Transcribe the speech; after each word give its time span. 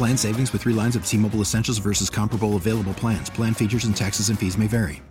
Plan 0.00 0.16
savings 0.16 0.50
with 0.50 0.62
three 0.62 0.72
lines 0.72 0.96
of 0.96 1.04
T 1.04 1.18
Mobile 1.18 1.42
Essentials 1.42 1.76
versus 1.76 2.08
comparable 2.08 2.56
available 2.56 2.94
plans. 2.94 3.28
Plan 3.28 3.52
features 3.52 3.84
and 3.84 3.94
taxes 3.94 4.30
and 4.30 4.38
fees 4.38 4.56
may 4.56 4.66
vary. 4.66 5.02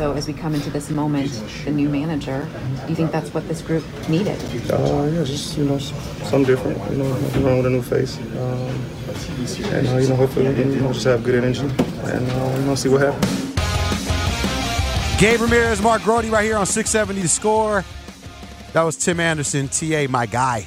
So, 0.00 0.12
as 0.14 0.26
we 0.26 0.32
come 0.32 0.56
into 0.56 0.70
this 0.70 0.90
moment, 0.90 1.30
the 1.64 1.70
new 1.70 1.88
manager, 1.88 2.48
do 2.82 2.88
you 2.88 2.96
think 2.96 3.12
that's 3.12 3.32
what 3.32 3.46
this 3.46 3.62
group 3.62 3.84
needed? 4.08 4.36
Uh, 4.68 5.08
yeah, 5.12 5.22
just 5.22 5.56
you 5.56 5.64
know, 5.64 5.78
something 5.78 6.42
different. 6.42 6.78
You 6.90 6.98
know, 6.98 7.08
nothing 7.08 7.44
wrong 7.44 7.58
with 7.58 7.66
a 7.66 7.70
new 7.70 7.82
face, 7.82 8.18
um, 8.18 9.72
and 9.72 9.86
uh, 9.86 9.98
you 9.98 10.08
know, 10.08 10.16
hopefully 10.16 10.48
we 10.48 10.54
can 10.56 10.72
you 10.72 10.80
know, 10.80 10.92
just 10.92 11.04
have 11.04 11.22
good 11.22 11.36
energy 11.36 11.60
and 11.60 12.28
uh, 12.32 12.56
you 12.58 12.64
know, 12.64 12.74
see 12.74 12.88
what 12.88 13.02
happens. 13.02 13.52
Gabe 15.20 15.40
Ramirez, 15.42 15.80
Mark 15.80 16.02
Grote 16.02 16.24
right 16.24 16.44
here 16.44 16.56
on 16.56 16.66
670 16.66 17.22
to 17.22 17.28
score. 17.28 17.84
That 18.72 18.82
was 18.82 18.96
Tim 18.96 19.20
Anderson, 19.20 19.68
TA, 19.68 20.08
my 20.10 20.26
guy 20.26 20.66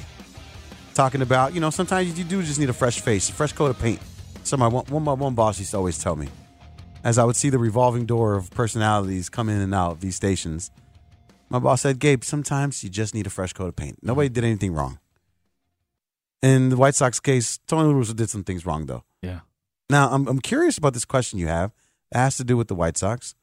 talking 0.96 1.22
about, 1.22 1.54
you 1.54 1.60
know, 1.60 1.70
sometimes 1.70 2.18
you 2.18 2.24
do 2.24 2.42
just 2.42 2.58
need 2.58 2.70
a 2.70 2.72
fresh 2.72 3.00
face, 3.00 3.28
a 3.28 3.32
fresh 3.32 3.52
coat 3.52 3.66
of 3.66 3.78
paint. 3.78 4.00
So 4.42 4.56
my 4.56 4.66
one, 4.66 4.86
one, 4.86 5.02
my 5.02 5.12
one 5.12 5.34
boss 5.34 5.58
used 5.58 5.72
to 5.72 5.76
always 5.76 5.98
tell 5.98 6.16
me, 6.16 6.28
as 7.04 7.18
I 7.18 7.24
would 7.24 7.36
see 7.36 7.50
the 7.50 7.58
revolving 7.58 8.06
door 8.06 8.34
of 8.34 8.50
personalities 8.50 9.28
come 9.28 9.48
in 9.48 9.60
and 9.60 9.74
out 9.74 9.92
of 9.92 10.00
these 10.00 10.16
stations, 10.16 10.70
my 11.50 11.58
boss 11.58 11.82
said, 11.82 11.98
Gabe, 12.00 12.24
sometimes 12.24 12.82
you 12.82 12.90
just 12.90 13.14
need 13.14 13.26
a 13.26 13.30
fresh 13.30 13.52
coat 13.52 13.66
of 13.66 13.76
paint. 13.76 13.98
Nobody 14.02 14.28
did 14.28 14.42
anything 14.42 14.72
wrong. 14.72 14.98
In 16.42 16.70
the 16.70 16.76
White 16.76 16.94
Sox 16.94 17.20
case, 17.20 17.58
Tony 17.66 17.92
La 17.92 17.94
Russa 17.94 18.16
did 18.16 18.30
some 18.30 18.42
things 18.42 18.66
wrong, 18.66 18.86
though. 18.86 19.04
Yeah. 19.22 19.40
Now, 19.88 20.08
I'm, 20.10 20.26
I'm 20.26 20.40
curious 20.40 20.78
about 20.78 20.94
this 20.94 21.04
question 21.04 21.38
you 21.38 21.46
have. 21.46 21.72
It 22.12 22.18
has 22.18 22.36
to 22.38 22.44
do 22.44 22.56
with 22.56 22.68
the 22.68 22.74
White 22.74 22.96
Sox 22.96 23.34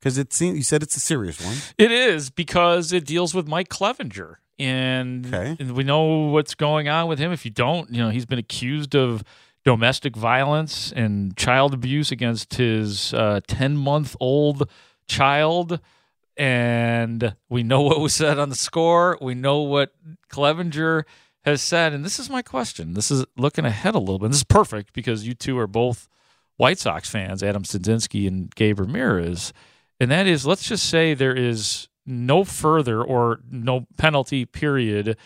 because 0.00 0.18
it 0.18 0.32
seems 0.32 0.56
you 0.56 0.64
said 0.64 0.82
it's 0.82 0.96
a 0.96 1.00
serious 1.00 1.44
one. 1.44 1.56
It 1.78 1.92
is 1.92 2.30
because 2.30 2.92
it 2.92 3.06
deals 3.06 3.34
with 3.34 3.46
Mike 3.46 3.68
Clevinger 3.68 4.36
and, 4.58 5.26
Okay. 5.26 5.56
and 5.58 5.72
we 5.72 5.84
know 5.84 6.28
what's 6.28 6.54
going 6.54 6.88
on 6.88 7.08
with 7.08 7.18
him. 7.18 7.32
If 7.32 7.44
you 7.44 7.50
don't, 7.50 7.90
you 7.90 7.98
know, 7.98 8.10
he's 8.10 8.26
been 8.26 8.38
accused 8.38 8.94
of 8.94 9.22
domestic 9.64 10.16
violence 10.16 10.92
and 10.92 11.36
child 11.36 11.72
abuse 11.74 12.10
against 12.10 12.54
his 12.54 13.14
uh, 13.14 13.40
ten 13.46 13.76
month 13.76 14.16
old 14.20 14.68
child. 15.08 15.80
And 16.36 17.36
we 17.48 17.62
know 17.62 17.82
what 17.82 18.00
was 18.00 18.14
said 18.14 18.38
on 18.38 18.48
the 18.48 18.54
score. 18.54 19.18
We 19.20 19.34
know 19.34 19.60
what 19.62 19.92
Clevinger 20.30 21.04
has 21.44 21.60
said. 21.60 21.92
And 21.92 22.04
this 22.04 22.18
is 22.18 22.30
my 22.30 22.40
question. 22.42 22.94
This 22.94 23.10
is 23.10 23.24
looking 23.36 23.64
ahead 23.64 23.94
a 23.94 23.98
little 23.98 24.18
bit. 24.18 24.28
This 24.28 24.38
is 24.38 24.44
perfect 24.44 24.92
because 24.92 25.26
you 25.26 25.34
two 25.34 25.58
are 25.58 25.66
both 25.66 26.08
White 26.56 26.78
Sox 26.78 27.10
fans, 27.10 27.42
Adam 27.42 27.64
Stadzinski 27.64 28.26
and 28.26 28.54
Gabe 28.54 28.80
Ramirez. 28.80 29.52
And 30.00 30.10
that 30.10 30.26
is, 30.26 30.46
let's 30.46 30.66
just 30.66 30.88
say 30.88 31.14
there 31.14 31.34
is 31.36 31.88
no 32.06 32.44
further 32.44 33.02
or 33.02 33.40
no 33.50 33.86
penalty 33.96 34.44
period 34.44 35.16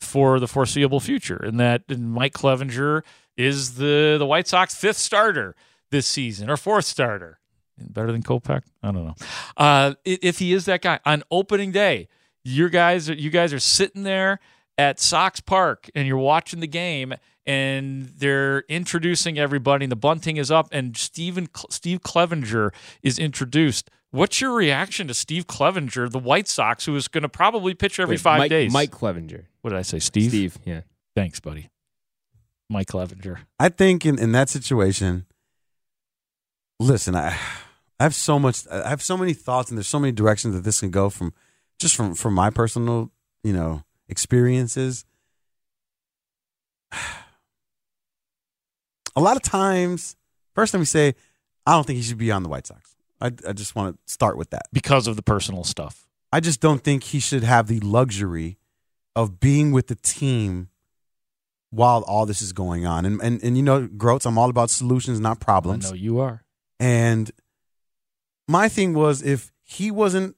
for 0.00 0.40
the 0.40 0.48
foreseeable 0.48 1.00
future, 1.00 1.36
and 1.36 1.60
that 1.60 1.82
Mike 1.98 2.34
Clevinger 2.34 3.02
is 3.36 3.76
the 3.76 4.16
the 4.18 4.26
White 4.26 4.48
Sox 4.48 4.74
fifth 4.74 4.96
starter 4.98 5.54
this 5.90 6.06
season 6.06 6.50
or 6.50 6.56
fourth 6.56 6.84
starter. 6.84 7.38
Better 7.78 8.12
than 8.12 8.22
Kopech? 8.22 8.62
I 8.82 8.92
don't 8.92 9.06
know. 9.06 9.14
Uh, 9.56 9.94
if 10.04 10.38
he 10.38 10.52
is 10.52 10.66
that 10.66 10.82
guy 10.82 11.00
on 11.04 11.22
opening 11.30 11.72
day, 11.72 12.08
your 12.44 12.68
guys, 12.68 13.08
you 13.08 13.30
guys 13.30 13.52
are 13.52 13.58
sitting 13.58 14.02
there 14.02 14.40
at 14.78 15.00
Sox 15.00 15.40
Park 15.40 15.90
and 15.94 16.06
you're 16.06 16.18
watching 16.18 16.60
the 16.60 16.66
game, 16.66 17.14
and 17.46 18.04
they're 18.18 18.60
introducing 18.68 19.38
everybody. 19.38 19.84
And 19.84 19.92
the 19.92 19.96
bunting 19.96 20.36
is 20.36 20.50
up, 20.50 20.68
and 20.70 20.96
Steven 20.96 21.48
Steve 21.70 22.02
Clevenger 22.02 22.72
is 23.02 23.18
introduced. 23.18 23.90
What's 24.12 24.42
your 24.42 24.52
reaction 24.52 25.08
to 25.08 25.14
Steve 25.14 25.46
Clevenger, 25.46 26.06
the 26.06 26.18
White 26.18 26.46
Sox, 26.46 26.84
who 26.84 26.94
is 26.96 27.08
going 27.08 27.22
to 27.22 27.30
probably 27.30 27.72
pitch 27.72 27.98
every 27.98 28.16
Wait, 28.16 28.20
five 28.20 28.38
Mike, 28.40 28.50
days? 28.50 28.70
Mike 28.70 28.90
Clevinger. 28.90 29.46
What 29.62 29.70
did 29.70 29.78
I 29.78 29.82
say, 29.82 29.98
Steve? 30.00 30.28
Steve, 30.28 30.58
yeah. 30.66 30.82
Thanks, 31.16 31.40
buddy. 31.40 31.70
Mike 32.68 32.88
Clevinger. 32.88 33.38
I 33.58 33.70
think 33.70 34.04
in, 34.04 34.18
in 34.18 34.32
that 34.32 34.50
situation, 34.50 35.24
listen, 36.78 37.16
I 37.16 37.38
I 37.98 38.02
have 38.02 38.14
so 38.14 38.38
much 38.38 38.66
I 38.70 38.90
have 38.90 39.00
so 39.02 39.16
many 39.16 39.32
thoughts 39.32 39.70
and 39.70 39.78
there's 39.78 39.88
so 39.88 39.98
many 39.98 40.12
directions 40.12 40.54
that 40.54 40.64
this 40.64 40.80
can 40.80 40.90
go 40.90 41.08
from 41.08 41.32
just 41.78 41.96
from 41.96 42.14
from 42.14 42.34
my 42.34 42.50
personal, 42.50 43.10
you 43.42 43.54
know, 43.54 43.82
experiences. 44.08 45.06
A 49.14 49.20
lot 49.20 49.36
of 49.36 49.42
times, 49.42 50.16
first 50.54 50.72
let 50.72 50.80
me 50.80 50.86
say, 50.86 51.14
I 51.66 51.72
don't 51.72 51.86
think 51.86 51.98
he 51.98 52.02
should 52.02 52.16
be 52.18 52.30
on 52.30 52.42
the 52.42 52.48
White 52.48 52.66
Sox. 52.66 52.91
I 53.22 53.26
I 53.48 53.52
just 53.52 53.74
want 53.74 53.96
to 53.96 54.12
start 54.12 54.36
with 54.36 54.50
that. 54.50 54.62
Because 54.72 55.06
of 55.06 55.16
the 55.16 55.22
personal 55.22 55.64
stuff. 55.64 56.06
I 56.32 56.40
just 56.40 56.60
don't 56.60 56.82
think 56.82 57.04
he 57.04 57.20
should 57.20 57.44
have 57.44 57.66
the 57.66 57.80
luxury 57.80 58.58
of 59.14 59.38
being 59.38 59.70
with 59.70 59.88
the 59.88 59.94
team 59.94 60.68
while 61.70 62.02
all 62.02 62.26
this 62.26 62.42
is 62.42 62.52
going 62.52 62.84
on. 62.84 63.04
And 63.06 63.20
and, 63.22 63.42
and 63.42 63.56
you 63.56 63.62
know, 63.62 63.86
Groats, 63.86 64.26
I'm 64.26 64.38
all 64.38 64.50
about 64.50 64.70
solutions, 64.70 65.20
not 65.20 65.40
problems. 65.40 65.86
I 65.86 65.90
know 65.90 65.94
you 65.94 66.20
are. 66.20 66.44
And 66.80 67.30
my 68.48 68.68
thing 68.68 68.92
was 68.94 69.22
if 69.22 69.52
he 69.62 69.90
wasn't 69.90 70.36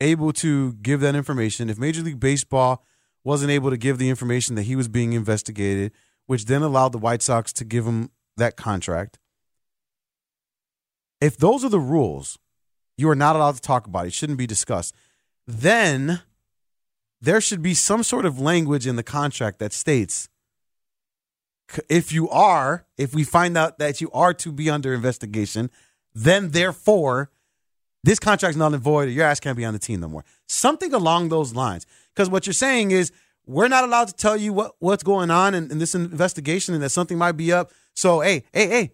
able 0.00 0.32
to 0.32 0.72
give 0.74 1.00
that 1.00 1.14
information, 1.14 1.68
if 1.68 1.78
Major 1.78 2.02
League 2.02 2.20
Baseball 2.20 2.84
wasn't 3.22 3.50
able 3.50 3.70
to 3.70 3.76
give 3.76 3.98
the 3.98 4.10
information 4.10 4.54
that 4.54 4.62
he 4.62 4.76
was 4.76 4.88
being 4.88 5.12
investigated, 5.12 5.92
which 6.26 6.46
then 6.46 6.62
allowed 6.62 6.92
the 6.92 6.98
White 6.98 7.22
Sox 7.22 7.52
to 7.54 7.64
give 7.64 7.86
him 7.86 8.10
that 8.36 8.56
contract. 8.56 9.18
If 11.20 11.36
those 11.36 11.64
are 11.64 11.68
the 11.68 11.80
rules, 11.80 12.38
you 12.96 13.08
are 13.08 13.14
not 13.14 13.36
allowed 13.36 13.54
to 13.56 13.60
talk 13.60 13.86
about 13.86 14.04
it. 14.04 14.08
It 14.08 14.14
shouldn't 14.14 14.38
be 14.38 14.46
discussed. 14.46 14.94
Then 15.46 16.22
there 17.20 17.40
should 17.40 17.62
be 17.62 17.74
some 17.74 18.02
sort 18.02 18.26
of 18.26 18.38
language 18.38 18.86
in 18.86 18.96
the 18.96 19.02
contract 19.02 19.58
that 19.58 19.72
states 19.72 20.28
if 21.88 22.12
you 22.12 22.28
are, 22.28 22.86
if 22.98 23.14
we 23.14 23.24
find 23.24 23.56
out 23.56 23.78
that 23.78 24.00
you 24.00 24.10
are 24.12 24.34
to 24.34 24.52
be 24.52 24.68
under 24.68 24.92
investigation, 24.92 25.70
then 26.14 26.50
therefore 26.50 27.30
this 28.02 28.18
contract's 28.18 28.56
null 28.56 28.74
and 28.74 28.82
void, 28.82 29.08
or 29.08 29.10
your 29.10 29.24
ass 29.24 29.40
can't 29.40 29.56
be 29.56 29.64
on 29.64 29.72
the 29.72 29.78
team 29.78 30.00
no 30.00 30.08
more. 30.08 30.24
Something 30.46 30.92
along 30.92 31.30
those 31.30 31.54
lines. 31.54 31.86
Because 32.14 32.28
what 32.28 32.46
you're 32.46 32.52
saying 32.52 32.90
is 32.90 33.10
we're 33.46 33.68
not 33.68 33.84
allowed 33.84 34.08
to 34.08 34.14
tell 34.14 34.36
you 34.36 34.52
what, 34.52 34.72
what's 34.78 35.02
going 35.02 35.30
on 35.30 35.54
in, 35.54 35.70
in 35.70 35.78
this 35.78 35.94
investigation 35.94 36.74
and 36.74 36.82
that 36.82 36.90
something 36.90 37.16
might 37.16 37.32
be 37.32 37.52
up. 37.52 37.72
So 37.94 38.20
hey, 38.20 38.44
hey, 38.52 38.68
hey, 38.68 38.92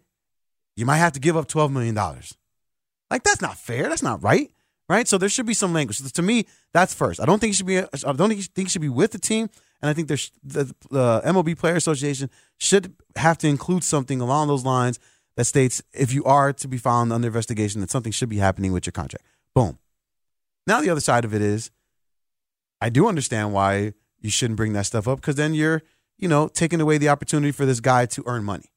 you 0.81 0.87
might 0.87 0.97
have 0.97 1.13
to 1.13 1.21
give 1.21 1.37
up 1.37 1.47
$12 1.47 1.71
million. 1.71 1.95
Like 1.95 3.23
that's 3.23 3.41
not 3.41 3.57
fair. 3.57 3.89
That's 3.89 4.03
not 4.03 4.23
right. 4.23 4.51
Right. 4.89 5.07
So 5.07 5.19
there 5.19 5.29
should 5.29 5.47
be 5.47 5.55
some 5.55 5.73
language. 5.73 5.99
So 5.99 6.09
to 6.09 6.23
me, 6.23 6.47
that's 6.73 6.95
first. 6.95 7.21
I 7.21 7.27
don't 7.27 7.39
think 7.39 7.51
he 7.51 7.55
should 7.55 7.67
be. 7.67 7.79
Uh, 7.79 7.87
I 8.05 8.13
don't 8.13 8.29
think 8.29 8.49
he 8.57 8.65
should 8.65 8.83
be 8.83 8.89
with 8.89 9.13
the 9.13 9.19
team. 9.19 9.49
And 9.81 9.89
I 9.89 9.93
think 9.93 10.09
there's 10.09 10.33
the, 10.43 10.75
the 10.91 11.23
MLB 11.25 11.57
Player 11.57 11.77
Association 11.77 12.29
should 12.59 12.95
have 13.17 13.39
to 13.39 13.49
include 13.49 13.85
something 13.85 14.21
along 14.21 14.49
those 14.49 14.65
lines 14.65 14.99
that 15.37 15.45
states 15.45 15.83
if 15.93 16.13
you 16.13 16.25
are 16.25 16.53
to 16.53 16.69
be 16.69 16.77
found 16.77 17.13
under 17.13 17.29
investigation, 17.29 17.81
that 17.81 17.91
something 17.91 18.13
should 18.13 18.29
be 18.29 18.39
happening 18.39 18.73
with 18.73 18.85
your 18.85 18.93
contract. 18.93 19.25
Boom. 19.55 19.79
Now 20.67 20.81
the 20.81 20.91
other 20.91 21.01
side 21.01 21.25
of 21.25 21.35
it 21.35 21.41
is, 21.41 21.71
I 22.81 22.91
do 22.91 23.09
understand 23.09 23.53
why 23.53 23.95
you 24.21 24.31
shouldn't 24.31 24.57
bring 24.57 24.73
that 24.75 24.87
stuff 24.87 25.09
up 25.09 25.21
because 25.21 25.37
then 25.37 25.55
you're, 25.55 25.83
you 26.19 26.29
know, 26.29 26.49
taking 26.49 26.81
away 26.81 26.99
the 26.99 27.09
opportunity 27.09 27.53
for 27.53 27.65
this 27.65 27.81
guy 27.81 28.07
to 28.07 28.23
earn 28.27 28.45
money, 28.45 28.71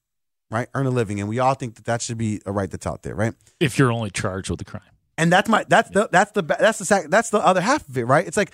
right? 0.54 0.68
Earn 0.74 0.86
a 0.86 0.92
living, 0.92 1.20
and 1.20 1.28
we 1.28 1.40
all 1.40 1.54
think 1.54 1.76
that 1.76 1.86
that 1.86 2.02
should 2.02 2.18
be 2.18 2.42
a 2.46 2.52
right 2.52 2.70
that's 2.70 2.88
out 2.88 3.04
there, 3.04 3.16
right? 3.16 3.34
If 3.60 3.78
you're 3.78 3.92
only 3.92 4.10
charged 4.12 4.50
with 4.50 4.60
the 4.60 4.66
crime. 4.66 4.82
And 5.18 5.32
that's 5.32 5.50
my 5.50 5.66
that's 5.68 5.90
the 5.90 6.10
that's 6.12 6.32
the 6.32 6.42
that's 6.42 6.80
the 6.80 6.86
sac- 6.86 7.10
that's 7.10 7.30
the 7.30 7.40
other 7.40 7.62
half 7.62 7.88
of 7.88 7.98
it, 7.98 8.06
right? 8.06 8.26
It's 8.26 8.38
like 8.38 8.52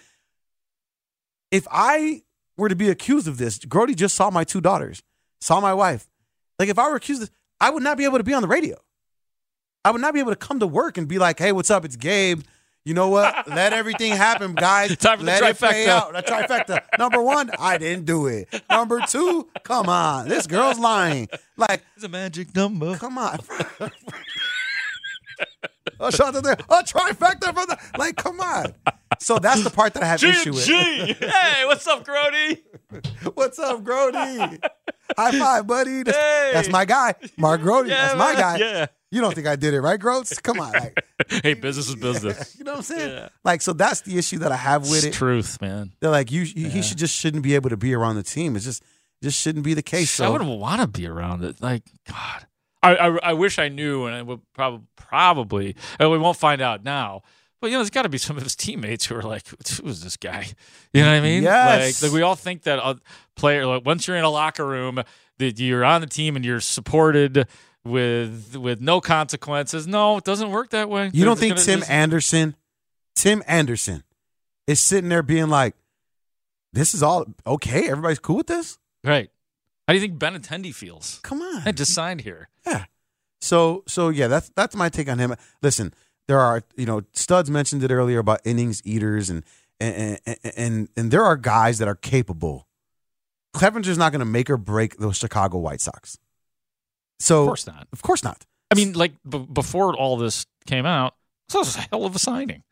if 1.51 1.67
I 1.71 2.23
were 2.57 2.69
to 2.69 2.75
be 2.75 2.89
accused 2.89 3.27
of 3.27 3.37
this, 3.37 3.59
Grote 3.59 3.95
just 3.95 4.15
saw 4.15 4.29
my 4.29 4.43
two 4.43 4.61
daughters. 4.61 5.01
saw 5.39 5.61
my 5.61 5.73
wife. 5.73 6.07
Like 6.57 6.67
if 6.69 6.77
I 6.77 6.89
were 6.89 6.95
accused, 6.95 7.23
of, 7.23 7.31
I 7.61 7.69
would 7.69 7.83
not 7.83 7.97
be 7.97 8.03
able 8.03 8.17
to 8.17 8.23
be 8.23 8.33
on 8.33 8.41
the 8.41 8.47
radio. 8.47 8.77
I 9.85 9.91
would 9.91 10.01
not 10.01 10.13
be 10.13 10.19
able 10.19 10.31
to 10.31 10.37
come 10.37 10.59
to 10.59 10.67
work 10.67 10.97
and 10.97 11.07
be 11.07 11.17
like, 11.17 11.39
"Hey, 11.39 11.53
what's 11.53 11.71
up? 11.71 11.85
It's 11.85 11.95
Gabe." 11.95 12.41
You 12.85 12.93
know 12.93 13.09
what? 13.09 13.47
Let 13.47 13.73
everything 13.73 14.13
happen, 14.13 14.53
guys. 14.55 14.95
Time 14.97 15.19
for 15.19 15.23
the 15.25 15.31
Let 15.31 15.43
it 15.43 15.57
play 15.59 15.85
trifecta. 15.85 15.87
out. 15.89 16.13
The 16.13 16.21
trifecta. 16.23 16.81
Number 16.97 17.21
one, 17.21 17.51
I 17.59 17.77
didn't 17.77 18.05
do 18.05 18.27
it. 18.27 18.47
Number 18.69 19.01
two, 19.01 19.47
come 19.63 19.89
on, 19.89 20.27
this 20.29 20.47
girl's 20.47 20.79
lying. 20.79 21.27
Like, 21.57 21.83
It's 21.95 22.05
a 22.05 22.09
magic 22.09 22.55
number. 22.55 22.95
come 22.97 23.17
on. 23.17 23.39
a 25.99 26.11
shot 26.11 26.33
to 26.33 26.41
there. 26.41 26.53
A 26.53 26.83
trifecta 26.83 27.53
from 27.53 27.67
the 27.67 27.77
like, 27.97 28.15
come 28.15 28.39
on. 28.39 28.73
So 29.19 29.37
that's 29.37 29.63
the 29.63 29.69
part 29.69 29.93
that 29.95 30.03
I 30.03 30.05
have 30.07 30.23
issue 30.23 30.53
with. 30.53 30.63
G. 30.65 30.73
hey, 31.19 31.65
what's 31.65 31.85
up, 31.85 32.05
Grote? 32.05 32.57
What's 33.33 33.59
up, 33.59 33.83
Grote? 33.83 34.15
High 34.15 34.57
five, 35.37 35.67
buddy. 35.67 36.03
That's, 36.03 36.17
Hey. 36.17 36.51
that's 36.53 36.69
my 36.69 36.85
guy, 36.85 37.13
Mark 37.37 37.61
Grote. 37.61 37.87
Yeah, 37.87 38.05
that's 38.07 38.17
my 38.17 38.33
guy. 38.35 38.57
Yeah. 38.57 38.85
You 39.11 39.21
don't 39.21 39.33
think 39.33 39.47
I 39.47 39.55
did 39.55 39.73
it, 39.73 39.81
right, 39.81 39.99
Groats? 39.99 40.37
Come 40.39 40.59
on, 40.59 40.71
like, 40.71 41.03
Hey, 41.43 41.55
business 41.55 41.89
is 41.89 41.95
business. 41.95 42.55
you 42.59 42.63
know 42.63 42.71
what 42.73 42.77
I'm 42.77 42.83
saying? 42.83 43.29
Like, 43.43 43.61
so 43.61 43.73
that's 43.73 44.01
the 44.01 44.17
issue 44.17 44.37
that 44.39 44.51
I 44.51 44.55
have 44.55 44.83
with 44.83 44.97
It's 44.97 45.05
it. 45.05 45.13
truth, 45.13 45.59
man. 45.61 45.93
They're 45.99 46.11
like, 46.11 46.31
you, 46.31 46.41
you 46.41 46.69
he 46.69 46.81
should 46.83 46.97
just 46.99 47.15
shouldn't 47.15 47.43
be 47.43 47.55
able 47.55 47.69
to 47.71 47.77
be 47.77 47.93
around 47.93 48.15
the 48.17 48.23
team. 48.23 48.55
It's 48.55 48.65
just, 48.65 48.83
just 49.23 49.39
shouldn't 49.39 49.65
be 49.65 49.73
the 49.73 49.81
case. 49.81 50.19
I 50.19 50.29
wouldn't 50.29 50.49
want 50.59 50.81
to 50.81 50.87
be 50.87 51.07
around 51.07 51.43
it. 51.43 51.59
Like 51.61 51.83
God, 52.07 52.45
I, 52.83 52.95
I 52.95 53.17
I 53.29 53.33
wish 53.33 53.57
I 53.59 53.67
knew, 53.67 54.05
and 54.05 54.15
I 54.15 54.21
would 54.21 54.41
probably 54.53 54.85
probably. 54.95 55.75
And 55.99 56.11
we 56.11 56.17
won't 56.17 56.37
find 56.37 56.61
out 56.61 56.83
now. 56.83 57.23
But 57.61 57.67
you 57.67 57.73
know, 57.73 57.79
there's 57.79 57.89
got 57.89 58.03
to 58.03 58.09
be 58.09 58.17
some 58.17 58.37
of 58.37 58.43
his 58.43 58.55
teammates 58.55 59.05
who 59.05 59.15
are 59.15 59.21
like, 59.21 59.45
"Who 59.47 59.87
is 59.89 60.01
this 60.03 60.15
guy?" 60.15 60.47
You 60.93 61.01
know 61.01 61.09
what 61.11 61.17
I 61.17 61.21
mean? 61.21 61.43
Yes. 61.43 62.01
Like, 62.01 62.09
like 62.09 62.15
we 62.15 62.21
all 62.21 62.35
think 62.35 62.63
that 62.63 62.79
a 62.79 62.97
player, 63.35 63.65
like 63.65 63.85
once 63.85 64.07
you're 64.07 64.15
in 64.15 64.23
a 64.23 64.29
locker 64.29 64.65
room, 64.65 65.03
that 65.39 65.59
you're 65.59 65.83
on 65.83 65.99
the 65.99 66.07
team 66.07 66.37
and 66.37 66.45
you're 66.45 66.61
supported 66.61 67.45
with 67.85 68.55
with 68.55 68.81
no 68.81 69.01
consequences. 69.01 69.87
No, 69.87 70.17
it 70.17 70.23
doesn't 70.23 70.51
work 70.51 70.71
that 70.71 70.89
way. 70.89 71.09
you 71.13 71.25
don't 71.25 71.39
think 71.39 71.55
gonna- 71.55 71.65
Tim 71.65 71.79
there's- 71.79 71.89
Anderson, 71.89 72.55
Tim 73.15 73.43
Anderson, 73.47 74.03
is 74.67 74.79
sitting 74.81 75.09
there 75.09 75.23
being 75.23 75.49
like, 75.49 75.75
"This 76.73 76.93
is 76.93 77.01
all 77.03 77.25
okay. 77.47 77.89
Everybody's 77.89 78.19
cool 78.19 78.37
with 78.37 78.47
this." 78.47 78.77
right? 79.03 79.29
How 79.87 79.93
do 79.93 79.99
you 79.99 80.07
think 80.07 80.19
Benintendi 80.19 80.73
feels? 80.75 81.19
Come 81.23 81.41
on. 81.41 81.63
I 81.65 81.71
just 81.71 81.93
signed 81.93 82.21
here. 82.21 82.49
Yeah. 82.67 82.85
So 83.41 83.83
so 83.87 84.09
yeah, 84.09 84.27
that's 84.27 84.49
that's 84.55 84.75
my 84.75 84.89
take 84.89 85.09
on 85.09 85.17
him. 85.17 85.33
Listen, 85.63 85.93
there 86.27 86.39
are 86.39 86.63
you 86.75 86.85
know 86.85 87.01
Studs 87.13 87.49
mentioned 87.49 87.83
it 87.83 87.91
earlier 87.91 88.19
about 88.19 88.41
innings 88.45 88.81
eaters 88.85 89.29
and 89.29 89.43
and 89.79 90.19
and 90.25 90.37
and, 90.55 90.89
and 90.97 91.11
there 91.11 91.23
are 91.23 91.37
guys 91.37 91.77
that 91.79 91.87
are 91.87 91.95
capable. 91.95 92.67
Clevinger's 93.55 93.97
not 93.97 94.11
going 94.11 94.19
to 94.19 94.25
make 94.25 94.49
or 94.49 94.57
break 94.57 94.97
the 94.97 95.11
Chicago 95.11 95.57
White 95.57 95.81
Sox. 95.81 96.19
So 97.19 97.41
Of 97.41 97.47
course 97.47 97.67
not. 97.67 97.87
Of 97.91 98.01
course 98.01 98.23
not. 98.23 98.45
I 98.71 98.75
mean, 98.75 98.93
like 98.93 99.13
b- 99.27 99.45
before 99.51 99.95
all 99.95 100.17
this 100.17 100.45
came 100.65 100.85
out, 100.85 101.15
this 101.47 101.55
was 101.55 101.75
a 101.77 101.81
hell 101.91 102.05
of 102.05 102.15
a 102.15 102.19
signing. 102.19 102.63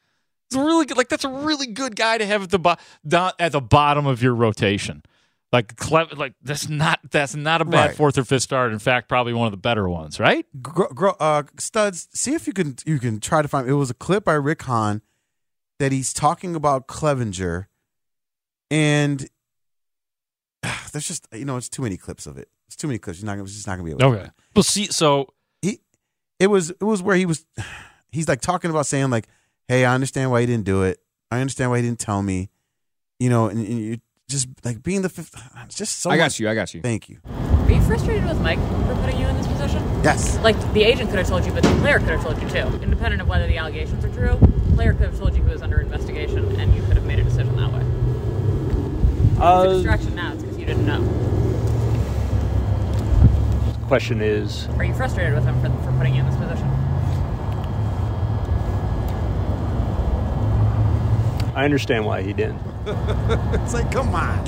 It's 0.50 0.56
a 0.56 0.64
really 0.64 0.86
good. 0.86 0.96
Like 0.98 1.10
that's 1.10 1.26
a 1.26 1.30
really 1.30 1.68
good 1.68 1.96
guy 1.96 2.18
to 2.18 2.26
have 2.26 2.44
at 2.44 2.50
the 2.52 2.60
bo- 2.60 2.76
at 3.40 3.52
the 3.52 3.60
bottom 3.62 4.06
of 4.06 4.22
your 4.24 4.34
rotation. 4.36 5.02
Like 5.52 5.76
clever. 5.76 6.16
Like 6.16 6.34
that's 6.42 6.70
not 6.70 7.00
that's 7.10 7.36
not 7.36 7.62
a 7.62 7.66
bad 7.66 7.88
Right. 7.88 7.96
fourth 7.98 8.18
or 8.18 8.24
fifth 8.24 8.44
start. 8.44 8.72
In 8.72 8.80
fact, 8.80 9.10
probably 9.10 9.34
one 9.34 9.48
of 9.48 9.52
the 9.52 9.58
better 9.58 9.90
ones. 9.90 10.20
Right? 10.20 10.46
Gro- 10.62 10.90
gro- 10.90 11.16
uh, 11.20 11.44
Studs, 11.58 12.08
see 12.14 12.34
if 12.34 12.48
you 12.48 12.54
can 12.54 12.76
you 12.86 13.00
can 13.00 13.20
try 13.20 13.42
to 13.42 13.48
find. 13.48 13.68
It 13.68 13.74
was 13.74 13.90
a 13.90 13.94
clip 13.94 14.24
by 14.26 14.34
Rick 14.34 14.62
Hahn 14.64 15.02
that 15.80 15.92
he's 15.92 16.14
talking 16.14 16.56
about 16.56 16.88
Clevinger, 16.88 17.66
and 18.70 19.28
there's 20.92 21.08
just 21.08 21.28
you 21.34 21.46
know 21.46 21.58
it's 21.58 21.70
too 21.70 21.82
many 21.82 21.98
clips 21.98 22.26
of 22.28 22.38
it. 22.38 22.50
It's 22.68 22.76
too 22.76 22.88
many 22.88 23.00
clips. 23.00 23.20
You're 23.20 23.26
not 23.28 23.34
gonna, 23.34 23.44
it's 23.44 23.54
just 23.54 23.68
not 23.68 23.74
gonna 23.76 23.84
be 23.86 23.92
able. 23.92 24.00
to 24.00 24.06
Okay. 24.08 24.30
Well, 24.56 24.64
see, 24.64 24.88
so 24.88 25.28
he 25.62 25.80
it 26.40 26.48
was 26.48 26.70
it 26.72 26.84
was 26.84 27.02
where 27.02 27.16
he 27.16 27.26
was 27.26 27.46
he's 28.12 28.28
like 28.28 28.42
talking 28.42 28.70
about 28.72 28.86
saying 28.86 29.10
like 29.10 29.28
hey 29.68 29.84
i 29.86 29.94
understand 29.94 30.32
why 30.32 30.40
he 30.42 30.46
didn't 30.48 30.64
do 30.66 30.84
it 30.84 31.00
i 31.30 31.40
understand 31.42 31.70
why 31.72 31.78
he 31.78 31.84
didn't 31.84 32.00
tell 32.00 32.22
me 32.24 32.50
you 33.20 33.30
know 33.30 33.48
and, 33.48 33.60
and 33.60 33.80
you 33.80 33.98
just 34.30 34.48
like 34.64 34.82
being 34.82 35.02
the 35.02 35.10
fifth 35.10 35.36
it's 35.66 35.76
just 35.76 36.00
so 36.00 36.10
I 36.10 36.18
got 36.18 36.26
much- 36.26 36.40
you. 36.40 36.50
I 36.50 36.56
got 36.56 36.74
you. 36.74 36.82
thank 36.82 37.10
you 37.10 37.20
Are 37.26 37.72
you 37.72 37.82
frustrated 37.82 38.24
with 38.26 38.40
Mike 38.42 38.60
for 38.88 38.96
putting 39.02 39.20
you 39.20 39.28
in 39.28 39.36
this 39.38 39.48
position? 39.48 39.84
yes 40.04 40.38
Like 40.40 40.56
the 40.74 40.84
agent 40.84 41.10
could 41.10 41.20
have 41.20 41.28
told 41.28 41.46
you, 41.46 41.52
but 41.52 41.64
the 41.64 41.70
player 41.82 42.00
could 42.00 42.10
have 42.10 42.24
told 42.24 42.42
you 42.42 42.48
too. 42.50 42.68
Independent 42.84 43.22
of 43.22 43.28
whether 43.28 43.46
the 43.48 43.58
allegations 43.58 44.04
are 44.06 44.10
true, 44.14 44.38
the 44.40 44.74
player 44.76 44.94
could 44.94 45.08
have 45.10 45.18
told 45.20 45.36
you 45.36 45.44
he 45.44 45.50
was 45.50 45.62
under 45.62 45.80
investigation, 45.82 46.56
and 46.60 46.74
you 46.76 46.82
could 46.84 46.96
have 46.98 47.06
made 47.06 47.20
a 47.20 47.24
decision 47.24 47.56
that 47.58 47.72
way. 47.74 47.82
it's 49.32 49.40
a 49.40 49.44
Uh, 49.44 49.74
distraction 49.74 50.16
now. 50.16 50.34
It's 50.34 50.44
because 50.44 50.58
you 50.58 50.66
didn't 50.66 50.86
know. 50.86 51.02
Question 53.88 54.22
is, 54.22 54.68
Are 54.78 54.84
you 54.84 54.94
frustrated 54.94 55.34
with 55.34 55.46
him 55.46 55.56
for, 55.62 55.70
for 55.84 55.92
putting 55.98 56.14
you 56.16 56.22
in 56.22 56.28
this 56.28 56.36
position? 56.38 56.68
I 61.56 61.66
understand 61.66 62.06
why 62.06 62.22
he 62.22 62.34
didn't. 62.34 62.62
it's 62.86 63.74
like 63.74 63.92
come 63.92 64.14
on 64.16 64.46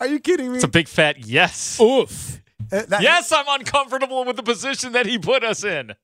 are 0.00 0.06
you 0.08 0.18
kidding 0.18 0.50
me 0.50 0.56
it's 0.56 0.64
a 0.64 0.68
big 0.68 0.88
fat 0.88 1.24
yes. 1.24 1.80
Oof. 1.80 2.42
Uh, 2.70 2.82
that- 2.88 3.00
Yes, 3.02 3.32
I'm 3.32 3.46
uncomfortable 3.48 4.24
with 4.24 4.36
the 4.36 4.42
position 4.42 4.92
that 4.92 5.06
he 5.06 5.18
put 5.18 5.42
us 5.44 5.64
in. 5.64 5.94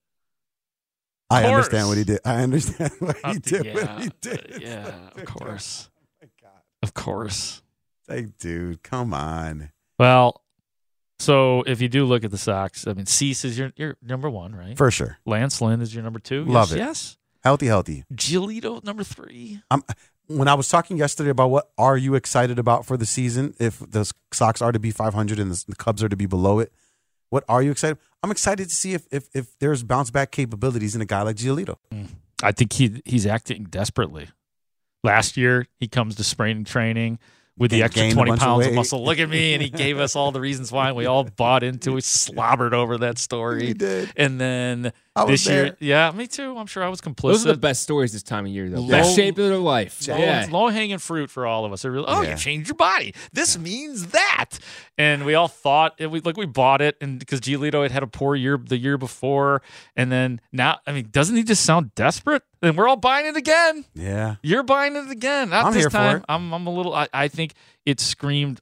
i 1.28 1.44
understand 1.44 1.88
what 1.88 1.98
he 1.98 2.04
did 2.04 2.20
i 2.24 2.42
understand 2.42 2.90
what 3.00 3.16
he 3.16 3.22
Uh, 3.24 3.34
did 3.42 3.66
yeah, 3.66 3.74
what 3.74 4.02
he 4.02 4.10
did 4.22 4.52
uh, 4.54 4.58
yeah, 4.60 4.94
of 5.16 5.24
course, 5.26 5.90
oh 5.92 6.16
my 6.22 6.28
God. 6.40 6.60
of 6.82 6.94
course. 6.94 7.60
like 8.08 8.38
dude 8.38 8.82
come 8.82 9.12
on 9.12 9.70
Well, 9.98 10.40
so 11.18 11.62
if 11.66 11.80
you 11.80 11.88
do 11.88 12.04
look 12.04 12.24
at 12.24 12.30
the 12.30 12.38
Sox, 12.38 12.86
I 12.86 12.92
mean, 12.92 13.06
Cease 13.06 13.44
is 13.44 13.58
your 13.58 13.72
your 13.76 13.96
number 14.02 14.30
one, 14.30 14.54
right? 14.54 14.76
for 14.76 14.90
sure 14.90 15.18
Lance 15.26 15.60
Lynn 15.60 15.80
is 15.80 15.94
your 15.94 16.04
number 16.04 16.18
two. 16.18 16.44
Love 16.44 16.70
yes, 16.70 16.72
it. 16.72 16.78
Yes. 16.78 17.16
healthy 17.44 17.66
healthy 17.66 18.04
Giolito 18.12 18.82
number 18.84 19.04
three. 19.04 19.60
I'm, 19.70 19.82
when 20.28 20.46
I 20.46 20.54
was 20.54 20.68
talking 20.68 20.98
yesterday 20.98 21.30
about 21.30 21.50
what 21.50 21.70
are 21.78 21.96
you 21.96 22.14
excited 22.14 22.58
about 22.58 22.84
for 22.86 22.96
the 22.96 23.06
season, 23.06 23.54
if 23.58 23.78
the 23.78 24.10
Sox 24.32 24.60
are 24.62 24.72
to 24.72 24.78
be 24.78 24.90
500 24.90 25.38
and 25.38 25.50
the, 25.50 25.74
Cubs 25.76 26.02
are 26.02 26.08
to 26.08 26.16
be 26.16 26.26
below 26.26 26.58
it, 26.58 26.70
what 27.30 27.44
are 27.48 27.62
you 27.62 27.70
excited? 27.70 27.98
I'm 28.22 28.30
excited 28.30 28.68
to 28.68 28.74
see 28.74 28.94
if 28.94 29.06
if, 29.10 29.28
if 29.34 29.58
there's 29.58 29.82
bounce 29.82 30.10
back 30.10 30.30
capabilities 30.30 30.94
in 30.94 31.00
a 31.00 31.06
guy 31.06 31.22
like 31.22 31.36
Giolito. 31.36 31.76
Mm. 31.92 32.08
I 32.42 32.52
think 32.52 32.72
he 32.72 33.02
he's 33.04 33.26
acting 33.26 33.64
desperately. 33.64 34.28
Last 35.04 35.36
year, 35.36 35.66
he 35.78 35.88
comes 35.88 36.16
to 36.16 36.24
spring 36.24 36.64
training 36.64 37.18
with 37.58 37.70
the 37.70 37.82
extra 37.82 38.10
twenty 38.12 38.30
bunch 38.30 38.40
of 38.40 38.46
pounds 38.46 38.66
of 38.66 38.70
weight. 38.70 38.76
muscle. 38.76 39.04
Look 39.04 39.18
at 39.18 39.28
me, 39.28 39.54
and 39.54 39.62
he 39.62 39.68
gave 39.70 39.98
us 39.98 40.14
all 40.16 40.32
the 40.32 40.40
reasons 40.40 40.70
why. 40.72 40.88
and 40.88 40.96
We 40.96 41.06
all 41.06 41.24
bought 41.24 41.62
into. 41.62 41.90
it. 41.90 41.94
We 41.98 42.00
slobbered 42.02 42.74
over 42.74 42.98
that 42.98 43.18
story. 43.18 43.66
He 43.66 43.74
did. 43.74 44.12
And 44.16 44.40
then 44.40 44.92
I 45.20 45.24
was 45.24 45.44
this 45.44 45.52
year, 45.52 45.76
yeah, 45.80 46.10
me 46.12 46.26
too. 46.26 46.56
I'm 46.56 46.66
sure 46.66 46.82
I 46.84 46.88
was 46.88 47.00
complicit. 47.00 47.22
Those 47.32 47.46
are 47.46 47.52
the 47.52 47.58
best 47.58 47.82
stories 47.82 48.12
this 48.12 48.22
time 48.22 48.46
of 48.46 48.52
year, 48.52 48.68
though. 48.68 48.80
Low- 48.80 48.88
Best 48.88 49.14
shape 49.16 49.36
of 49.38 49.44
their 49.48 49.56
life. 49.58 50.06
low, 50.08 50.16
Yeah. 50.16 50.46
low 50.50 50.68
hanging 50.68 50.98
fruit 50.98 51.30
for 51.30 51.46
all 51.46 51.64
of 51.64 51.72
us. 51.72 51.84
Really, 51.84 52.04
oh, 52.08 52.22
Yeah. 52.22 52.30
you 52.30 52.36
changed 52.36 52.68
your 52.68 52.76
body. 52.76 53.14
This 53.32 53.58
means 53.58 54.06
that, 54.08 54.58
and 54.96 55.24
we 55.26 55.34
all 55.34 55.48
thought 55.48 55.94
it, 55.98 56.10
we 56.10 56.20
like 56.20 56.36
we 56.36 56.46
bought 56.46 56.80
it, 56.80 56.96
and 57.00 57.18
because 57.18 57.40
Giolito 57.40 57.82
had 57.82 57.90
had 57.92 58.02
a 58.02 58.06
poor 58.06 58.34
year 58.34 58.58
the 58.62 58.78
year 58.78 58.96
before, 58.98 59.62
and 59.96 60.10
then 60.12 60.40
now, 60.52 60.78
I 60.86 60.92
mean, 60.92 61.08
doesn't 61.10 61.36
he 61.36 61.42
just 61.42 61.64
sound 61.64 61.94
desperate? 61.94 62.42
And 62.60 62.76
we're 62.76 62.88
all 62.88 62.96
buying 62.96 63.26
it 63.26 63.36
again. 63.36 63.84
Yeah. 63.94 64.34
You're 64.42 64.64
buying 64.64 64.96
it 64.96 65.08
again. 65.10 65.50
Not 65.50 65.66
I'm 65.66 65.72
this 65.74 65.82
here 65.82 65.90
for 65.90 65.96
time. 65.96 66.16
it. 66.18 66.24
I'm 66.28 66.52
I'm 66.52 66.66
a 66.66 66.70
little. 66.74 66.92
I, 66.92 67.06
I 67.12 67.28
think 67.28 67.54
it 67.88 68.00
screamed 68.00 68.60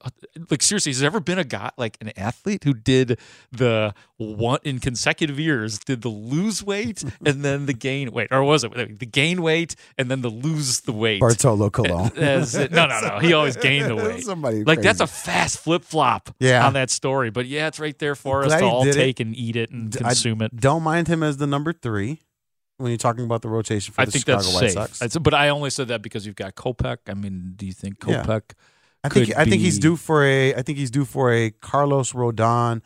like 0.49 0.61
seriously. 0.63 0.91
Has 0.91 0.99
there 1.01 1.07
ever 1.07 1.19
been 1.19 1.37
a 1.37 1.43
guy 1.43 1.69
like 1.77 1.97
an 1.99 2.11
athlete 2.17 2.63
who 2.63 2.73
did 2.73 3.19
the 3.51 3.93
one 4.15 4.59
in 4.63 4.79
consecutive 4.79 5.37
years 5.39 5.77
did 5.79 6.01
the 6.01 6.09
lose 6.09 6.63
weight 6.63 7.03
and 7.25 7.43
then 7.43 7.65
the 7.65 7.73
gain 7.73 8.11
weight, 8.11 8.29
or 8.31 8.41
was 8.43 8.63
it 8.63 8.71
the 8.99 9.05
gain 9.05 9.41
weight 9.41 9.75
and 9.97 10.09
then 10.09 10.21
the 10.21 10.29
lose 10.29 10.79
the 10.81 10.93
weight? 10.93 11.19
Bartolo 11.19 11.69
Colon. 11.69 12.11
As- 12.17 12.55
no, 12.55 12.87
no, 12.87 12.99
no. 13.01 13.19
He 13.19 13.33
always 13.33 13.57
gained 13.67 13.89
the 13.89 13.95
weight. 13.95 14.23
Somebody 14.23 14.63
like 14.63 14.81
that's 14.81 15.01
a 15.01 15.07
fast 15.07 15.59
flip 15.59 15.83
flop 15.83 16.33
Yeah. 16.39 16.65
on 16.65 16.73
that 16.73 16.89
story. 16.89 17.29
But 17.29 17.45
yeah, 17.47 17.67
it's 17.67 17.79
right 17.79 17.97
there 17.99 18.15
for 18.15 18.43
us 18.45 18.53
to 18.53 18.63
all 18.65 18.83
did 18.85 18.95
it. 18.95 18.99
take 18.99 19.19
and 19.19 19.35
eat 19.35 19.55
it 19.57 19.71
and 19.71 19.91
D- 19.91 19.99
I 19.99 20.09
consume 20.09 20.41
it. 20.41 20.55
Don't 20.55 20.83
mind 20.83 21.07
him 21.09 21.21
as 21.21 21.35
the 21.37 21.47
number 21.47 21.73
three 21.73 22.21
when 22.77 22.91
you're 22.91 22.97
talking 22.97 23.25
about 23.25 23.41
the 23.41 23.49
rotation 23.49 23.93
for 23.93 24.01
I 24.01 24.05
the 24.05 24.11
think 24.11 24.25
Chicago 24.25 24.43
that's 24.43 24.53
White 24.53 24.59
safe. 24.61 24.71
Sox. 24.73 25.01
It's- 25.01 25.17
but 25.21 25.33
I 25.33 25.49
only 25.49 25.69
said 25.71 25.89
that 25.89 26.01
because 26.01 26.25
you've 26.25 26.35
got 26.35 26.55
Kopech. 26.55 26.97
I 27.07 27.13
mean, 27.13 27.53
do 27.55 27.65
you 27.65 27.73
think 27.73 27.97
Yeah. 28.07 28.21
I 29.07 29.25
think 29.25 29.37
I 29.37 29.45
think 29.45 29.61
he's 29.61 29.79
due 29.79 29.95
for 29.95 30.23
a 30.23 30.53
I 30.55 30.61
think 30.61 30.77
he's 30.77 30.91
due 30.91 31.05
for 31.05 31.31
a 31.31 31.51
Carlos 31.51 32.13
Rodon 32.13 32.81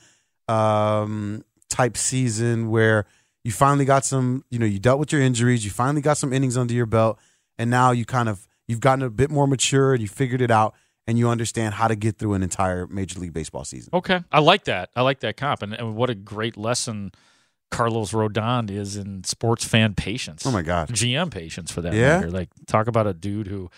um, 0.47 1.43
type 1.69 1.97
season 1.97 2.69
where 2.69 3.05
you 3.43 3.51
finally 3.51 3.85
got 3.85 4.05
some 4.05 4.43
you 4.49 4.59
know 4.59 4.65
you 4.65 4.79
dealt 4.79 4.99
with 4.99 5.11
your 5.11 5.21
injuries 5.21 5.63
you 5.65 5.71
finally 5.71 6.01
got 6.01 6.17
some 6.17 6.33
innings 6.33 6.57
under 6.57 6.73
your 6.73 6.85
belt 6.85 7.19
and 7.57 7.69
now 7.69 7.91
you 7.91 8.05
kind 8.05 8.29
of 8.29 8.47
you've 8.67 8.79
gotten 8.79 9.03
a 9.03 9.09
bit 9.09 9.29
more 9.31 9.47
mature 9.47 9.93
and 9.93 10.01
you 10.01 10.07
figured 10.07 10.41
it 10.41 10.51
out 10.51 10.75
and 11.07 11.17
you 11.17 11.29
understand 11.29 11.73
how 11.73 11.87
to 11.87 11.95
get 11.95 12.17
through 12.17 12.33
an 12.33 12.43
entire 12.43 12.85
Major 12.87 13.19
League 13.19 13.33
Baseball 13.33 13.65
season. 13.65 13.89
Okay, 13.91 14.23
I 14.31 14.39
like 14.39 14.65
that. 14.65 14.91
I 14.95 15.01
like 15.01 15.21
that 15.21 15.35
comp, 15.35 15.63
and, 15.63 15.73
and 15.73 15.95
what 15.95 16.11
a 16.11 16.15
great 16.15 16.55
lesson 16.57 17.11
Carlos 17.71 18.11
Rodon 18.11 18.69
is 18.69 18.95
in 18.97 19.23
sports 19.23 19.65
fan 19.65 19.95
patience. 19.95 20.45
Oh 20.45 20.51
my 20.51 20.61
God. 20.61 20.89
GM 20.89 21.31
patience 21.31 21.71
for 21.71 21.81
that 21.81 21.93
Yeah? 21.93 22.17
matter. 22.17 22.29
Like 22.29 22.49
talk 22.67 22.87
about 22.87 23.07
a 23.07 23.13
dude 23.13 23.47
who 23.47 23.71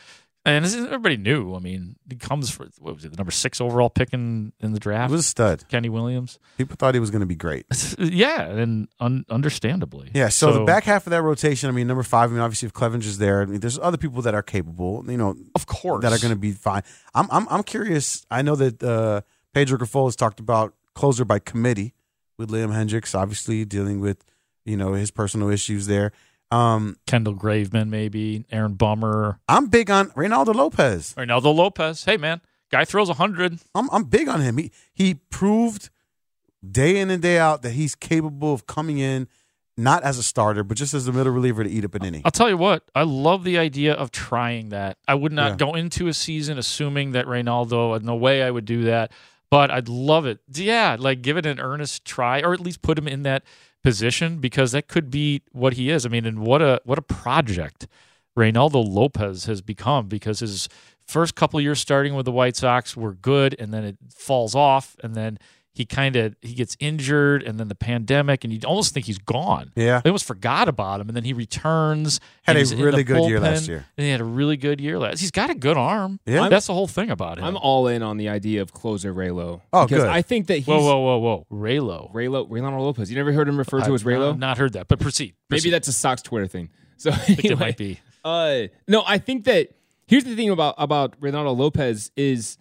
And 0.45 0.65
this 0.65 0.73
is, 0.73 0.85
everybody 0.85 1.15
knew. 1.15 1.55
I 1.55 1.59
mean, 1.59 1.95
he 2.09 2.17
comes 2.17 2.49
for 2.49 2.67
what 2.79 2.95
was 2.95 3.05
it, 3.05 3.11
the 3.11 3.17
number 3.17 3.31
six 3.31 3.61
overall 3.61 3.89
pick 3.89 4.11
in, 4.11 4.51
in 4.59 4.73
the 4.73 4.79
draft? 4.79 5.09
He 5.09 5.13
was 5.13 5.21
a 5.21 5.29
stud. 5.29 5.63
Kenny 5.69 5.87
Williams. 5.87 6.37
People 6.57 6.75
thought 6.77 6.93
he 6.93 6.99
was 6.99 7.11
going 7.11 7.21
to 7.21 7.25
be 7.25 7.35
great. 7.35 7.65
yeah, 7.97 8.41
and 8.41 8.89
un- 8.99 9.25
understandably. 9.29 10.11
Yeah, 10.13 10.27
so, 10.27 10.51
the 10.51 10.65
back 10.65 10.83
half 10.83 11.07
of 11.07 11.11
that 11.11 11.21
rotation, 11.21 11.69
I 11.69 11.71
mean, 11.71 11.87
number 11.87 12.03
five, 12.03 12.29
I 12.29 12.33
mean, 12.33 12.41
obviously 12.41 12.65
if 12.65 12.73
Clevinger's 12.73 13.19
there, 13.19 13.41
I 13.41 13.45
mean, 13.45 13.61
there's 13.61 13.79
other 13.79 13.97
people 13.97 14.21
that 14.23 14.35
are 14.35 14.43
capable, 14.43 15.05
you 15.07 15.17
know, 15.17 15.35
of 15.55 15.65
course, 15.65 16.01
that 16.01 16.11
are 16.11 16.19
going 16.19 16.33
to 16.33 16.39
be 16.39 16.51
fine. 16.51 16.83
I'm, 17.15 17.27
I'm, 17.31 17.47
I'm 17.49 17.63
curious. 17.63 18.25
I 18.29 18.41
know 18.41 18.57
that 18.57 18.83
uh, 18.83 19.21
Pedro 19.53 19.77
Grifol 19.77 20.07
has 20.07 20.17
talked 20.17 20.41
about 20.41 20.73
closer 20.93 21.23
by 21.23 21.39
committee 21.39 21.93
with 22.37 22.49
Liam 22.49 22.73
Hendriks, 22.73 23.15
obviously 23.15 23.63
dealing 23.63 24.01
with, 24.01 24.25
you 24.65 24.75
know, 24.75 24.91
his 24.91 25.09
personal 25.09 25.49
issues 25.49 25.87
there. 25.87 26.11
Um, 26.53 26.97
Kendall 27.07 27.35
Graveman, 27.35 27.89
maybe 27.89 28.45
Aaron 28.51 28.73
Bummer. 28.73 29.39
I'm 29.47 29.67
big 29.67 29.89
on 29.89 30.09
Reynaldo 30.11 30.53
Lopez. 30.53 31.13
Reynaldo 31.17 31.53
Lopez. 31.55 32.05
Hey 32.05 32.17
man, 32.17 32.41
guy 32.71 32.85
throws 32.85 33.09
hundred. 33.09 33.59
I'm 33.73 33.89
I'm 33.91 34.03
big 34.05 34.27
on 34.27 34.41
him. 34.41 34.57
He 34.57 34.71
he 34.93 35.15
proved 35.31 35.89
day 36.69 36.97
in 36.99 37.09
and 37.09 37.21
day 37.21 37.37
out 37.39 37.61
that 37.63 37.71
he's 37.71 37.95
capable 37.95 38.53
of 38.53 38.67
coming 38.67 38.97
in 38.99 39.27
not 39.75 40.03
as 40.03 40.19
a 40.19 40.23
starter, 40.23 40.63
but 40.63 40.77
just 40.77 40.93
as 40.93 41.07
a 41.07 41.11
middle 41.11 41.33
reliever 41.33 41.63
to 41.63 41.69
eat 41.69 41.83
up 41.83 41.95
an 41.95 42.05
inning. 42.05 42.21
I'll 42.23 42.31
tell 42.31 42.47
you 42.49 42.57
what, 42.57 42.83
I 42.93 43.01
love 43.03 43.43
the 43.43 43.57
idea 43.57 43.93
of 43.93 44.11
trying 44.11 44.69
that. 44.69 44.97
I 45.07 45.15
would 45.15 45.31
not 45.31 45.51
Yeah. 45.53 45.55
go 45.57 45.73
into 45.73 46.07
a 46.07 46.13
season 46.13 46.59
assuming 46.59 47.13
that 47.13 47.25
Reynaldo, 47.25 47.99
no 48.03 48.15
way 48.15 48.43
I 48.43 48.51
would 48.51 48.65
do 48.65 48.83
that, 48.83 49.11
but 49.49 49.71
I'd 49.71 49.89
love 49.89 50.27
it. 50.27 50.39
Yeah, 50.53 50.95
like 50.99 51.23
give 51.23 51.37
it 51.37 51.47
an 51.47 51.59
earnest 51.59 52.05
try 52.05 52.41
or 52.41 52.53
at 52.53 52.59
least 52.59 52.83
put 52.83 52.99
him 52.99 53.07
in 53.07 53.23
that 53.23 53.43
position 53.83 54.39
because 54.39 54.71
that 54.71 54.87
could 54.87 55.09
be 55.11 55.41
what 55.51 55.73
he 55.73 55.89
is. 55.89 56.05
I 56.05 56.09
mean, 56.09 56.25
and 56.25 56.39
what 56.39 56.61
a 56.61 56.81
what 56.85 56.97
a 56.97 57.01
project 57.01 57.87
Reynaldo 58.37 58.83
Lopez 58.85 59.45
has 59.45 59.61
become 59.61 60.07
because 60.07 60.39
his 60.39 60.69
first 61.05 61.35
couple 61.35 61.59
years 61.61 61.79
starting 61.79 62.15
with 62.15 62.25
the 62.25 62.31
White 62.31 62.55
Sox 62.55 62.95
were 62.95 63.13
good 63.13 63.55
and 63.59 63.73
then 63.73 63.83
it 63.83 63.97
falls 64.09 64.55
off 64.55 64.95
and 65.03 65.15
then 65.15 65.37
he 65.73 65.85
kind 65.85 66.15
of 66.15 66.35
he 66.41 66.53
gets 66.53 66.77
injured 66.79 67.41
and 67.43 67.59
then 67.59 67.67
the 67.67 67.75
pandemic 67.75 68.43
and 68.43 68.53
you 68.53 68.59
almost 68.65 68.93
think 68.93 69.05
he's 69.07 69.17
gone. 69.17 69.71
Yeah. 69.75 70.01
They 70.03 70.09
almost 70.11 70.25
forgot 70.25 70.67
about 70.69 71.01
him 71.01 71.07
and 71.09 71.15
then 71.15 71.23
he 71.23 71.33
returns. 71.33 72.19
Had 72.43 72.55
a 72.55 72.59
he's 72.59 72.71
in 72.71 72.77
the 72.77 72.83
really 72.85 73.03
good 73.03 73.27
year 73.27 73.39
last 73.39 73.67
year. 73.67 73.85
And 73.97 74.05
he 74.05 74.11
had 74.11 74.21
a 74.21 74.25
really 74.25 74.55
good 74.55 74.79
year 74.79 74.99
last. 74.99 75.19
He's 75.19 75.31
got 75.31 75.49
a 75.49 75.55
good 75.55 75.77
arm. 75.77 76.19
Yeah. 76.25 76.47
That's 76.49 76.67
the 76.67 76.73
whole 76.73 76.87
thing 76.87 77.09
about 77.09 77.39
him. 77.39 77.45
I'm 77.45 77.57
all 77.57 77.87
in 77.87 78.03
on 78.03 78.17
the 78.17 78.29
idea 78.29 78.61
of 78.61 78.71
closer 78.71 79.13
Raylo. 79.13 79.61
Oh, 79.73 79.85
because 79.85 80.03
good. 80.03 80.09
I 80.11 80.21
think 80.21 80.47
that 80.47 80.57
he's 80.57 80.67
whoa, 80.67 80.79
whoa, 80.79 80.99
whoa, 80.99 81.17
whoa. 81.17 81.47
Raylo. 81.51 82.13
Raylo 82.13 82.47
Raylon 82.49 82.77
Lopez. 82.79 83.09
You 83.09 83.15
never 83.17 83.31
heard 83.33 83.47
him 83.49 83.57
referred 83.57 83.81
to 83.81 83.87
I've 83.87 83.93
as 83.93 84.03
Raylo? 84.03 84.29
not- 84.31 84.39
Not 84.39 84.57
heard 84.59 84.73
that, 84.73 84.87
but 84.87 84.99
proceed. 84.99 85.33
Maybe 85.49 85.69
that's 85.71 85.87
a 85.87 85.93
Sox 85.93 86.21
Twitter 86.21 86.47
thing. 86.47 86.69
So 86.97 87.09
I 87.11 87.15
think 87.15 87.43
it 87.45 87.59
might 87.59 87.75
be. 87.75 87.99
Uh, 88.23 88.67
no, 88.87 89.03
I 89.05 89.17
think 89.17 89.43
that 89.45 89.69
here's 90.07 90.23
the 90.23 90.35
thing 90.37 90.49
about 90.51 90.75
about 90.77 91.15
Renato 91.19 91.51
Lopez 91.51 92.11
is 92.15 92.57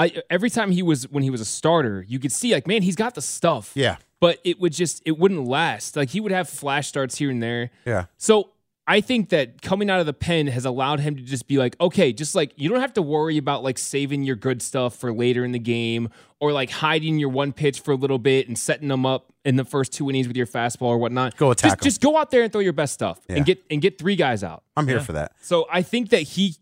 I 0.00 0.22
every 0.30 0.50
time 0.50 0.70
he 0.70 0.82
was 0.82 1.08
when 1.10 1.22
he 1.22 1.30
was 1.30 1.40
a 1.40 1.44
starter, 1.44 2.04
you 2.08 2.18
could 2.18 2.32
see 2.32 2.52
like 2.52 2.66
man, 2.66 2.82
he's 2.82 2.96
got 2.96 3.14
the 3.14 3.22
stuff. 3.22 3.72
Yeah. 3.74 3.96
But 4.20 4.38
it 4.44 4.60
would 4.60 4.72
just 4.72 5.02
it 5.04 5.18
wouldn't 5.18 5.44
last. 5.46 5.96
Like 5.96 6.10
he 6.10 6.20
would 6.20 6.32
have 6.32 6.48
flash 6.48 6.88
starts 6.88 7.16
here 7.16 7.30
and 7.30 7.42
there. 7.42 7.70
Yeah. 7.86 8.04
So 8.16 8.50
I 8.86 9.00
think 9.00 9.28
that 9.28 9.62
coming 9.62 9.88
out 9.88 10.00
of 10.00 10.06
the 10.06 10.12
pen 10.12 10.48
has 10.48 10.64
allowed 10.64 10.98
him 11.00 11.14
to 11.16 11.22
just 11.22 11.46
be 11.46 11.58
like, 11.58 11.76
okay, 11.80 12.12
just 12.12 12.34
like 12.34 12.52
you 12.56 12.68
don't 12.68 12.80
have 12.80 12.92
to 12.94 13.02
worry 13.02 13.36
about 13.38 13.62
like 13.62 13.78
saving 13.78 14.24
your 14.24 14.36
good 14.36 14.60
stuff 14.62 14.96
for 14.96 15.12
later 15.12 15.44
in 15.44 15.52
the 15.52 15.58
game 15.60 16.08
or 16.40 16.52
like 16.52 16.70
hiding 16.70 17.18
your 17.18 17.28
one 17.28 17.52
pitch 17.52 17.80
for 17.80 17.92
a 17.92 17.96
little 17.96 18.18
bit 18.18 18.48
and 18.48 18.58
setting 18.58 18.88
them 18.88 19.06
up 19.06 19.32
in 19.44 19.56
the 19.56 19.64
first 19.64 19.92
two 19.92 20.10
innings 20.10 20.26
with 20.26 20.36
your 20.36 20.46
fastball 20.46 20.88
or 20.88 20.98
whatnot. 20.98 21.36
Go 21.36 21.50
attack 21.50 21.72
'em. 21.72 21.76
Just, 21.76 21.84
just 21.84 22.00
go 22.00 22.16
out 22.18 22.30
there 22.30 22.42
and 22.42 22.50
throw 22.52 22.60
your 22.60 22.72
best 22.72 22.92
stuff 22.92 23.20
Yeah. 23.28 23.36
and 23.36 23.46
get 23.46 23.62
and 23.70 23.80
get 23.80 23.96
three 23.96 24.16
guys 24.16 24.42
out. 24.42 24.64
I'm 24.76 24.88
here 24.88 25.00
for 25.00 25.12
that. 25.12 25.32
So 25.40 25.66
I 25.72 25.82
think 25.82 26.10
that 26.10 26.22
he, 26.22 26.56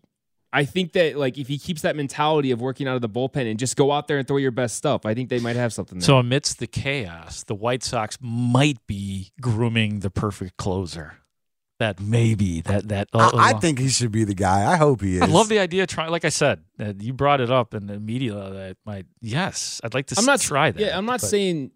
I 0.51 0.65
think 0.65 0.93
that 0.93 1.15
like 1.15 1.37
if 1.37 1.47
he 1.47 1.57
keeps 1.59 1.81
that 1.83 1.95
mentality 1.95 2.49
of 2.51 2.59
working 2.59 2.87
out 2.87 2.95
of 2.95 3.01
the 3.01 3.09
bullpen 3.09 3.49
and 3.49 3.59
just 3.59 3.75
go 3.75 3.91
out 3.91 4.07
there 4.07 4.17
and 4.17 4.27
throw 4.27 4.37
your 4.37 4.51
best 4.51 4.75
stuff, 4.75 5.05
I 5.05 5.13
think 5.13 5.29
they 5.29 5.39
might 5.39 5.55
have 5.55 5.71
something 5.73 5.99
there. 5.99 6.05
So 6.05 6.17
amidst 6.17 6.57
the 6.59 6.65
chaos, 6.67 7.43
the 7.43 7.53
White 7.55 7.83
Sox 7.83 8.17
might 8.19 8.77
be 8.87 9.31
grooming 9.39 9.99
the 9.99 10.09
perfect 10.09 10.57
closer. 10.57 11.15
That 11.77 12.01
maybe 12.01 12.59
that 12.61 12.89
that 12.89 13.07
I, 13.13 13.29
I 13.33 13.53
think 13.53 13.79
he 13.79 13.87
should 13.87 14.11
be 14.11 14.25
the 14.25 14.33
guy. 14.35 14.69
I 14.69 14.75
hope 14.75 14.99
he 15.01 15.15
is. 15.15 15.21
I 15.21 15.27
love 15.27 15.47
the 15.47 15.59
idea. 15.59 15.83
of 15.83 15.87
trying, 15.87 16.11
like 16.11 16.25
I 16.25 16.29
said, 16.29 16.61
uh, 16.77 16.91
you 16.99 17.13
brought 17.13 17.39
it 17.39 17.49
up, 17.49 17.73
and 17.73 17.89
immediately 17.89 18.51
that 18.51 18.75
might 18.85 19.05
yes, 19.21 19.79
I'd 19.81 19.93
like 19.93 20.07
to 20.07 20.15
I'm 20.17 20.23
s- 20.23 20.27
not 20.27 20.41
try 20.41 20.71
that. 20.71 20.77
Yeah, 20.81 20.97
I'm 20.97 21.05
not 21.05 21.21
but- 21.21 21.29
saying 21.29 21.71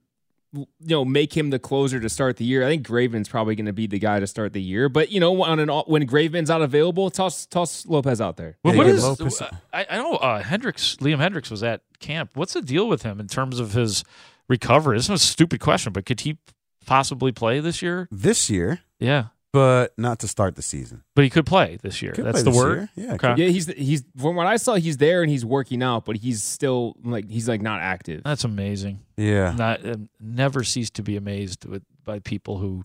you 0.54 0.66
know 0.82 1.04
make 1.04 1.36
him 1.36 1.50
the 1.50 1.60
closer 1.60 2.00
to 2.00 2.08
start 2.10 2.38
the 2.38 2.46
year. 2.46 2.64
I 2.64 2.68
think 2.68 2.86
Graven's 2.86 3.28
probably 3.28 3.56
going 3.56 3.66
to 3.66 3.74
be 3.74 3.88
the 3.88 4.00
guy 4.00 4.20
to 4.20 4.28
start 4.28 4.54
the 4.54 4.62
year. 4.62 4.88
But 4.88 5.12
you 5.12 5.20
know, 5.20 5.44
on 5.44 5.60
an 5.60 5.70
when 5.70 6.06
Graven's 6.06 6.50
not 6.50 6.62
available, 6.62 7.10
toss 7.10 7.46
toss 7.46 7.86
Lopez 7.88 8.22
out 8.22 8.38
there. 8.38 8.58
Well, 8.64 8.74
Yeah, 8.74 8.78
what 8.78 8.88
you 8.88 8.94
is? 8.94 9.04
Lopez. 9.04 9.42
I, 9.74 9.86
I 9.90 9.98
know 9.98 10.16
uh, 10.16 10.44
Hendriks, 10.44 10.98
Liam 10.98 11.18
Hendriks 11.18 11.50
was 11.50 11.64
at 11.64 11.82
camp. 12.00 12.32
What's 12.36 12.54
the 12.54 12.62
deal 12.62 12.88
with 12.88 13.02
him 13.02 13.20
in 13.20 13.28
terms 13.28 13.60
of 13.60 13.74
his 13.74 14.04
recovery? 14.48 14.98
This 14.98 15.06
is 15.06 15.10
a 15.10 15.18
stupid 15.18 15.60
question, 15.60 15.92
but 15.94 16.06
could 16.06 16.22
he 16.22 16.38
possibly 16.86 17.32
play 17.32 17.60
this 17.60 17.82
year? 17.82 18.08
this 18.12 18.50
year, 18.50 18.82
Yeah, 19.00 19.28
but 19.54 19.94
not 19.98 20.20
to 20.20 20.28
start 20.28 20.56
the 20.56 20.62
season. 20.62 21.04
but 21.16 21.24
he 21.24 21.30
could 21.30 21.46
play 21.46 21.78
this 21.82 22.02
year. 22.02 22.12
Could 22.12 22.26
That's 22.26 22.42
play 22.42 22.44
the 22.44 22.50
this 22.52 22.58
word. 22.58 22.90
year. 22.96 23.08
Yeah, 23.08 23.14
Okay. 23.14 23.36
Yeah, 23.38 23.50
he's 23.50 23.68
he's 23.68 24.04
from 24.18 24.36
what 24.36 24.48
I 24.48 24.58
saw, 24.58 24.74
he's 24.76 24.98
there 24.98 25.22
and 25.22 25.30
he's 25.32 25.46
working 25.46 25.82
out, 25.84 26.04
but 26.06 26.18
he's 26.18 26.44
still 26.44 26.96
like 27.04 27.30
he's 27.30 27.48
like 27.48 27.62
not 27.62 27.80
active. 27.80 28.24
That's 28.24 28.44
amazing. 28.44 29.00
Yeah. 29.16 29.54
Not 29.58 29.86
uh, 29.86 29.96
never 30.20 30.64
cease 30.64 30.90
to 30.92 31.04
be 31.04 31.16
amazed 31.16 31.66
with 31.66 31.84
by 32.04 32.20
people 32.20 32.58
who 32.58 32.84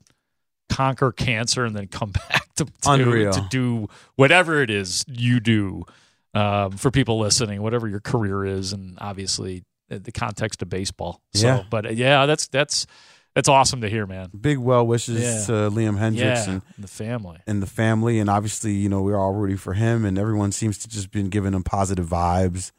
conquer 0.69 1.11
cancer 1.11 1.65
and 1.65 1.75
then 1.75 1.87
come 1.89 2.11
back 2.31 2.55
to 2.57 2.67
to, 2.83 3.31
to 3.33 3.47
do 3.51 3.89
whatever 4.17 4.63
it 4.63 4.71
is 4.71 5.05
you 5.09 5.41
do. 5.41 5.83
Um, 6.35 6.73
for 6.73 6.91
people 6.91 7.19
listening, 7.19 7.63
whatever 7.63 7.89
your 7.89 8.01
career 8.01 8.45
is, 8.45 8.75
and 8.75 8.99
obviously 9.01 9.65
uh, 9.91 9.99
the 10.01 10.13
context 10.13 10.61
of 10.61 10.69
baseball. 10.69 11.23
So, 11.35 11.47
Yeah. 11.47 11.63
but 11.71 11.87
uh, 11.87 11.89
yeah, 11.89 12.27
that's 12.27 12.47
that's 12.49 12.87
that's 13.39 13.49
awesome 13.49 13.83
to 13.83 13.89
hear, 13.89 14.05
man. 14.05 14.31
Big 14.41 14.59
well 14.59 14.85
wishes 14.85 15.21
Yeah. 15.23 15.47
to 15.47 15.71
Liam 15.71 15.97
Hendriks 15.97 16.17
yeah, 16.17 16.51
and, 16.51 16.63
the 16.77 16.89
family. 16.89 17.39
and 17.47 17.63
the 17.63 17.69
family. 17.69 18.19
And 18.19 18.29
obviously, 18.29 18.73
you 18.73 18.89
know, 18.89 19.01
we're 19.01 19.17
all 19.17 19.33
rooting 19.33 19.59
for 19.59 19.75
him, 19.75 20.05
and 20.05 20.19
everyone 20.19 20.51
seems 20.51 20.77
to 20.79 20.89
just 20.89 21.13
been 21.13 21.29
giving 21.29 21.55
him 21.55 21.63
positive 21.63 22.09
vibes 22.09 22.73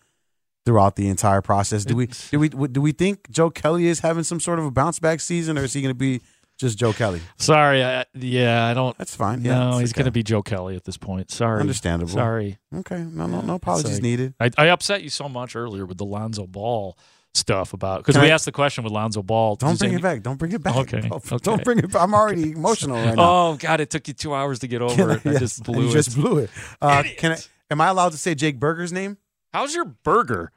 throughout 0.65 0.97
the 0.97 1.07
entire 1.07 1.41
process. 1.41 1.85
Do 1.85 1.95
we 1.95 2.07
do 2.29 2.39
we 2.39 2.49
do 2.49 2.81
we 2.81 2.91
think 2.91 3.29
Joe 3.31 3.49
Kelly 3.49 3.87
is 3.87 4.01
having 4.01 4.25
some 4.25 4.41
sort 4.41 4.59
of 4.59 4.65
a 4.65 4.71
bounce 4.71 4.99
back 4.99 5.21
season, 5.21 5.57
or 5.57 5.63
is 5.63 5.71
he 5.71 5.81
going 5.81 5.91
to 5.91 5.97
be 5.97 6.19
just 6.57 6.77
Joe 6.77 6.91
Kelly? 6.91 7.21
Sorry, 7.37 7.81
I, 7.81 8.03
yeah, 8.13 8.65
I 8.65 8.73
don't. 8.73 8.97
That's 8.97 9.15
fine. 9.15 9.45
Yeah, 9.45 9.59
no, 9.59 9.77
he's 9.77 9.91
okay. 9.93 9.99
going 9.99 10.05
to 10.07 10.11
be 10.11 10.23
Joe 10.23 10.41
Kelly 10.41 10.75
at 10.75 10.83
this 10.83 10.97
point. 10.97 11.31
Sorry, 11.31 11.61
Understandable. 11.61 12.11
Sorry. 12.11 12.57
Okay, 12.75 12.97
no, 12.99 13.27
no, 13.27 13.39
no 13.39 13.55
apologies 13.55 13.91
Sorry. 13.91 14.01
needed. 14.01 14.33
I, 14.41 14.51
I 14.57 14.65
upset 14.67 15.03
you 15.03 15.09
so 15.09 15.29
much 15.29 15.55
earlier 15.55 15.85
with 15.85 15.97
the 15.99 16.05
Lonzo 16.05 16.45
Ball 16.47 16.97
stuff 17.35 17.73
about 17.73 18.03
because 18.05 18.19
we 18.21 18.29
asked 18.31 18.45
the 18.45 18.51
question 18.51 18.83
with 18.83 18.91
Lonzo 18.91 19.21
Ball. 19.21 19.55
Don't 19.55 19.77
bring 19.79 19.93
it 19.93 20.01
back. 20.01 20.21
Don't 20.23 20.37
bring 20.37 20.51
it 20.51 20.61
back. 20.63 20.75
Okay, 20.75 21.01
Don't, 21.01 21.13
okay. 21.13 21.37
don't 21.43 21.63
bring 21.63 21.79
it. 21.79 21.91
back. 21.91 22.01
I'm 22.01 22.13
already 22.13 22.51
emotional 22.51 22.95
right 22.97 23.15
now. 23.15 23.49
Oh 23.51 23.55
God, 23.57 23.79
it 23.79 23.89
took 23.89 24.07
you 24.07 24.13
two 24.13 24.33
hours 24.33 24.59
to 24.59 24.67
get 24.67 24.81
over 24.81 25.11
it. 25.11 25.21
I 25.25 25.31
Yes, 25.31 25.39
just 25.39 25.63
blew 25.65 25.83
you 25.83 25.89
it. 25.89 25.93
just 25.93 26.15
blew 26.15 26.39
it. 26.39 26.49
Uh, 26.81 27.03
can 27.17 27.33
I? 27.33 27.37
Am 27.71 27.79
I 27.81 27.87
allowed 27.89 28.11
to 28.13 28.17
say 28.17 28.33
Jake 28.35 28.59
Burger's 28.59 28.91
name? 28.91 29.17
How's 29.53 29.73
your 29.75 29.85
burger? 29.85 30.51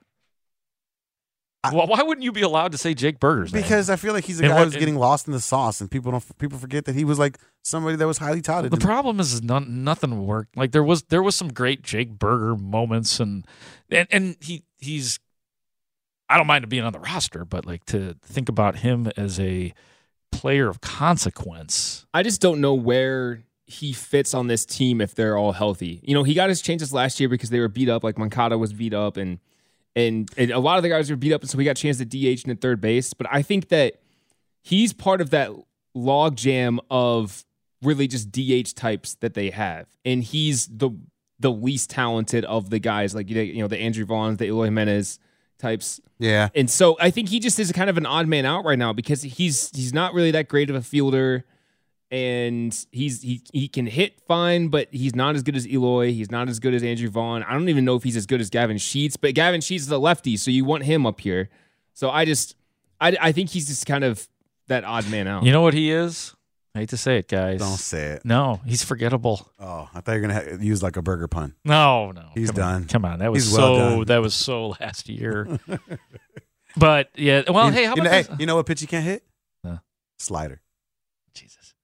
I- 1.65 1.73
well, 1.73 1.87
why 1.87 2.03
wouldn't 2.03 2.25
you 2.25 2.33
be 2.33 2.43
allowed 2.43 2.73
to 2.73 2.79
say 2.79 2.93
Jake 2.93 3.21
Burger's 3.21 3.53
name? 3.53 3.63
Because 3.63 3.89
I 3.89 3.95
feel 3.97 4.13
like 4.13 4.25
he's 4.25 4.41
a 4.41 4.45
And 4.45 4.51
guy 4.51 4.59
what- 4.59 4.65
who's 4.65 4.77
getting 4.77 4.97
lost 4.97 5.29
in 5.29 5.33
the 5.33 5.41
sauce, 5.41 5.81
and 5.81 5.89
people 5.91 6.11
don't. 6.11 6.39
People 6.39 6.59
forget 6.59 6.87
that 6.87 6.95
he 6.97 7.05
was 7.05 7.19
like 7.21 7.39
somebody 7.63 7.95
that 7.97 8.07
was 8.07 8.19
highly 8.19 8.41
touted. 8.43 8.73
The 8.73 8.79
problem 8.79 9.21
is 9.21 9.43
none, 9.43 9.85
nothing 9.85 10.27
worked. 10.27 10.57
Like 10.57 10.73
there 10.73 10.83
was 10.83 11.05
there 11.05 11.23
was 11.23 11.37
some 11.37 11.53
great 11.53 11.83
Jake 11.83 12.19
Burger 12.19 12.57
moments, 12.57 13.21
and 13.21 13.47
and 13.91 14.09
and 14.11 14.37
he 14.41 14.65
he's. 14.79 15.21
I 16.33 16.39
don't 16.39 16.47
mind 16.47 16.65
him 16.65 16.71
being 16.71 16.83
on 16.83 16.95
the 16.95 16.99
roster, 16.99 17.45
but 17.45 17.67
like 17.67 17.85
to 17.87 18.17
think 18.23 18.49
about 18.49 18.77
him 18.77 19.11
as 19.19 19.39
a 19.39 19.75
player 20.31 20.67
of 20.69 20.81
consequence. 20.81 22.07
I 22.15 22.23
just 22.23 22.41
don't 22.41 22.63
know 22.63 22.73
where 22.73 23.43
he 23.67 23.93
fits 23.93 24.33
on 24.33 24.47
this 24.47 24.65
team 24.65 25.03
if 25.03 25.15
they're 25.15 25.37
all 25.37 25.53
healthy. 25.53 26.01
You 26.03 26.15
know, 26.15 26.23
he 26.23 26.33
got 26.33 26.49
his 26.49 26.63
chances 26.63 26.91
last 26.91 27.21
year 27.21 27.29
because 27.29 27.51
they 27.51 27.61
were 27.61 27.69
beat 27.69 27.91
up, 27.91 28.03
like 28.03 28.17
Moncada 28.17 28.57
was 28.57 28.73
beat 28.73 28.95
up, 28.95 29.19
and 29.19 29.41
and, 29.95 30.31
and 30.39 30.51
a 30.51 30.59
lot 30.59 30.79
of 30.79 30.83
the 30.83 30.89
guys 30.89 31.11
were 31.11 31.17
beat 31.17 31.35
up, 31.35 31.43
and 31.43 31.51
so 31.51 31.59
he 31.59 31.67
got 31.67 31.73
a 31.73 31.83
chance 31.83 31.99
to 31.99 32.07
DH 32.07 32.45
and 32.45 32.53
at 32.53 32.63
third 32.63 32.81
base. 32.81 33.13
But 33.13 33.27
I 33.31 33.43
think 33.43 33.69
that 33.69 34.01
he's 34.63 34.95
part 34.95 35.21
of 35.21 35.29
that 35.31 35.51
log 35.95 36.37
jam 36.37 36.81
of 36.91 37.45
really 37.83 38.09
just 38.09 38.33
DH 38.33 38.75
types 38.75 39.17
that 39.17 39.35
they 39.35 39.51
have, 39.51 39.87
and 40.03 40.25
he's 40.25 40.67
the 40.67 40.93
the 41.39 41.53
least 41.53 41.91
talented 41.91 42.47
of 42.47 42.71
the 42.71 42.79
guys, 42.79 43.15
like 43.15 43.29
you 43.29 43.61
know 43.61 43.69
the 43.69 43.79
Andrew 43.79 44.07
Vaughns, 44.07 44.39
the 44.39 44.47
Eloy 44.47 44.65
Jimenez 44.65 45.19
types. 45.63 46.01
yeah, 46.19 46.49
And 46.55 46.69
so 46.69 46.97
I 47.01 47.11
think 47.11 47.31
he 47.31 47.41
just 47.41 47.59
is 47.59 47.73
kind 47.73 47.89
of 47.89 47.97
an 47.97 48.05
odd 48.05 48.29
man 48.29 48.45
out 48.45 48.65
right 48.65 48.79
now 48.79 48.93
because 48.93 49.23
he's 49.23 49.71
he's 49.75 49.95
not 49.95 50.13
really 50.13 50.33
that 50.33 50.49
great 50.49 50.69
of 50.69 50.77
a 50.77 50.83
fielder, 50.83 51.45
and 52.11 52.87
he's 52.93 53.23
he 53.23 53.41
he 53.53 53.69
can 53.69 53.87
hit 53.87 54.21
fine, 54.29 54.69
but 54.69 54.89
he's 54.91 55.15
not 55.15 55.35
as 55.37 55.43
good 55.43 55.57
as 55.57 55.67
Eloy. 55.67 56.13
He's 56.13 56.31
not 56.31 56.49
as 56.49 56.59
good 56.59 56.75
as 56.75 56.83
Andrew 56.83 57.09
Vaughn. 57.09 57.43
I 57.45 57.53
don't 57.55 57.69
even 57.71 57.85
know 57.87 57.97
if 57.97 58.03
he's 58.03 58.17
as 58.17 58.27
good 58.27 58.41
as 58.41 58.51
Gavin 58.51 58.77
Sheets, 58.77 59.17
but 59.17 59.35
Gavin 59.35 59.63
Sheets 59.63 59.85
is 59.85 59.91
a 59.91 59.99
lefty, 59.99 60.37
so 60.37 60.51
you 60.51 60.65
want 60.65 60.83
him 60.83 61.07
up 61.07 61.21
here. 61.21 61.49
So 61.95 62.11
I 62.11 62.25
just 62.27 62.57
I 63.01 63.17
I 63.21 63.33
think 63.33 63.51
he's 63.51 63.69
just 63.69 63.87
kind 63.87 64.05
of 64.05 64.29
that 64.69 64.85
odd 64.85 65.09
man 65.11 65.27
out. 65.27 65.45
You 65.45 65.53
know 65.53 65.63
what 65.63 65.75
he 65.75 65.91
is? 65.91 66.35
I 66.75 66.79
hate 66.81 66.89
to 66.91 66.97
say 66.97 67.19
it, 67.19 67.29
guys. 67.29 67.61
Don't 67.61 67.77
say 67.77 68.13
it. 68.13 68.25
No, 68.25 68.61
he's 68.65 68.83
forgettable. 68.83 69.47
Oh, 69.61 69.89
I 69.95 70.01
thought 70.01 70.13
you 70.13 70.23
were 70.23 70.29
gonna 70.29 70.35
ha- 70.43 70.57
use 70.59 70.83
like 70.83 70.97
a 70.97 71.03
burger 71.03 71.29
pun. 71.29 71.55
No, 71.65 72.13
no, 72.13 72.31
He's 72.35 72.49
come 72.51 72.57
done. 72.57 72.75
On. 72.75 72.89
Come 72.89 73.05
on, 73.05 73.19
that 73.19 73.31
was 73.31 73.45
He's 73.45 73.53
well 73.55 73.77
so. 73.77 73.97
done. 73.97 74.05
That 74.07 74.23
was 74.23 74.35
so 74.35 74.69
last 74.81 75.09
year. 75.09 75.59
but 76.77 77.11
yeah, 77.15 77.43
well, 77.49 77.67
you, 77.67 77.73
hey, 77.73 77.85
how 77.85 77.95
you 77.95 78.03
know, 78.03 78.11
this? 78.11 78.27
hey, 78.27 78.35
you 78.39 78.47
know 78.47 78.57
what 78.57 78.65
pitch 78.67 78.81
you 78.81 78.89
can't 78.89 79.05
hit? 79.05 79.23
Huh. 79.65 79.79
Slider. 80.19 80.63
Jesus. 81.35 81.75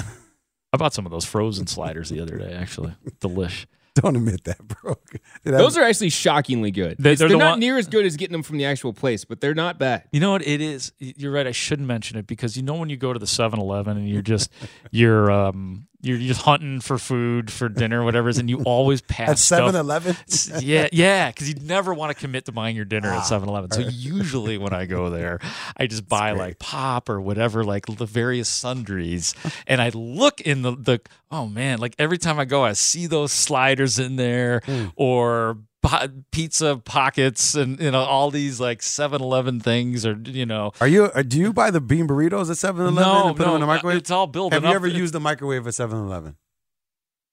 I 0.00 0.76
bought 0.76 0.94
some 0.94 1.06
of 1.06 1.12
those 1.12 1.24
frozen 1.24 1.66
sliders 1.66 2.08
the 2.10 2.20
other 2.20 2.36
day. 2.36 2.52
Actually, 2.52 2.94
delish. 3.20 3.66
Don't 3.94 4.14
admit 4.14 4.44
that, 4.44 4.58
bro. 4.66 4.96
Did 5.44 5.54
I- 5.54 5.58
Those 5.58 5.76
are 5.76 5.82
actually 5.82 6.10
shockingly 6.10 6.70
good. 6.70 6.96
They- 6.98 7.12
It's- 7.12 7.18
they're 7.18 7.28
they're 7.28 7.36
the 7.38 7.42
not 7.44 7.50
one- 7.54 7.60
near 7.60 7.76
as 7.78 7.88
good 7.88 8.06
as 8.06 8.16
getting 8.16 8.32
them 8.32 8.44
from 8.44 8.58
the 8.58 8.64
actual 8.66 8.92
place, 8.92 9.24
but 9.24 9.40
they're 9.40 9.54
not 9.54 9.78
bad. 9.78 10.04
You 10.12 10.20
know 10.20 10.30
what 10.30 10.46
it 10.46 10.60
is? 10.60 10.92
You're 10.98 11.32
right. 11.32 11.46
I 11.48 11.50
shouldn't 11.52 11.88
mention 11.88 12.16
it 12.16 12.28
because 12.28 12.56
you 12.56 12.62
know 12.62 12.74
when 12.74 12.90
you 12.90 12.96
go 12.96 13.12
to 13.12 13.18
the 13.18 13.26
7-Eleven 13.26 13.96
and 13.96 14.08
you're 14.08 14.22
just 14.22 14.50
you're 14.92 15.30
um 15.32 15.87
you're 16.00 16.18
just 16.18 16.42
hunting 16.42 16.80
for 16.80 16.96
food 16.96 17.50
for 17.50 17.68
dinner, 17.68 18.04
whatever 18.04 18.28
it 18.28 18.32
is, 18.32 18.38
and 18.38 18.48
you 18.48 18.62
always 18.64 19.00
pass 19.00 19.28
at 19.30 19.38
stuff- 19.38 19.74
7-Eleven. 19.74 20.16
Yeah, 20.60 20.88
yeah, 20.92 21.30
because 21.30 21.48
you 21.48 21.56
never 21.62 21.92
want 21.92 22.14
to 22.14 22.20
commit 22.20 22.44
to 22.44 22.52
buying 22.52 22.76
your 22.76 22.84
dinner 22.84 23.08
at 23.08 23.18
ah, 23.18 23.28
7-Eleven. 23.28 23.72
So 23.72 23.80
usually 23.90 24.58
when 24.58 24.72
I 24.72 24.86
go 24.86 25.10
there, 25.10 25.40
I 25.76 25.86
just 25.86 26.08
buy 26.08 26.32
like 26.32 26.58
pop 26.58 27.08
or 27.08 27.20
whatever, 27.20 27.64
like 27.64 27.86
the 27.86 28.06
various 28.06 28.48
sundries, 28.48 29.34
and 29.66 29.82
I 29.82 29.90
look 29.90 30.40
in 30.40 30.62
the 30.62 30.76
the 30.76 31.00
oh 31.30 31.46
man, 31.46 31.78
like 31.78 31.94
every 31.98 32.18
time 32.18 32.38
I 32.38 32.44
go, 32.44 32.64
I 32.64 32.72
see 32.74 33.06
those 33.06 33.32
sliders 33.32 33.98
in 33.98 34.16
there 34.16 34.62
hmm. 34.64 34.86
or 34.96 35.58
po- 35.88 36.08
pizza 36.30 36.76
pockets 36.84 37.54
and 37.54 37.80
you 37.80 37.90
know 37.90 38.00
all 38.02 38.30
these 38.30 38.60
like 38.60 38.80
7-Eleven 38.80 39.60
things 39.60 40.04
or 40.06 40.16
you 40.24 40.46
know. 40.46 40.72
Are 40.80 40.86
you? 40.88 41.06
Or 41.14 41.22
do 41.22 41.38
you 41.38 41.52
buy 41.52 41.70
the 41.70 41.80
bean 41.80 42.06
burritos 42.06 42.50
at 42.50 42.56
7-Eleven 42.74 42.94
No, 42.94 43.28
and 43.28 43.36
put 43.36 43.46
no, 43.46 43.52
them 43.52 43.54
in 43.56 43.60
the 43.62 43.66
microwave? 43.66 43.96
it's 43.98 44.10
all 44.10 44.26
built. 44.26 44.52
Have 44.52 44.62
you 44.64 44.68
up. 44.68 44.74
ever 44.74 44.86
used 44.86 45.14
the 45.14 45.20
microwave 45.20 45.66
at 45.66 45.72
7-Eleven? 45.74 46.36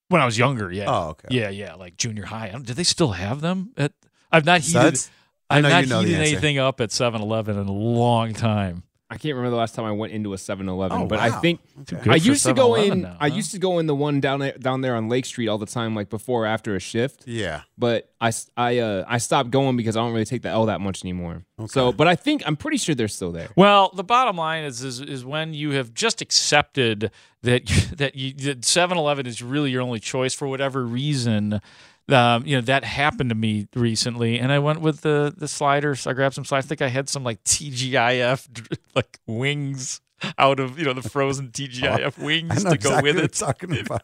When 0.09 0.21
I 0.21 0.25
was 0.25 0.37
younger, 0.37 0.71
yeah. 0.71 0.85
Oh, 0.87 1.09
okay. 1.09 1.29
Yeah, 1.31 1.49
yeah, 1.49 1.73
like 1.75 1.97
junior 1.97 2.25
high. 2.25 2.47
I 2.47 2.51
don't- 2.51 2.65
they 2.67 2.83
still 2.83 3.11
have 3.13 3.41
them? 3.41 3.71
At 3.77 3.91
I've 4.31 4.45
not 4.45 4.61
heated. 4.61 4.71
Suds? 4.73 5.11
I've 5.49 5.63
not 5.63 5.83
you 5.83 5.89
know 5.89 5.99
heated 6.01 6.21
anything 6.21 6.57
up 6.59 6.79
at 6.81 6.89
7-Eleven 6.89 7.57
in 7.57 7.67
a 7.67 7.71
long 7.71 8.33
time. 8.33 8.83
I 9.07 9.17
can't 9.17 9.35
remember 9.35 9.51
the 9.51 9.57
last 9.57 9.75
time 9.75 9.85
I 9.85 9.91
went 9.91 10.13
into 10.13 10.33
a 10.33 10.35
7-Eleven, 10.35 11.01
Oh, 11.03 11.05
but 11.05 11.19
I 11.19 11.29
think 11.39 11.59
Okay. 11.93 12.09
I 12.09 12.15
used 12.15 12.43
to 12.45 12.53
go 12.53 12.73
in. 12.73 13.01
now, 13.03 13.15
I 13.19 13.27
used 13.27 13.51
to 13.51 13.59
go 13.59 13.77
in 13.77 13.85
the 13.85 13.93
one 13.93 14.19
down 14.19 14.39
there, 14.39 14.53
down 14.57 14.81
there 14.81 14.95
on 14.95 15.09
Lake 15.09 15.25
Street 15.27 15.47
all 15.47 15.59
the 15.59 15.67
time, 15.67 15.93
like 15.93 16.09
before 16.09 16.43
or 16.43 16.47
after 16.47 16.75
a 16.75 16.79
shift. 16.79 17.27
Yeah. 17.27 17.61
But 17.77 18.11
I 18.19 18.29
s- 18.29 18.49
I 18.57 18.79
uh, 18.79 19.05
I 19.07 19.19
stopped 19.19 19.51
going 19.51 19.77
because 19.77 19.95
I 19.95 19.99
don't 20.01 20.11
really 20.11 20.25
take 20.25 20.41
the 20.41 20.49
L 20.49 20.65
that 20.65 20.81
much 20.81 21.03
anymore. 21.03 21.43
So, 21.67 21.91
but 21.91 22.07
I 22.07 22.15
think 22.15 22.41
I'm 22.47 22.55
pretty 22.55 22.77
sure 22.77 22.95
they're 22.95 23.07
still 23.07 23.31
there. 23.31 23.49
Well, 23.55 23.91
the 23.93 24.03
bottom 24.03 24.37
line 24.37 24.63
is 24.63 24.81
is, 24.83 24.99
is 25.01 25.23
when 25.23 25.53
you 25.53 25.71
have 25.71 25.93
just 25.93 26.21
accepted 26.21 27.11
that 27.43 27.67
that 27.97 28.15
you 28.15 28.33
that 28.33 28.61
7-Eleven 28.61 29.27
is 29.27 29.43
really 29.43 29.69
your 29.69 29.83
only 29.83 29.99
choice 29.99 30.33
for 30.33 30.47
whatever 30.47 30.83
reason. 30.83 31.61
Um, 32.07 32.45
you 32.45 32.55
know 32.55 32.61
that 32.61 32.83
happened 32.83 33.29
to 33.29 33.35
me 33.35 33.67
recently, 33.75 34.39
and 34.39 34.51
I 34.51 34.59
went 34.59 34.81
with 34.81 35.01
the 35.01 35.33
the 35.35 35.47
sliders. 35.47 36.05
I 36.05 36.13
grabbed 36.13 36.35
some 36.35 36.45
sliders. 36.45 36.65
I 36.65 36.67
think 36.67 36.81
I 36.83 36.89
had 36.89 37.09
some 37.09 37.23
like 37.23 37.43
TGIF 37.43 38.77
like 38.95 39.19
wings 39.25 40.01
out 40.37 40.59
of 40.59 40.77
you 40.77 40.85
know 40.85 40.93
the 40.93 41.07
frozen 41.07 41.49
TGIF 41.49 42.21
I 42.21 42.23
wings 42.23 42.63
to 42.63 42.77
go 42.77 42.89
exactly 42.97 43.11
with 43.13 43.23
it. 43.23 43.33
talking 43.33 43.79
about. 43.85 44.03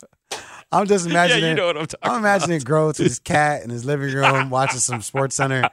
I'm 0.72 0.88
just 0.88 1.06
imagining. 1.06 1.44
yeah, 1.44 1.50
you 1.50 1.56
know 1.56 1.66
what 1.68 1.78
I'm 1.78 1.86
talking 1.86 2.10
I'm 2.12 2.20
imagining 2.20 2.60
Groves 2.62 3.00
with 3.00 3.08
his 3.08 3.20
cat 3.20 3.64
in 3.64 3.70
his 3.70 3.84
living 3.86 4.14
room 4.14 4.50
watching 4.50 4.80
some 4.80 5.02
Sports 5.02 5.36
Center, 5.36 5.70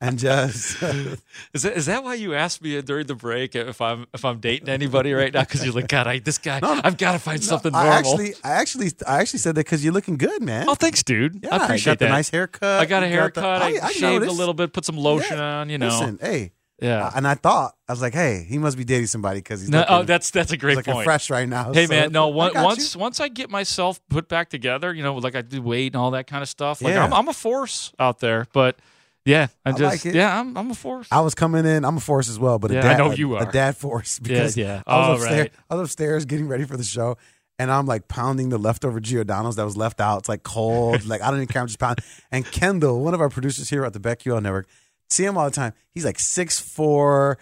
and 0.00 0.18
just 0.18 0.82
Is 1.52 1.62
that, 1.62 1.76
is 1.76 1.86
that 1.86 2.02
why 2.04 2.14
you 2.14 2.34
asked 2.34 2.62
me 2.62 2.80
during 2.82 3.06
the 3.06 3.14
break 3.14 3.54
if 3.54 3.80
I'm 3.80 4.06
if 4.14 4.24
I'm 4.24 4.38
dating 4.40 4.68
anybody 4.68 5.12
right 5.12 5.32
now? 5.32 5.40
Because 5.40 5.64
you're 5.64 5.74
like, 5.74 5.88
God, 5.88 6.06
I, 6.06 6.18
this 6.18 6.38
guy, 6.38 6.60
I've 6.62 6.96
got 6.96 7.12
to 7.12 7.18
find 7.18 7.42
something 7.42 7.72
normal. 7.72 7.90
I 7.92 7.96
actually, 7.96 8.34
I 8.44 8.50
actually, 8.52 8.90
I 9.06 9.20
actually 9.20 9.40
said 9.40 9.54
that 9.56 9.60
because 9.66 9.84
you're 9.84 9.92
looking 9.92 10.16
good, 10.16 10.42
man. 10.42 10.68
oh, 10.68 10.74
thanks, 10.74 11.02
dude. 11.02 11.40
yeah, 11.42 11.54
I 11.56 11.64
appreciate 11.64 11.98
got 11.98 12.06
the 12.06 12.08
nice 12.10 12.30
haircut. 12.30 12.80
I 12.80 12.86
got 12.86 13.02
a 13.02 13.08
haircut. 13.08 13.42
the- 13.42 13.80
I, 13.82 13.86
I 13.86 13.92
shaved 13.92 14.24
a 14.24 14.32
little 14.32 14.54
bit, 14.54 14.72
put 14.72 14.84
some 14.84 14.96
lotion 14.96 15.36
Yeah. 15.36 15.58
on. 15.60 15.68
You 15.70 15.78
know, 15.78 15.88
Listen, 15.88 16.18
hey, 16.20 16.52
yeah. 16.80 17.10
and 17.14 17.26
I 17.26 17.34
thought 17.34 17.74
I 17.88 17.92
was 17.92 18.00
like, 18.02 18.14
hey, 18.14 18.44
he 18.48 18.58
must 18.58 18.76
be 18.76 18.84
dating 18.84 19.06
somebody 19.08 19.40
because 19.40 19.60
he's 19.60 19.70
No, 19.70 19.78
looking, 19.80 19.94
oh, 19.94 20.02
that's 20.04 20.30
that's 20.30 20.50
a 20.52 20.54
he's 20.54 20.60
great 20.60 20.76
looking 20.76 20.94
point. 20.94 21.04
fresh 21.04 21.30
right 21.30 21.48
now. 21.48 21.72
Hey 21.72 21.86
so 21.86 21.92
man, 21.94 22.12
no. 22.12 22.30
I 22.30 22.34
One, 22.34 22.52
got 22.52 22.64
once 22.64 22.94
you. 22.94 23.00
once 23.00 23.20
I 23.20 23.28
get 23.28 23.50
myself 23.50 24.00
put 24.08 24.28
back 24.28 24.50
together, 24.50 24.92
you 24.94 25.02
know, 25.02 25.14
like 25.16 25.34
I 25.34 25.42
do 25.42 25.60
weight 25.62 25.94
and 25.94 25.96
all 25.96 26.12
that 26.12 26.26
kind 26.26 26.42
of 26.42 26.48
stuff. 26.48 26.80
Like 26.82 26.94
Yeah. 26.94 27.04
I'm, 27.04 27.12
I'm 27.12 27.28
a 27.28 27.32
force 27.32 27.92
out 27.98 28.20
there, 28.20 28.46
but 28.52 28.76
yeah, 29.24 29.48
I 29.66 29.72
just 29.72 29.82
like 29.82 30.06
it. 30.06 30.14
yeah, 30.14 30.38
I'm 30.40 30.56
I'm 30.56 30.70
a 30.70 30.74
force. 30.74 31.08
I 31.10 31.20
was 31.20 31.34
coming 31.34 31.66
in. 31.66 31.84
I'm 31.84 31.96
a 31.98 32.00
force 32.00 32.28
as 32.30 32.38
well, 32.38 32.58
but 32.58 32.70
Yeah, 32.70 32.78
a 32.78 32.80
I 32.80 32.92
dad, 32.92 32.98
know 32.98 33.10
a- 33.10 33.14
you 33.14 33.36
a 33.36 33.44
are. 33.44 33.50
dad 33.52 33.76
force 33.76 34.18
because 34.18 34.56
yeah. 34.56 34.82
I 34.86 35.10
was 35.10 35.20
upstairs. 35.22 35.40
right. 35.40 35.52
I 35.68 35.74
was 35.74 35.84
upstairs 35.90 36.24
getting 36.24 36.48
ready 36.48 36.64
for 36.64 36.78
the 36.78 36.84
show, 36.84 37.18
and 37.58 37.70
I'm 37.70 37.84
like 37.84 38.08
pounding 38.08 38.48
the 38.48 38.56
leftover 38.56 39.00
Giordano's 39.00 39.56
that 39.56 39.64
was 39.64 39.76
left 39.76 40.00
out. 40.00 40.20
It's 40.20 40.28
like 40.30 40.44
cold. 40.44 41.04
like 41.04 41.20
I 41.20 41.26
don't 41.30 41.40
even 41.40 41.48
care. 41.48 41.60
I'm 41.60 41.68
just 41.68 41.78
pounding. 41.78 42.04
And 42.30 42.46
Kendall, 42.46 43.02
one 43.02 43.12
of 43.12 43.20
our 43.20 43.28
producers 43.28 43.68
here 43.68 43.84
at 43.84 43.92
the 43.92 44.00
BetQL 44.00 44.40
Network, 44.40 44.66
see 45.10 45.24
him 45.24 45.36
all 45.36 45.44
the 45.44 45.50
time. 45.54 45.72
He's 45.90 46.04
like 46.04 46.18
six 46.18 46.60
four, 46.60 47.38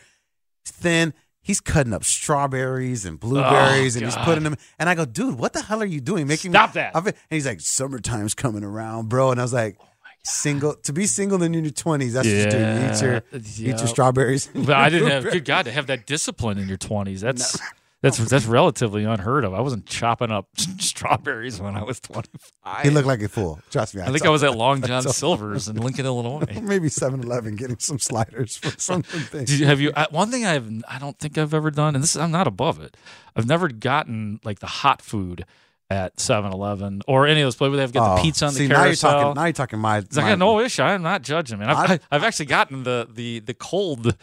thin. 0.65 1.15
He's 1.41 1.61
cutting 1.61 1.93
up 1.93 2.03
strawberries 2.05 3.05
and 3.05 3.21
blueberries, 3.21 3.97
oh, 3.97 3.99
and 4.01 4.07
he's 4.07 4.17
putting 4.25 4.43
them. 4.45 4.57
And 4.79 4.89
I 4.89 4.95
go, 4.95 5.05
dude, 5.05 5.39
what 5.39 5.53
the 5.53 5.63
hell 5.63 5.81
are 5.81 5.87
you 5.87 6.01
doing? 6.01 6.27
Making 6.27 6.53
Stop 6.53 6.75
me, 6.75 6.81
that. 6.81 6.97
And 6.97 7.15
he's 7.31 7.47
like, 7.47 7.61
summertime's 7.61 8.35
coming 8.35 8.65
around, 8.65 9.09
bro. 9.09 9.31
And 9.31 9.41
I 9.41 9.45
was 9.45 9.53
like. 9.53 9.77
Oh, 9.81 9.85
single 10.29 10.75
to 10.75 10.93
be 10.93 11.07
single 11.07 11.41
in 11.45 11.55
your 11.55 11.71
twenties. 11.71 12.15
That's 12.15 12.27
what 12.27 12.35
you 12.35 12.51
do. 12.51 12.59
You 12.59 12.91
eat 12.91 13.01
your 13.01 13.23
Yeah. 13.31 13.75
eat 13.75 13.79
your 13.79 13.87
strawberries. 13.87 14.51
But 14.53 14.71
I 14.71 14.89
didn't 14.89 15.09
have 15.09 15.23
good 15.23 15.45
God 15.45 15.67
to 15.67 15.71
have 15.71 15.87
that 15.87 16.05
discipline 16.05 16.59
in 16.59 16.67
your 16.67 16.79
twenties. 16.79 17.21
That's 17.21 17.57
that's 18.07 18.31
that's 18.31 18.47
relatively 18.47 19.05
unheard 19.05 19.45
of. 19.45 19.55
I 19.55 19.61
wasn't 19.61 19.87
chopping 19.87 20.31
up 20.31 20.49
strawberries 20.57 21.61
when 21.61 21.77
I 21.77 21.83
was 21.83 22.01
twenty 22.01 22.31
five. 22.65 22.83
He 22.85 22.91
looked 22.91 23.07
like 23.07 23.21
a 23.23 23.29
fool. 23.29 23.61
Trust 23.71 23.95
me. 23.95 24.03
I 24.03 24.07
think 24.07 24.25
I 24.25 24.29
was 24.31 24.43
at 24.43 24.57
Long 24.57 24.83
John 24.83 25.03
Silver's 25.03 25.69
in 25.69 25.77
Lincoln, 25.77 26.07
Illinois. 26.07 26.45
maybe 26.63 26.89
7-Eleven 26.89 27.57
getting 27.57 27.79
some 27.79 27.99
sliders 27.99 28.57
for 28.57 28.71
something. 28.81 29.45
Did 29.45 29.51
you, 29.59 29.67
have 29.67 29.81
you? 29.81 29.93
I, 29.97 30.07
one 30.11 30.31
thing 30.31 30.45
I've 30.45 30.69
I 30.89 30.99
don't 30.99 31.19
think 31.19 31.37
I've 31.39 31.55
ever 31.55 31.71
done, 31.71 31.95
and 31.95 32.03
this 32.03 32.17
I'm 32.17 32.31
not 32.31 32.47
above 32.47 32.81
it. 32.81 32.97
I've 33.35 33.47
never 33.47 33.69
gotten 33.69 34.41
like 34.45 34.59
the 34.61 34.67
hot 34.67 35.03
food 35.03 35.45
at 35.89 36.17
7-Eleven 36.17 37.03
or 37.07 37.27
any 37.29 37.43
of 37.43 37.47
those 37.47 37.55
places 37.55 37.71
where 37.77 37.79
they've 37.87 37.93
got 37.93 38.17
the 38.17 38.21
Oh, 38.21 38.25
pizza 38.25 38.47
on 38.47 38.53
the 38.55 38.59
see, 38.59 38.67
now 38.67 38.77
you're 38.79 38.85
carousel. 38.87 39.11
talking. 39.13 39.35
Now 39.35 39.45
you're 39.45 39.53
talking 39.53 39.79
my. 39.79 40.01
My- 40.01 40.23
I 40.23 40.29
got 40.31 40.39
no 40.39 40.59
issue. 40.61 40.83
I'm 40.83 41.03
not 41.03 41.23
judging, 41.23 41.59
man. 41.61 41.71
I've, 41.71 41.91
I- 41.91 41.95
I, 41.95 42.01
I've 42.11 42.25
actually 42.25 42.47
gotten 42.47 42.83
the 42.83 43.07
the 43.13 43.39
the 43.41 43.55
cold 43.55 44.17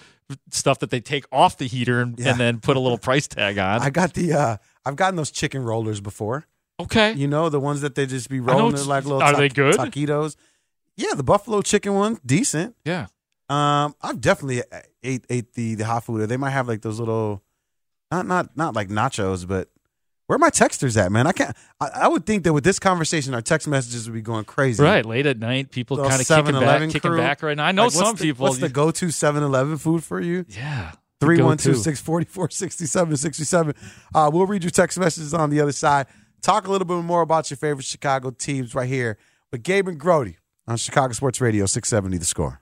stuff 0.51 0.79
that 0.79 0.89
they 0.89 0.99
take 0.99 1.25
off 1.31 1.57
the 1.57 1.67
heater 1.67 2.01
and, 2.01 2.17
Yeah. 2.19 2.31
and 2.31 2.39
then 2.39 2.59
put 2.59 2.75
a 2.77 2.79
little 2.79 2.97
price 2.97 3.27
tag 3.27 3.57
on. 3.57 3.81
I 3.81 3.89
got 3.89 4.13
the. 4.13 4.33
uh 4.33 4.57
I've 4.85 4.95
gotten 4.95 5.15
those 5.15 5.31
chicken 5.31 5.63
rollers 5.63 6.01
before. 6.01 6.45
okay. 6.79 7.13
You 7.13 7.27
know 7.27 7.49
the 7.49 7.59
ones 7.59 7.81
that 7.81 7.95
they 7.95 8.05
just 8.05 8.29
be 8.29 8.39
rolling 8.39 8.77
in 8.77 8.87
like 8.87 9.05
little. 9.05 9.21
are 9.23 9.35
they 9.35 9.49
good? 9.49 9.75
Taquitos. 9.75 10.35
Yeah, 10.97 11.13
the 11.15 11.23
buffalo 11.23 11.61
chicken 11.61 11.93
one, 11.95 12.19
decent. 12.25 12.75
Yeah. 12.85 13.07
Um, 13.49 13.95
I've 14.01 14.21
definitely 14.21 14.63
ate 15.03 15.25
ate 15.29 15.53
the 15.53 15.75
the 15.75 15.85
hot 15.85 16.03
food. 16.05 16.27
They 16.29 16.37
might 16.37 16.51
have 16.51 16.67
like 16.67 16.81
those 16.81 16.99
little, 16.99 17.41
not 18.11 18.25
not 18.27 18.55
not 18.57 18.73
like 18.75 18.89
nachos, 18.89 19.47
but 19.47 19.69
where 20.27 20.35
are 20.35 20.39
my 20.39 20.49
texters 20.49 20.95
at, 20.97 21.11
man? 21.11 21.27
I 21.27 21.31
can't. 21.33 21.55
I, 21.79 21.89
I 22.03 22.07
would 22.07 22.25
think 22.25 22.43
that 22.45 22.53
with 22.53 22.63
this 22.63 22.79
conversation, 22.79 23.33
our 23.33 23.41
text 23.41 23.67
messages 23.67 24.07
would 24.09 24.13
be 24.13 24.21
going 24.21 24.45
crazy. 24.45 24.81
Right. 24.83 25.05
Late 25.05 25.25
at 25.25 25.37
night, 25.39 25.71
people 25.71 25.97
kind 25.97 26.13
of 26.21 26.27
kicking 26.27 26.45
7-Eleven 26.45 26.89
back, 26.89 26.93
kicking 26.93 27.17
back 27.17 27.43
right 27.43 27.57
now. 27.57 27.65
I 27.65 27.71
know 27.71 27.83
Like, 27.83 27.91
some 27.91 28.15
the- 28.15 28.23
people. 28.23 28.43
What's 28.45 28.59
the 28.59 28.69
go 28.69 28.91
to 28.91 29.11
7 29.11 29.43
Eleven 29.43 29.77
food 29.77 30.03
for 30.03 30.19
you? 30.21 30.45
yeah. 30.49 30.91
the 31.19 31.25
312 31.27 31.57
go-to. 31.75 31.83
644 31.83 32.49
6767. 32.49 33.73
Uh, 34.15 34.29
We'll 34.33 34.45
read 34.45 34.63
your 34.63 34.71
text 34.71 34.97
messages 34.97 35.33
on 35.33 35.49
the 35.49 35.59
other 35.61 35.71
side. 35.71 36.07
Talk 36.41 36.67
a 36.67 36.71
little 36.71 36.85
bit 36.87 36.95
more 37.03 37.21
about 37.21 37.49
your 37.49 37.57
favorite 37.57 37.85
Chicago 37.85 38.31
teams 38.31 38.73
right 38.75 38.87
here 38.89 39.17
with 39.51 39.63
Gabe 39.63 39.87
and 39.87 39.99
Grote 39.99 40.33
on 40.67 40.77
Chicago 40.77 41.13
Sports 41.13 41.39
Radio 41.41 41.65
670 41.65 42.17
The 42.17 42.25
Score. 42.25 42.61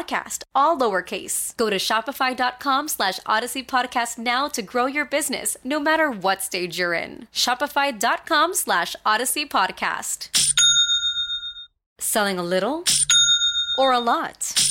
all 0.53 0.77
lowercase. 0.77 1.55
Go 1.57 1.69
to 1.69 1.77
shopify.com 1.77 2.87
slash 2.87 3.19
odyssey 3.25 3.63
podcast 3.63 4.17
now 4.17 4.47
to 4.47 4.61
grow 4.61 4.85
your 4.85 5.05
business, 5.05 5.57
no 5.63 5.79
matter 5.79 6.09
what 6.09 6.41
stage 6.41 6.79
you're 6.79 6.93
in. 6.93 7.27
Shopify.com 7.33 8.53
slash 8.53 8.95
odyssey 9.05 9.45
podcast. 9.45 10.29
Selling 11.99 12.39
a 12.39 12.43
little 12.43 12.83
or 13.77 13.91
a 13.93 13.99
lot? 13.99 14.70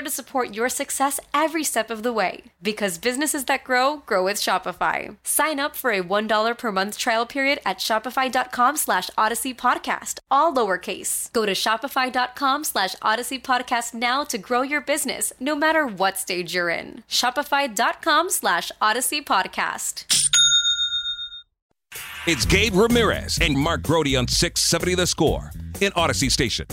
to 0.00 0.10
support 0.10 0.54
your 0.54 0.68
success 0.68 1.18
every 1.32 1.64
step 1.64 1.90
of 1.90 2.02
the 2.02 2.12
way. 2.12 2.44
Because 2.62 2.98
businesses 2.98 3.44
that 3.46 3.64
grow, 3.64 3.98
grow 4.06 4.24
with 4.24 4.36
Shopify. 4.36 5.16
Sign 5.24 5.58
up 5.60 5.76
for 5.76 5.90
a 5.90 6.02
$1 6.02 6.58
per 6.58 6.72
month 6.72 6.98
trial 6.98 7.26
period 7.26 7.60
at 7.64 7.78
shopify.com 7.78 8.76
slash 8.76 9.10
odyssey 9.16 9.54
podcast, 9.54 10.18
all 10.30 10.52
lowercase. 10.54 11.32
Go 11.32 11.46
to 11.46 11.52
shopify.com 11.52 12.64
slash 12.64 12.94
odyssey 13.02 13.38
podcast 13.38 13.94
now 13.94 14.24
to 14.24 14.38
grow 14.38 14.62
your 14.62 14.80
business, 14.80 15.32
no 15.40 15.54
matter 15.54 15.86
what 15.86 16.18
stage 16.18 16.54
you're 16.54 16.70
in. 16.70 17.02
Shopify.com 17.08 18.30
slash 18.30 18.72
odyssey 18.80 19.22
podcast. 19.22 20.04
It's 22.26 22.44
Gabe 22.44 22.74
Ramirez 22.74 23.38
and 23.40 23.56
Mark 23.58 23.82
Grote 23.82 24.14
on 24.14 24.28
670 24.28 24.94
The 24.94 25.06
Score 25.06 25.50
in 25.80 25.90
Odyssey 25.96 26.28
Station. 26.28 26.66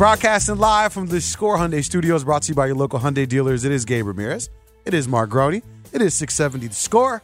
Broadcasting 0.00 0.56
live 0.56 0.94
from 0.94 1.08
the 1.08 1.20
Score 1.20 1.58
Hyundai 1.58 1.84
Studios, 1.84 2.24
brought 2.24 2.40
to 2.44 2.52
you 2.52 2.54
by 2.54 2.68
your 2.68 2.74
local 2.74 2.98
Hyundai 2.98 3.28
dealers. 3.28 3.66
It 3.66 3.70
is 3.70 3.84
Gabe 3.84 4.06
Ramirez. 4.06 4.48
It 4.86 4.94
is 4.94 5.06
Mark 5.06 5.28
Grote. 5.28 5.62
It 5.92 6.00
is 6.00 6.14
670 6.14 6.68
The 6.68 6.74
Score. 6.74 7.22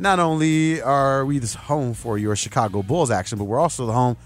Not 0.00 0.18
only 0.18 0.82
are 0.82 1.24
we 1.24 1.38
the 1.38 1.56
home 1.56 1.94
for 1.94 2.18
your 2.18 2.34
Chicago 2.34 2.82
Bulls 2.82 3.12
action, 3.12 3.38
but 3.38 3.44
we're 3.44 3.60
also 3.60 3.86
the 3.86 3.92
home 3.92 4.16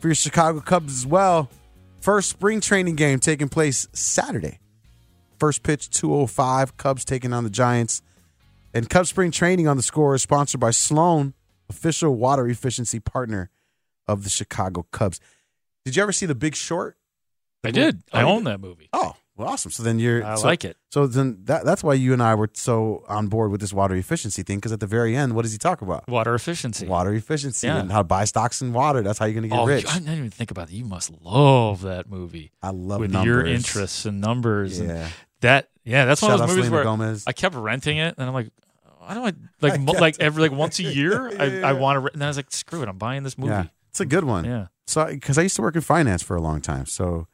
for 0.00 0.08
your 0.08 0.14
Chicago 0.14 0.60
Cubs 0.60 0.92
as 0.92 1.06
well. 1.06 1.48
First 2.02 2.28
spring 2.28 2.60
training 2.60 2.96
game 2.96 3.20
taking 3.20 3.48
place 3.48 3.88
Saturday. 3.94 4.58
First 5.38 5.62
pitch 5.62 5.88
205, 5.88 6.76
Cubs 6.76 7.06
taking 7.06 7.32
on 7.32 7.42
the 7.42 7.48
Giants. 7.48 8.02
And 8.74 8.90
Cubs 8.90 9.08
spring 9.08 9.30
training 9.30 9.66
on 9.66 9.78
the 9.78 9.82
score 9.82 10.14
is 10.14 10.20
sponsored 10.20 10.60
by 10.60 10.72
Sloan, 10.72 11.32
official 11.70 12.14
water 12.16 12.46
efficiency 12.46 13.00
partner 13.00 13.48
of 14.06 14.24
the 14.24 14.28
Chicago 14.28 14.86
Cubs. 14.92 15.20
Did 15.86 15.96
you 15.96 16.02
ever 16.02 16.12
see 16.12 16.26
The 16.26 16.34
Big 16.34 16.54
Short? 16.54 16.97
I 17.64 17.70
did. 17.70 18.02
I 18.12 18.22
own 18.22 18.44
that 18.44 18.60
movie. 18.60 18.88
Oh, 18.92 19.14
well, 19.36 19.48
awesome. 19.48 19.70
So 19.70 19.82
then 19.82 19.98
you're. 19.98 20.24
I 20.24 20.34
so- 20.36 20.46
like 20.46 20.64
it. 20.64 20.76
So 20.90 21.06
then 21.06 21.38
that, 21.44 21.64
that's 21.64 21.84
why 21.84 21.94
you 21.94 22.12
and 22.12 22.22
I 22.22 22.34
were 22.34 22.50
so 22.54 23.04
on 23.08 23.28
board 23.28 23.50
with 23.50 23.60
this 23.60 23.72
water 23.72 23.94
efficiency 23.94 24.42
thing 24.42 24.58
because 24.58 24.72
at 24.72 24.80
the 24.80 24.86
very 24.86 25.14
end, 25.16 25.34
what 25.34 25.42
does 25.42 25.52
he 25.52 25.58
talk 25.58 25.82
about? 25.82 26.08
Water 26.08 26.34
efficiency. 26.34 26.86
Water 26.86 27.12
efficiency 27.12 27.66
Yeah. 27.66 27.78
and 27.78 27.92
how 27.92 27.98
to 27.98 28.04
buy 28.04 28.24
stocks 28.24 28.62
in 28.62 28.72
water. 28.72 29.02
That's 29.02 29.18
how 29.18 29.26
you're 29.26 29.34
going 29.34 29.42
to 29.42 29.48
get 29.48 29.58
oh, 29.58 29.66
rich. 29.66 29.86
I 29.86 29.98
didn't 29.98 30.14
even 30.16 30.30
think 30.30 30.50
about 30.50 30.68
that. 30.68 30.74
You 30.74 30.84
must 30.84 31.12
love 31.22 31.82
that 31.82 32.08
movie. 32.08 32.52
I 32.62 32.70
love 32.70 33.00
with 33.00 33.12
numbers. 33.12 33.26
your 33.26 33.46
interests 33.46 34.06
and 34.06 34.20
numbers. 34.20 34.80
Yeah. 34.80 34.90
And 34.90 35.12
that 35.40 35.68
yeah, 35.84 36.04
that's 36.04 36.20
one 36.22 36.32
of 36.32 36.38
those 36.40 36.48
movies 36.48 36.64
Selena 36.64 36.76
where 36.76 36.84
Gomez. 36.84 37.24
I 37.26 37.32
kept 37.32 37.54
renting 37.54 37.98
it, 37.98 38.14
and 38.18 38.26
I'm 38.26 38.34
like, 38.34 38.50
I 39.00 39.14
don't 39.14 39.36
like 39.60 39.74
I 39.74 39.76
mo- 39.78 39.92
like 39.92 40.16
every 40.20 40.42
like 40.42 40.52
once 40.58 40.78
a 40.78 40.84
year? 40.84 41.30
Yeah, 41.32 41.42
I, 41.42 41.46
yeah. 41.46 41.68
I 41.68 41.72
want 41.74 41.96
to, 41.96 42.00
re- 42.00 42.10
and 42.12 42.20
then 42.20 42.26
I 42.26 42.30
was 42.30 42.36
like, 42.36 42.50
screw 42.50 42.82
it, 42.82 42.88
I'm 42.88 42.98
buying 42.98 43.22
this 43.22 43.38
movie. 43.38 43.52
Yeah, 43.52 43.66
it's 43.90 44.00
a 44.00 44.06
good 44.06 44.24
one. 44.24 44.44
Yeah. 44.44 44.66
So 44.86 45.06
because 45.06 45.38
I 45.38 45.42
used 45.42 45.56
to 45.56 45.62
work 45.62 45.76
in 45.76 45.82
finance 45.82 46.22
for 46.22 46.34
a 46.36 46.40
long 46.40 46.60
time, 46.60 46.86
so 46.86 47.28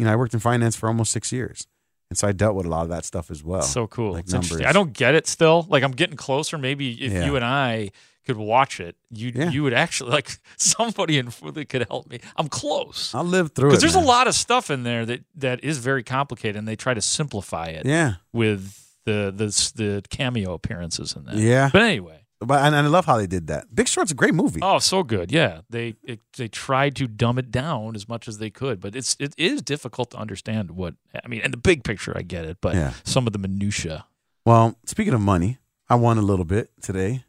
you 0.00 0.06
know 0.06 0.12
I 0.12 0.16
worked 0.16 0.34
in 0.34 0.40
finance 0.40 0.74
for 0.76 0.88
almost 0.88 1.12
six 1.12 1.30
years, 1.32 1.66
and 2.08 2.18
so 2.18 2.26
I 2.28 2.32
dealt 2.32 2.56
with 2.56 2.66
a 2.66 2.68
lot 2.68 2.82
of 2.82 2.88
that 2.88 3.04
stuff 3.04 3.30
as 3.30 3.44
well. 3.44 3.62
so 3.62 3.86
cool. 3.86 4.12
like 4.14 4.24
it's 4.24 4.32
interesting. 4.34 4.58
numbers. 4.58 4.70
I 4.70 4.72
don't 4.72 4.92
get 4.92 5.14
it 5.14 5.26
still. 5.26 5.66
Like 5.68 5.82
I'm 5.82 5.92
getting 5.92 6.16
closer. 6.16 6.58
Maybe 6.58 6.92
if 7.04 7.12
Yeah. 7.12 7.24
you 7.26 7.36
and 7.36 7.44
I 7.44 7.90
could 8.26 8.36
watch 8.36 8.80
it, 8.80 8.96
you 9.10 9.32
Yeah. 9.34 9.50
you 9.50 9.62
would 9.62 9.72
actually 9.74 10.10
like 10.10 10.38
somebody 10.56 11.18
in 11.18 11.30
that 11.54 11.68
could 11.68 11.86
help 11.88 12.08
me. 12.10 12.20
I'm 12.36 12.48
close. 12.48 13.14
I'll 13.14 13.24
live 13.24 13.52
through 13.52 13.68
it. 13.68 13.70
Because 13.72 13.80
there's 13.82 13.94
man. 13.94 14.04
a 14.04 14.06
lot 14.06 14.26
of 14.28 14.34
stuff 14.34 14.70
in 14.70 14.82
there 14.82 15.06
that 15.06 15.20
that 15.36 15.62
is 15.64 15.78
very 15.78 16.02
complicated, 16.02 16.56
and 16.56 16.66
they 16.68 16.76
try 16.76 16.94
to 16.94 17.00
simplify 17.02 17.66
it. 17.66 17.86
Yeah. 17.86 18.14
With 18.32 18.76
the 19.04 19.32
the 19.34 19.46
the 19.82 20.02
cameo 20.10 20.52
appearances 20.54 21.14
in 21.16 21.24
that. 21.26 21.36
Yeah. 21.36 21.70
But 21.72 21.82
anyway. 21.82 22.16
But 22.42 22.64
and, 22.64 22.74
and 22.74 22.86
I 22.86 22.90
love 22.90 23.04
how 23.04 23.18
they 23.18 23.26
did 23.26 23.48
that. 23.48 23.74
Big 23.74 23.86
Short's 23.86 24.10
a 24.12 24.14
great 24.14 24.32
movie. 24.34 24.60
Oh, 24.62 24.78
so 24.78 25.02
good. 25.02 25.30
Yeah, 25.30 25.60
they 25.68 25.94
it, 26.02 26.20
they 26.38 26.48
tried 26.48 26.96
to 26.96 27.06
dumb 27.06 27.38
it 27.38 27.50
down 27.50 27.94
as 27.94 28.08
much 28.08 28.26
as 28.28 28.38
they 28.38 28.48
could, 28.48 28.80
but 28.80 28.96
it's 28.96 29.14
it 29.20 29.34
is 29.36 29.60
difficult 29.60 30.10
to 30.12 30.16
understand 30.16 30.70
what 30.70 30.94
I 31.22 31.28
mean. 31.28 31.42
And 31.42 31.52
the 31.52 31.58
big 31.58 31.84
picture, 31.84 32.16
I 32.16 32.22
get 32.22 32.46
it, 32.46 32.56
but 32.62 32.74
Yeah. 32.74 32.94
some 33.04 33.26
of 33.26 33.34
the 33.34 33.38
minutia. 33.38 34.06
Well, 34.46 34.74
speaking 34.86 35.12
of 35.12 35.20
money, 35.20 35.58
I 35.90 35.96
won 35.96 36.16
a 36.16 36.22
little 36.22 36.46
bit 36.46 36.70
today. 36.80 37.24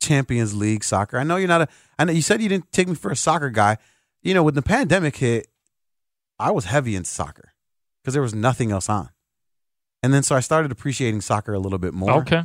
Champions 0.00 0.54
League 0.54 0.82
soccer. 0.84 1.16
I 1.18 1.22
know 1.22 1.36
you're 1.36 1.48
not 1.48 1.62
a. 1.62 1.68
I 1.98 2.04
know 2.04 2.12
you 2.12 2.22
said 2.22 2.42
you 2.42 2.48
didn't 2.48 2.72
take 2.72 2.88
me 2.88 2.96
for 2.96 3.10
a 3.12 3.16
soccer 3.16 3.50
guy. 3.50 3.78
You 4.22 4.34
know, 4.34 4.42
when 4.42 4.54
the 4.54 4.62
pandemic 4.62 5.16
hit, 5.16 5.46
I 6.40 6.50
was 6.50 6.64
heavy 6.64 6.96
in 6.96 7.04
soccer 7.04 7.52
because 8.02 8.14
there 8.14 8.22
was 8.22 8.34
nothing 8.34 8.72
else 8.72 8.88
on, 8.88 9.10
and 10.02 10.12
then 10.12 10.22
so 10.24 10.34
I 10.34 10.40
started 10.40 10.72
appreciating 10.72 11.20
soccer 11.20 11.54
a 11.54 11.58
little 11.60 11.78
bit 11.78 11.94
more. 11.94 12.12
Okay. 12.22 12.42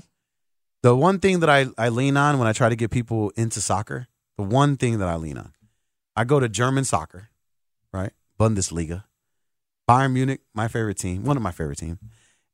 The 0.84 0.96
one 0.96 1.20
thing 1.20 1.42
that 1.42 1.50
I, 1.50 1.68
I 1.78 1.90
lean 1.90 2.18
on 2.18 2.40
when 2.40 2.48
I 2.48 2.54
try 2.54 2.70
to 2.70 2.76
get 2.76 2.90
people 2.92 3.32
into 3.36 3.62
soccer, 3.62 4.08
the 4.38 4.44
one 4.44 4.78
thing 4.78 5.00
that 5.00 5.08
I 5.08 5.16
lean 5.16 5.38
on, 5.38 5.54
I 6.16 6.24
go 6.24 6.40
to 6.40 6.50
German 6.50 6.84
soccer, 6.84 7.30
right? 7.94 8.12
Bundesliga. 8.40 9.04
Bayern 9.88 10.14
Munich, 10.14 10.42
my 10.54 10.68
favorite 10.68 10.98
team, 10.98 11.24
one 11.24 11.38
of 11.38 11.44
my 11.44 11.52
favorite 11.52 11.78
team. 11.78 12.00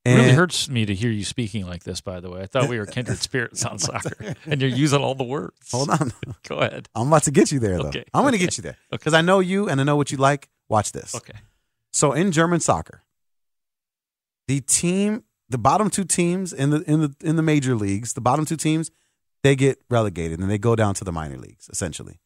It 0.06 0.16
really 0.16 0.32
hurts 0.32 0.70
me 0.70 0.86
to 0.86 0.96
hear 0.96 1.12
you 1.12 1.26
speaking 1.26 1.68
like 1.68 1.84
this. 1.84 2.00
By 2.00 2.22
the 2.22 2.30
way, 2.30 2.42
I 2.42 2.46
thought 2.46 2.70
we 2.70 2.80
were 2.80 2.86
kindred 2.98 3.18
spirits 3.18 3.66
on 3.66 3.78
soccer, 3.78 4.36
and 4.46 4.62
you're 4.62 4.70
using 4.70 5.02
all 5.02 5.16
the 5.16 5.26
words. 5.26 5.70
Hold 5.72 5.90
on. 5.90 6.14
Go 6.48 6.58
ahead. 6.58 6.88
I'm 6.96 7.08
about 7.08 7.24
to 7.24 7.32
get 7.32 7.52
you 7.52 7.60
there, 7.60 7.78
though. 7.78 7.90
Okay, 7.90 8.06
I'm 8.14 8.24
going 8.24 8.32
to 8.32 8.38
okay, 8.38 8.46
get 8.46 8.58
you 8.58 8.62
there 8.62 8.78
because 8.90 9.14
I 9.14 9.22
know 9.22 9.40
you 9.40 9.68
and 9.68 9.82
I 9.82 9.84
know 9.84 9.98
what 9.98 10.10
you 10.12 10.18
like. 10.18 10.48
Watch 10.70 10.94
this. 10.94 11.14
Okay. 11.14 11.38
So 11.92 12.14
in 12.14 12.32
German 12.32 12.62
soccer, 12.62 13.04
the 14.48 14.62
team, 14.62 15.24
the 15.50 15.58
bottom 15.58 15.90
two 15.90 16.04
teams 16.04 16.52
in 16.54 16.70
the 16.72 16.82
in 16.90 17.02
the 17.02 17.16
in 17.22 17.36
the 17.36 17.42
major 17.44 17.76
leagues, 17.76 18.14
the 18.14 18.22
bottom 18.22 18.46
two 18.46 18.58
teams, 18.58 18.92
they 19.44 19.56
get 19.56 19.80
relegated 19.90 20.40
and 20.40 20.50
they 20.50 20.58
go 20.58 20.76
down 20.76 20.94
to 20.96 21.04
the 21.04 21.12
minor 21.12 21.38
leagues 21.38 21.70
essentially. 21.72 22.20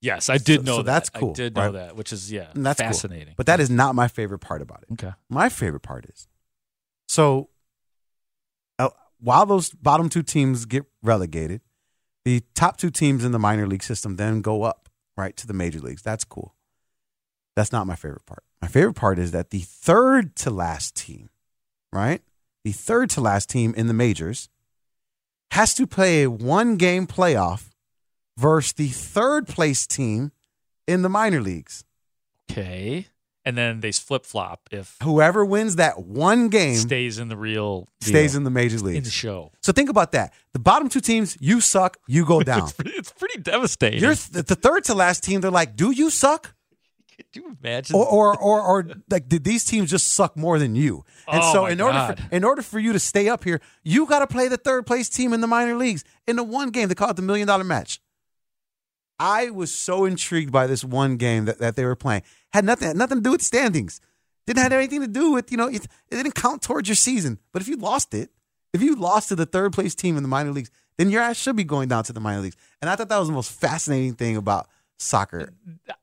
Yes, 0.00 0.28
I 0.28 0.38
did 0.38 0.60
So- 0.60 0.62
know 0.62 0.72
so 0.78 0.82
that. 0.82 0.92
that's 0.92 1.10
cool, 1.10 1.30
I 1.30 1.34
did 1.34 1.54
know 1.54 1.62
right? 1.64 1.72
that, 1.72 1.96
which 1.96 2.12
is 2.12 2.32
yeah, 2.32 2.50
And 2.54 2.64
that's 2.66 2.80
cool. 2.80 2.88
fascinating. 2.88 3.34
But 3.36 3.46
that 3.46 3.60
is 3.60 3.70
not 3.70 3.94
my 3.94 4.08
favorite 4.08 4.40
part 4.40 4.60
about 4.62 4.82
it. 4.88 4.92
Okay. 4.94 5.12
My 5.28 5.48
favorite 5.48 5.80
part 5.82 6.06
is 6.06 6.26
so 7.08 7.50
uh, 8.78 8.88
while 9.20 9.46
those 9.46 9.70
bottom 9.70 10.08
two 10.08 10.22
teams 10.22 10.64
get 10.64 10.84
relegated, 11.02 11.60
the 12.24 12.42
top 12.54 12.76
two 12.78 12.90
teams 12.90 13.24
in 13.24 13.32
the 13.32 13.38
minor 13.38 13.66
league 13.66 13.82
system 13.82 14.16
then 14.16 14.40
go 14.40 14.62
up 14.62 14.88
right 15.16 15.36
to 15.36 15.46
the 15.46 15.52
major 15.52 15.78
leagues. 15.80 16.02
That's 16.02 16.24
cool. 16.24 16.54
That's 17.54 17.70
not 17.72 17.86
my 17.86 17.96
favorite 17.96 18.24
part. 18.24 18.44
My 18.62 18.68
favorite 18.68 18.94
part 18.94 19.18
is 19.18 19.32
that 19.32 19.50
the 19.50 19.60
third 19.60 20.34
to 20.36 20.50
last 20.50 20.96
team, 20.96 21.28
right? 21.92 22.22
The 22.64 22.72
third 22.72 23.10
to 23.10 23.20
last 23.20 23.48
team 23.50 23.74
in 23.76 23.86
the 23.88 23.94
majors 23.94 24.48
has 25.50 25.74
to 25.74 25.86
play 25.86 26.22
a 26.22 26.30
one 26.30 26.76
game 26.76 27.06
playoff 27.06 27.70
versus 28.38 28.72
the 28.72 28.88
third 28.88 29.46
place 29.48 29.86
team 29.86 30.32
in 30.86 31.02
the 31.02 31.08
minor 31.08 31.40
leagues. 31.40 31.84
Okay, 32.50 33.06
and 33.44 33.56
then 33.56 33.80
they 33.80 33.92
flip 33.92 34.24
flop 34.24 34.68
if 34.70 34.96
Whoever 35.02 35.44
wins 35.44 35.76
that 35.76 36.02
one 36.02 36.48
game 36.48 36.76
stays 36.76 37.18
in 37.18 37.28
the 37.28 37.36
real 37.36 37.88
stays 38.00 38.32
deal. 38.32 38.38
in 38.38 38.44
the 38.44 38.50
major 38.50 38.78
leagues. 38.78 38.98
in 38.98 39.04
the 39.04 39.10
show. 39.10 39.52
So 39.62 39.72
think 39.72 39.88
about 39.90 40.12
that. 40.12 40.32
The 40.52 40.58
bottom 40.58 40.88
two 40.88 41.00
teams, 41.00 41.36
you 41.40 41.60
suck, 41.60 41.96
you 42.06 42.24
go 42.24 42.40
down. 42.44 42.60
It's 42.64 42.72
pretty, 42.72 42.90
it's 42.92 43.12
pretty 43.12 43.40
devastating. 43.40 44.00
You're 44.00 44.14
th- 44.14 44.46
the 44.46 44.54
third 44.54 44.84
to 44.84 44.94
last 44.94 45.24
team. 45.24 45.40
They're 45.40 45.50
like, 45.50 45.76
do 45.76 45.90
you 45.90 46.10
suck? 46.10 46.54
Could 47.32 47.42
you 47.44 47.56
imagine? 47.62 47.96
Or, 47.96 48.06
or, 48.06 48.38
or, 48.38 48.60
or 48.60 48.86
like, 49.10 49.28
did 49.28 49.42
these 49.44 49.64
teams 49.64 49.90
just 49.90 50.12
suck 50.12 50.36
more 50.36 50.58
than 50.58 50.74
you? 50.74 51.04
And 51.26 51.40
Oh, 51.42 51.52
so, 51.52 51.66
in 51.66 51.80
order 51.80 51.98
God. 51.98 52.18
for 52.20 52.34
in 52.34 52.44
order 52.44 52.62
for 52.62 52.78
you 52.78 52.92
to 52.92 52.98
stay 52.98 53.28
up 53.28 53.44
here, 53.44 53.60
you 53.82 54.06
got 54.06 54.18
to 54.18 54.26
play 54.26 54.48
the 54.48 54.56
third 54.58 54.86
place 54.86 55.08
team 55.08 55.32
in 55.32 55.40
the 55.40 55.46
minor 55.46 55.74
leagues 55.76 56.04
in 56.26 56.36
the 56.36 56.42
one 56.44 56.70
game. 56.70 56.88
They 56.88 56.94
call 56.94 57.10
it 57.10 57.16
the 57.16 57.22
million 57.22 57.46
dollar 57.48 57.64
match. 57.64 58.00
I 59.18 59.50
was 59.50 59.72
so 59.72 60.04
intrigued 60.04 60.50
by 60.52 60.66
this 60.66 60.82
one 60.84 61.16
game 61.16 61.44
that, 61.44 61.58
that 61.58 61.76
they 61.76 61.84
were 61.84 61.94
playing. 61.96 62.22
Had 62.52 62.64
nothing 62.64 62.88
had 62.88 62.96
nothing 62.96 63.18
to 63.18 63.22
do 63.22 63.30
with 63.32 63.42
standings. 63.42 64.00
Didn't 64.46 64.62
have 64.62 64.72
anything 64.72 65.00
to 65.00 65.08
do 65.08 65.32
with 65.32 65.50
you 65.50 65.56
know 65.56 65.68
it, 65.68 65.84
it 66.10 66.16
didn't 66.16 66.34
count 66.34 66.62
towards 66.62 66.88
your 66.88 66.96
season. 66.96 67.38
But 67.52 67.62
if 67.62 67.68
you 67.68 67.76
lost 67.76 68.14
it, 68.14 68.30
if 68.72 68.82
you 68.82 68.96
lost 68.96 69.28
to 69.28 69.36
the 69.36 69.46
third 69.46 69.72
place 69.72 69.94
team 69.94 70.16
in 70.16 70.22
the 70.22 70.28
minor 70.28 70.50
leagues, 70.50 70.70
then 70.98 71.10
your 71.10 71.22
ass 71.22 71.36
should 71.36 71.56
be 71.56 71.64
going 71.64 71.88
down 71.88 72.04
to 72.04 72.12
the 72.12 72.20
minor 72.20 72.40
leagues. 72.40 72.56
And 72.80 72.90
I 72.90 72.96
thought 72.96 73.08
that 73.08 73.18
was 73.18 73.28
the 73.28 73.34
most 73.34 73.52
fascinating 73.52 74.14
thing 74.14 74.36
about 74.36 74.68
soccer. 74.98 75.52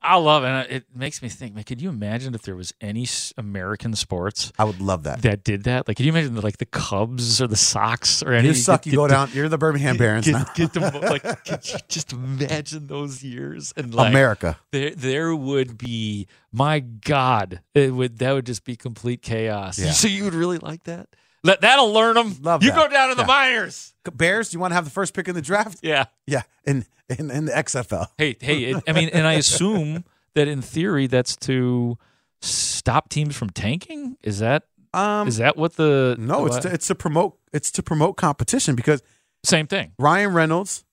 I 0.02 0.16
love 0.16 0.44
it. 0.44 0.70
It 0.70 0.84
makes 0.94 1.22
me 1.22 1.28
think, 1.28 1.54
man, 1.54 1.64
could 1.64 1.80
you 1.80 1.88
imagine 1.88 2.34
if 2.34 2.42
there 2.42 2.56
was 2.56 2.72
any 2.80 3.06
American 3.36 3.94
sports 3.94 4.52
I 4.58 4.64
would 4.64 4.80
love 4.80 5.04
that. 5.04 5.22
that 5.22 5.44
did 5.44 5.64
that? 5.64 5.88
Like, 5.88 5.96
could 5.96 6.06
you 6.06 6.12
imagine 6.12 6.36
like 6.36 6.58
the 6.58 6.66
Cubs 6.66 7.40
or 7.40 7.46
the 7.46 7.56
Sox 7.56 8.22
or 8.22 8.32
anything? 8.32 8.48
You 8.48 8.54
suck, 8.54 8.86
you 8.86 8.92
get 8.92 8.96
go 8.96 9.08
down. 9.08 9.30
You're 9.32 9.48
the 9.48 9.58
Birmingham 9.58 9.96
Barons 9.96 10.26
get, 10.26 10.32
now. 10.32 10.44
Get 10.54 10.72
the, 10.72 10.80
like, 11.02 11.22
could 11.44 11.68
you 11.68 11.78
just 11.88 12.12
imagine 12.12 12.86
those 12.86 13.22
years 13.22 13.72
and 13.76 13.94
like 13.94 14.10
America. 14.10 14.58
There, 14.72 14.90
there 14.90 15.34
would 15.34 15.78
be 15.78 16.26
my 16.52 16.80
God, 16.80 17.60
it 17.74 17.94
would 17.94 18.18
that 18.18 18.32
would 18.32 18.46
just 18.46 18.64
be 18.64 18.76
complete 18.76 19.22
chaos. 19.22 19.78
Yeah. 19.78 19.92
So 19.92 20.08
you 20.08 20.24
would 20.24 20.34
really 20.34 20.58
like 20.58 20.84
that? 20.84 21.08
Let 21.42 21.60
that'll 21.62 21.92
learn 21.92 22.14
them. 22.14 22.36
Love 22.42 22.62
you 22.62 22.70
that. 22.70 22.76
go 22.76 22.88
down 22.92 23.08
to 23.10 23.14
the 23.14 23.22
Yeah. 23.22 23.26
minors. 23.26 23.94
Bears, 24.14 24.50
do 24.50 24.56
you 24.56 24.60
want 24.60 24.72
to 24.72 24.74
have 24.74 24.84
the 24.84 24.90
first 24.90 25.14
pick 25.14 25.28
in 25.28 25.34
the 25.34 25.42
draft? 25.42 25.78
Yeah. 25.82 26.04
Yeah, 26.26 26.42
in 26.64 26.84
in, 27.08 27.30
in 27.30 27.44
the 27.46 27.52
XFL. 27.52 28.06
Hey, 28.18 28.36
hey. 28.40 28.64
It, 28.64 28.82
I 28.86 28.92
mean, 28.92 29.08
and 29.12 29.26
I 29.26 29.34
assume 29.34 30.04
that 30.34 30.48
in 30.48 30.62
theory 30.62 31.06
that's 31.06 31.36
to 31.38 31.98
stop 32.40 33.08
teams 33.08 33.36
from 33.36 33.50
tanking. 33.50 34.16
Is 34.22 34.38
that 34.40 34.64
Um, 34.92 35.28
is 35.28 35.38
that 35.38 35.56
what 35.56 35.76
the 35.76 36.16
no, 36.18 36.46
it's 36.46 36.58
to, 36.58 36.72
it's 36.72 36.86
to 36.88 36.94
promote 36.94 37.38
it's 37.52 37.70
to 37.72 37.82
promote 37.82 38.16
competition 38.16 38.74
because 38.74 39.02
same 39.44 39.66
thing. 39.66 39.92
Ryan 39.98 40.34
Reynolds 40.34 40.84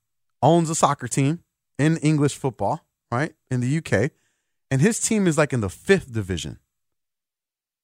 owns 0.41 0.69
a 0.69 0.75
soccer 0.75 1.07
team 1.07 1.43
in 1.77 1.97
English 1.97 2.35
football, 2.35 2.85
right 3.11 3.33
in 3.51 3.59
the 3.59 3.77
UK, 3.77 4.11
and 4.71 4.81
his 4.81 4.99
team 4.99 5.27
is 5.27 5.37
like 5.37 5.51
in 5.53 5.59
the 5.61 5.69
fifth 5.69 6.11
division. 6.13 6.59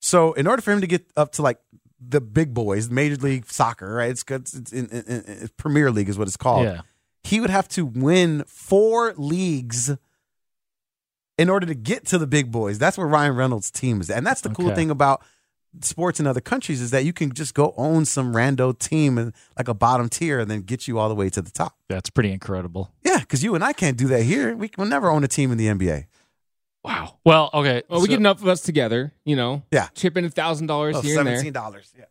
So 0.01 0.33
in 0.33 0.47
order 0.47 0.61
for 0.61 0.71
him 0.71 0.81
to 0.81 0.87
get 0.87 1.11
up 1.15 1.31
to 1.33 1.41
like 1.41 1.59
the 2.09 2.21
big 2.21 2.53
boys, 2.53 2.89
Major 2.89 3.15
League 3.15 3.49
Soccer, 3.49 3.93
right? 3.93 4.11
It's, 4.11 4.23
it's, 4.29 4.53
it's 4.53 4.73
in, 4.73 4.87
in, 4.87 5.49
Premier 5.57 5.91
League 5.91 6.09
is 6.09 6.17
what 6.17 6.27
it's 6.27 6.37
called. 6.37 6.65
Yeah. 6.65 6.81
He 7.23 7.39
would 7.39 7.49
have 7.49 7.67
to 7.69 7.85
win 7.85 8.43
four 8.47 9.13
leagues 9.15 9.95
in 11.37 11.49
order 11.49 11.65
to 11.65 11.75
get 11.75 12.05
to 12.07 12.17
the 12.17 12.27
big 12.27 12.51
boys. 12.51 12.77
That's 12.77 12.97
where 12.97 13.07
Ryan 13.07 13.35
Reynolds' 13.35 13.71
team 13.71 14.01
is, 14.01 14.09
and 14.09 14.25
that's 14.25 14.41
the 14.41 14.49
cool 14.49 14.67
Okay. 14.67 14.75
thing 14.75 14.89
about 14.89 15.23
sports 15.81 16.19
in 16.19 16.27
other 16.27 16.41
countries 16.41 16.81
is 16.81 16.91
that 16.91 17.03
you 17.03 17.13
can 17.13 17.33
just 17.33 17.53
go 17.55 17.73
own 17.77 18.05
some 18.05 18.33
rando 18.33 18.77
team 18.77 19.17
and 19.17 19.33
like 19.57 19.67
a 19.67 19.73
bottom 19.73 20.09
tier, 20.09 20.39
and 20.39 20.51
then 20.51 20.61
get 20.61 20.87
you 20.87 20.99
all 20.99 21.09
the 21.09 21.15
way 21.15 21.29
to 21.29 21.41
the 21.41 21.51
top. 21.51 21.77
That's 21.89 22.09
pretty 22.09 22.31
incredible. 22.31 22.91
Yeah, 23.03 23.19
because 23.19 23.43
you 23.43 23.55
and 23.55 23.63
I 23.63 23.73
can't 23.73 23.97
do 23.97 24.07
that 24.09 24.23
here. 24.23 24.55
We 24.55 24.69
will 24.77 24.85
never 24.85 25.09
own 25.09 25.23
a 25.23 25.27
team 25.27 25.51
in 25.51 25.57
the 25.57 25.67
NBA. 25.67 26.05
Wow. 26.83 27.17
Well, 27.23 27.49
okay. 27.53 27.83
Well, 27.89 28.01
we 28.01 28.07
so- 28.07 28.09
get 28.11 28.19
enough 28.19 28.41
of 28.41 28.47
us 28.47 28.61
together, 28.61 29.13
you 29.25 29.35
know. 29.35 29.63
Yeah. 29.71 29.87
Chip 29.95 30.17
in 30.17 30.25
a 30.25 30.29
thousand 30.29 30.67
dollars 30.67 30.99
here 31.01 31.19
and 31.19 31.27
there. 31.27 31.35
Seventeen 31.35 31.53
dollars. 31.53 31.93
Yeah. 31.97 32.05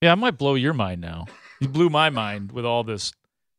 Yeah, 0.00 0.12
I 0.12 0.14
might 0.16 0.36
blow 0.38 0.54
your 0.54 0.74
mind 0.74 1.00
now. 1.00 1.26
You 1.60 1.68
blew 1.68 1.88
my 1.88 2.10
mind 2.10 2.50
with 2.52 2.64
all 2.64 2.82
this 2.82 3.12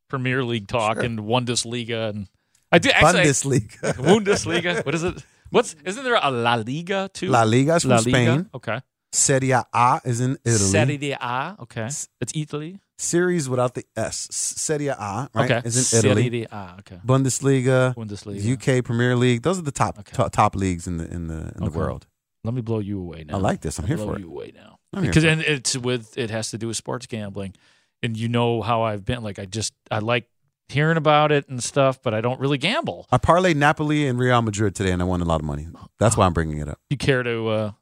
Premier 0.08 0.44
League 0.44 0.68
talk 0.68 0.98
and 0.98 1.18
Bundesliga 1.18 2.10
and 2.10 2.28
I 2.70 2.78
did 2.78 2.92
actually 2.92 3.60
Bundesliga. 3.60 3.94
Bundesliga. 4.10 4.84
What 4.84 4.94
is 4.94 5.04
it? 5.04 5.24
What's 5.50 5.74
isn't 5.84 6.04
there 6.04 6.18
a 6.20 6.30
La 6.30 6.54
Liga 6.56 7.08
too? 7.12 7.28
La 7.28 7.44
Liga 7.44 7.76
is 7.76 7.82
from 7.82 7.92
La 7.92 7.96
Liga? 7.98 8.10
Spain. 8.10 8.50
Okay. 8.54 8.80
Serie 9.12 9.52
A 9.52 10.00
is 10.04 10.20
in 10.20 10.36
Italy. 10.44 10.58
Serie 10.58 11.12
A. 11.12 11.56
Okay. 11.60 11.86
It's 11.86 12.32
Italy. 12.34 12.80
Series 12.96 13.48
without 13.48 13.74
the 13.74 13.84
S. 13.96 14.28
Serie 14.30 14.88
A, 14.88 15.28
right? 15.34 15.50
Okay. 15.50 15.62
Is 15.64 15.92
in 15.92 15.98
Italy. 15.98 16.22
Serie 16.22 16.46
A. 16.50 16.76
Okay. 16.80 17.00
Bundesliga, 17.04 17.94
Bundesliga. 17.94 18.78
UK 18.78 18.84
Premier 18.84 19.16
League. 19.16 19.42
Those 19.42 19.58
are 19.58 19.62
the 19.62 19.72
top 19.72 20.04
top, 20.12 20.32
top 20.32 20.54
leagues 20.54 20.86
in 20.86 20.98
the 20.98 21.10
in 21.10 21.26
the 21.26 21.52
in 21.56 21.64
the 21.64 21.70
world. 21.70 22.06
Let 22.44 22.54
me 22.54 22.60
blow 22.60 22.78
you 22.78 23.00
away 23.00 23.24
now. 23.24 23.36
I 23.36 23.38
like 23.38 23.62
this. 23.62 23.78
I'm 23.78 23.86
here 23.86 23.96
blow 23.96 24.06
for 24.06 24.16
it. 24.16 24.20
you 24.20 24.28
away 24.30 24.52
now 24.54 24.78
I'm 24.92 25.02
because 25.02 25.24
for 25.24 25.28
it. 25.30 25.32
and 25.32 25.42
it's 25.42 25.76
with 25.76 26.16
it 26.16 26.30
has 26.30 26.50
to 26.50 26.58
do 26.58 26.68
with 26.68 26.76
sports 26.76 27.06
gambling, 27.06 27.54
and 28.02 28.16
you 28.16 28.28
know 28.28 28.62
how 28.62 28.82
I've 28.82 29.04
been. 29.04 29.22
Like 29.22 29.38
I 29.38 29.46
just 29.46 29.72
I 29.90 29.98
like 29.98 30.28
hearing 30.68 30.96
about 30.96 31.32
it 31.32 31.48
and 31.48 31.62
stuff, 31.62 32.00
but 32.02 32.14
I 32.14 32.20
don't 32.20 32.38
really 32.38 32.58
gamble. 32.58 33.06
I 33.10 33.18
parlayed 33.18 33.56
Napoli 33.56 34.06
and 34.06 34.18
Real 34.18 34.40
Madrid 34.42 34.74
today, 34.74 34.92
and 34.92 35.02
I 35.02 35.04
won 35.04 35.20
a 35.20 35.24
lot 35.24 35.40
of 35.40 35.46
money. 35.46 35.66
That's 35.98 36.16
why 36.16 36.26
I'm 36.26 36.32
bringing 36.32 36.58
it 36.58 36.68
up. 36.68 36.78
You 36.90 36.96
care 36.96 37.22
to 37.22 37.48
uh, 37.48 37.72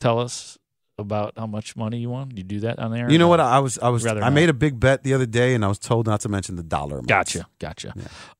tell 0.00 0.18
us 0.20 0.58
about 1.00 1.32
how 1.36 1.46
much 1.46 1.74
money 1.76 1.98
you 1.98 2.08
want? 2.10 2.36
You 2.36 2.44
do 2.44 2.60
that 2.60 2.78
on 2.78 2.92
there? 2.92 3.10
You 3.10 3.18
know 3.18 3.28
what? 3.28 3.40
I 3.40 3.58
was 3.58 3.78
I 3.78 3.88
was 3.88 4.06
I 4.06 4.14
not. 4.14 4.32
made 4.32 4.48
a 4.48 4.52
big 4.54 4.78
bet 4.78 5.02
the 5.02 5.14
other 5.14 5.26
day, 5.26 5.54
and 5.54 5.64
I 5.64 5.68
was 5.68 5.78
told 5.78 6.06
not 6.06 6.20
to 6.20 6.28
mention 6.28 6.56
the 6.56 6.62
dollar 6.62 6.94
amount. 6.98 7.08
Gotcha, 7.08 7.46
gotcha. 7.58 7.92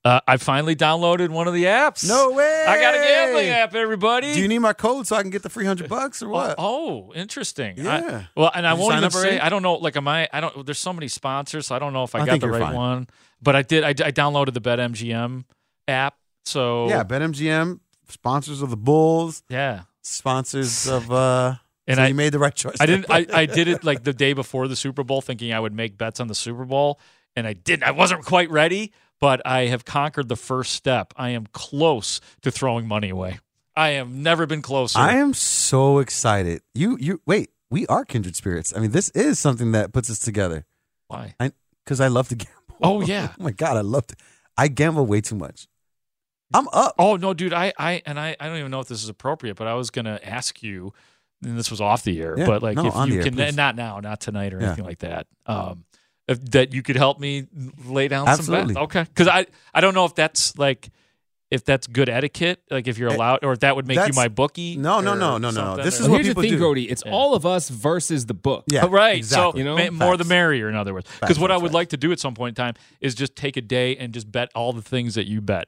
Uh, 0.04 0.20
I 0.28 0.36
finally 0.36 0.76
downloaded 0.76 1.30
one 1.30 1.48
of 1.48 1.54
the 1.54 1.64
apps. 1.64 2.06
No 2.08 2.30
way! 2.32 2.64
I 2.68 2.80
got 2.80 2.94
a 2.94 2.98
gambling 2.98 3.48
app, 3.48 3.74
everybody. 3.74 4.32
Do 4.34 4.40
you 4.40 4.48
need 4.48 4.60
my 4.60 4.72
code 4.72 5.06
so 5.06 5.16
I 5.16 5.22
can 5.22 5.30
get 5.30 5.42
the 5.42 5.48
three 5.48 5.66
hundred 5.66 5.88
bucks 5.88 6.22
or 6.22 6.28
what? 6.28 6.54
Oh, 6.58 7.10
oh, 7.10 7.12
interesting. 7.14 7.80
I- 7.80 7.98
Yeah. 8.00 8.22
well, 8.36 8.50
and 8.54 8.66
I 8.66 8.74
won't 8.74 8.94
even 8.96 9.10
say. 9.10 9.38
I 9.40 9.48
don't 9.48 9.62
know. 9.62 9.74
Like, 9.74 9.96
am 9.96 10.06
I? 10.06 10.28
I 10.32 10.40
don't. 10.40 10.64
There's 10.64 10.78
so 10.78 10.92
many 10.92 11.08
sponsors, 11.08 11.66
so 11.66 11.74
I 11.74 11.78
don't 11.78 11.92
know 11.92 12.04
if 12.04 12.14
I, 12.14 12.20
I 12.20 12.26
got 12.26 12.40
the 12.40 12.48
right 12.48 12.60
fine. 12.62 12.74
one. 12.76 13.08
But 13.42 13.56
I 13.56 13.62
did. 13.62 13.84
I, 13.84 13.88
I 13.90 14.12
downloaded 14.12 14.52
the 14.54 14.60
BetMGM 14.60 15.44
app. 15.88 16.14
So 16.44 16.88
Yeah, 16.88 17.04
BetMGM 17.04 17.80
sponsors 18.08 18.60
of 18.62 18.70
the 18.70 18.76
Bulls, 18.76 19.42
yeah. 19.48 19.82
sponsors 20.02 20.86
of. 20.88 21.10
uh 21.10 21.54
And 21.90 21.98
so 21.98 22.02
I 22.02 22.06
you 22.08 22.14
made 22.14 22.32
the 22.32 22.38
right 22.38 22.54
choice. 22.54 22.76
I 22.80 22.86
didn't. 22.86 23.06
I, 23.10 23.26
I 23.32 23.46
did 23.46 23.68
it 23.68 23.84
like 23.84 24.04
the 24.04 24.12
day 24.12 24.32
before 24.32 24.68
the 24.68 24.76
Super 24.76 25.02
Bowl, 25.02 25.20
thinking 25.20 25.52
I 25.52 25.60
would 25.60 25.74
make 25.74 25.98
bets 25.98 26.20
on 26.20 26.28
the 26.28 26.34
Super 26.34 26.64
Bowl, 26.64 27.00
and 27.34 27.46
I 27.46 27.52
didn't. 27.52 27.82
I 27.82 27.90
wasn't 27.90 28.24
quite 28.24 28.50
ready, 28.50 28.92
but 29.20 29.40
I 29.44 29.66
have 29.66 29.84
conquered 29.84 30.28
the 30.28 30.36
first 30.36 30.72
step. 30.72 31.12
I 31.16 31.30
am 31.30 31.46
close 31.52 32.20
to 32.42 32.50
throwing 32.50 32.86
money 32.86 33.10
away. 33.10 33.40
I 33.76 33.90
have 33.90 34.10
never 34.10 34.46
been 34.46 34.62
closer. 34.62 34.98
I 34.98 35.14
am 35.14 35.34
so 35.34 35.98
excited. 35.98 36.62
You 36.74 36.96
you 37.00 37.20
wait. 37.26 37.50
We 37.70 37.86
are 37.86 38.04
kindred 38.04 38.34
spirits. 38.34 38.74
I 38.76 38.80
mean, 38.80 38.90
this 38.90 39.10
is 39.10 39.38
something 39.38 39.72
that 39.72 39.92
puts 39.92 40.10
us 40.10 40.18
together. 40.18 40.66
Why? 41.08 41.34
I 41.38 41.52
because 41.84 42.00
I 42.00 42.08
love 42.08 42.28
to 42.28 42.36
gamble. 42.36 42.54
Oh, 42.82 43.00
yeah. 43.00 43.32
oh 43.40 43.42
my 43.42 43.52
god, 43.52 43.76
I 43.76 43.80
love 43.80 44.06
to. 44.08 44.16
I 44.56 44.68
gamble 44.68 45.06
way 45.06 45.20
too 45.20 45.34
much. 45.34 45.66
I'm 46.52 46.68
up. 46.72 46.94
Oh 46.98 47.16
no, 47.16 47.32
dude! 47.32 47.52
I, 47.52 47.72
I 47.78 48.02
and 48.06 48.18
I, 48.18 48.36
I 48.40 48.46
don't 48.46 48.58
even 48.58 48.70
know 48.70 48.80
if 48.80 48.88
this 48.88 49.02
is 49.02 49.08
appropriate, 49.08 49.56
but 49.56 49.66
I 49.66 49.74
was 49.74 49.90
gonna 49.90 50.18
ask 50.22 50.62
you, 50.62 50.92
and 51.44 51.58
this 51.58 51.70
was 51.70 51.80
off 51.80 52.02
the 52.04 52.20
air, 52.20 52.34
Yeah, 52.38 52.46
but 52.46 52.62
like 52.62 52.76
no, 52.76 52.86
if 52.86 52.94
on 52.94 53.08
you 53.08 53.16
air, 53.18 53.22
can, 53.24 53.34
please. 53.34 53.56
not 53.56 53.76
now, 53.76 54.00
not 54.00 54.20
tonight 54.20 54.52
or 54.54 54.60
Yeah. 54.60 54.66
anything 54.68 54.84
like 54.84 54.98
that. 54.98 55.26
Um, 55.46 55.84
if, 56.28 56.40
that 56.52 56.72
you 56.72 56.82
could 56.82 56.96
help 56.96 57.18
me 57.18 57.46
lay 57.84 58.08
down 58.08 58.28
Absolutely. 58.28 58.74
some 58.74 58.84
bets, 58.84 58.96
okay? 58.96 59.02
Because 59.04 59.26
I, 59.28 59.46
I 59.74 59.80
don't 59.80 59.94
know 59.94 60.04
if 60.04 60.14
that's 60.14 60.56
like 60.58 60.90
if 61.50 61.64
that's 61.64 61.88
good 61.88 62.08
etiquette, 62.08 62.62
like 62.70 62.86
if 62.86 62.96
you're 62.96 63.08
allowed, 63.08 63.42
or 63.44 63.52
if 63.52 63.58
that 63.60 63.74
would 63.74 63.84
make 63.88 63.98
you 64.06 64.12
my 64.14 64.28
bookie. 64.28 64.76
No, 64.76 65.00
no, 65.00 65.14
or 65.14 65.16
no, 65.16 65.38
no, 65.38 65.50
no. 65.50 65.76
This 65.82 65.94
is 65.98 66.02
Well, 66.02 66.10
what 66.12 66.24
here's 66.24 66.36
the 66.36 66.40
thing, 66.42 66.50
do. 66.52 66.58
Grote. 66.58 66.78
It's 66.78 67.02
all 67.02 67.34
of 67.34 67.44
us 67.44 67.68
versus 67.68 68.26
the 68.26 68.34
book. 68.34 68.66
Yeah, 68.70 68.86
right. 68.88 69.16
exactly. 69.16 69.52
So 69.52 69.58
You 69.58 69.64
know? 69.64 69.90
ma- 69.90 70.06
more 70.06 70.16
the 70.16 70.22
merrier. 70.24 70.68
In 70.68 70.76
other 70.76 70.94
words, 70.94 71.08
because 71.20 71.30
Facts, 71.30 71.38
what 71.40 71.50
I 71.50 71.56
would 71.56 71.70
facts. 71.70 71.74
like 71.74 71.88
to 71.88 71.96
do 71.96 72.12
at 72.12 72.20
some 72.20 72.34
point 72.34 72.56
in 72.56 72.62
time 72.64 72.74
is 73.00 73.16
just 73.16 73.34
take 73.34 73.56
a 73.56 73.60
day 73.60 73.96
and 73.96 74.14
just 74.14 74.30
bet 74.30 74.48
all 74.54 74.72
the 74.72 74.80
things 74.82 75.16
that 75.16 75.26
you 75.26 75.40
bet. 75.40 75.66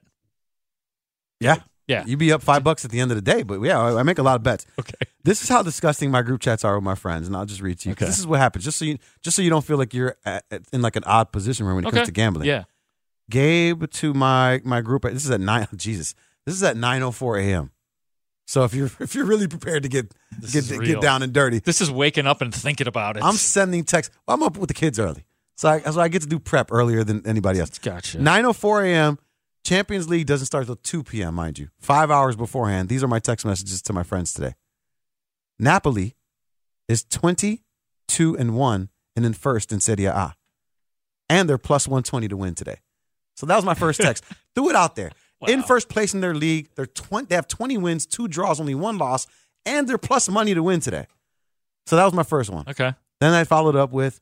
Yeah. 1.40 1.56
Yeah. 1.88 2.04
You'd 2.06 2.18
be 2.20 2.32
up 2.32 2.42
five 2.42 2.62
bucks 2.62 2.84
at 2.84 2.90
the 2.92 3.00
end 3.00 3.10
of 3.10 3.16
the 3.16 3.22
day, 3.22 3.42
but 3.42 3.60
yeah, 3.60 3.78
I 3.80 4.00
I 4.00 4.02
make 4.02 4.18
a 4.18 4.22
lot 4.22 4.36
of 4.36 4.42
bets. 4.42 4.66
Okay. 4.78 4.94
This 5.24 5.42
is 5.42 5.48
how 5.48 5.62
disgusting 5.62 6.10
my 6.10 6.22
group 6.22 6.40
chats 6.40 6.64
are 6.64 6.74
with 6.76 6.84
my 6.84 6.94
friends, 6.94 7.26
and 7.26 7.36
I'll 7.36 7.44
just 7.46 7.60
read 7.60 7.78
to 7.80 7.88
you. 7.88 7.94
'cause 7.94 8.02
Okay. 8.04 8.10
This 8.10 8.18
is 8.18 8.26
what 8.26 8.38
happens, 8.40 8.64
just 8.64 8.78
so 8.78 8.84
you 8.84 8.98
just 9.20 9.34
so 9.36 9.42
you 9.42 9.50
don't 9.50 9.64
feel 9.64 9.76
like 9.78 9.92
you're 9.92 10.16
at, 10.24 10.44
at- 10.50 10.62
in 10.72 10.80
like 10.82 10.96
an 10.96 11.04
odd 11.04 11.32
position 11.32 11.66
when 11.66 11.78
it 11.78 11.86
Okay. 11.88 11.96
comes 11.98 12.08
to 12.08 12.12
gambling. 12.12 12.46
Yeah. 12.46 12.64
Gabe 13.30 13.84
to 13.90 14.14
my 14.14 14.60
my 14.64 14.80
group. 14.80 15.02
This 15.02 15.24
is 15.24 15.30
at 15.30 15.40
nine. 15.40 15.66
Jesus, 15.76 16.14
this 16.46 16.54
is 16.54 16.62
at 16.62 16.76
nine 16.76 17.02
oh 17.02 17.10
four 17.10 17.36
a.m. 17.38 17.70
So 18.46 18.64
if 18.64 18.74
you're 18.74 18.90
if 19.00 19.14
you're 19.14 19.24
really 19.24 19.48
prepared 19.48 19.82
to 19.84 19.88
get 19.88 20.12
This 20.38 20.52
get 20.52 20.70
is 20.70 20.78
get 20.88 21.00
down 21.00 21.22
and 21.22 21.32
dirty, 21.32 21.58
This 21.60 21.80
is 21.80 21.90
waking 21.90 22.26
up 22.26 22.42
and 22.42 22.54
thinking 22.54 22.86
about 22.86 23.16
it. 23.16 23.22
I'm 23.24 23.34
sending 23.36 23.84
texts. 23.84 24.14
Well, 24.26 24.36
I'm 24.36 24.42
up 24.42 24.56
with 24.56 24.68
the 24.68 24.74
kids 24.74 24.98
early, 24.98 25.24
so 25.56 25.68
I, 25.68 25.80
so 25.80 26.00
I 26.00 26.08
get 26.08 26.22
to 26.22 26.28
do 26.28 26.38
prep 26.38 26.70
earlier 26.72 27.04
than 27.04 27.26
anybody 27.26 27.60
else. 27.60 27.78
Gotcha. 27.78 28.18
9:04 28.18 28.84
a.m. 28.86 29.18
Champions 29.64 30.08
League 30.08 30.26
doesn't 30.26 30.46
start 30.46 30.66
till 30.66 30.76
2 30.76 31.04
p.m. 31.04 31.34
Mind 31.34 31.58
you, 31.58 31.68
five 31.78 32.10
hours 32.10 32.36
beforehand. 32.36 32.88
These 32.88 33.04
are 33.04 33.08
my 33.08 33.18
text 33.20 33.46
messages 33.46 33.80
to 33.82 33.92
my 33.92 34.02
friends 34.02 34.32
today. 34.32 34.54
Napoli 35.58 36.16
is 36.88 37.04
22 37.04 38.36
and 38.36 38.56
one 38.56 38.88
and 39.14 39.24
in 39.24 39.34
first 39.34 39.72
in 39.72 39.80
Serie 39.80 40.06
A, 40.06 40.34
and 41.28 41.48
they're 41.48 41.58
plus 41.58 41.86
120 41.86 42.28
to 42.28 42.36
win 42.36 42.54
today. 42.54 42.76
So 43.36 43.46
that 43.46 43.56
was 43.56 43.64
my 43.64 43.74
first 43.74 44.00
text. 44.00 44.24
Threw 44.54 44.70
it 44.70 44.76
out 44.76 44.96
there. 44.96 45.12
In 45.48 45.62
first 45.64 45.88
place 45.88 46.14
in 46.14 46.20
their 46.20 46.34
league, 46.34 46.68
they're 46.76 46.86
20, 46.86 47.26
they 47.26 47.34
have 47.34 47.48
20 47.48 47.76
wins, 47.78 48.06
two 48.06 48.28
draws, 48.28 48.60
only 48.60 48.76
one 48.76 48.96
loss, 48.96 49.26
and 49.66 49.88
they're 49.88 49.98
plus 49.98 50.28
money 50.28 50.54
to 50.54 50.62
win 50.62 50.78
today. 50.78 51.06
So 51.86 51.96
that 51.96 52.04
was 52.04 52.14
my 52.14 52.22
first 52.22 52.48
one. 52.50 52.64
okay. 52.68 52.94
Then 53.20 53.32
I 53.34 53.42
followed 53.44 53.74
up 53.76 53.92
with 53.92 54.20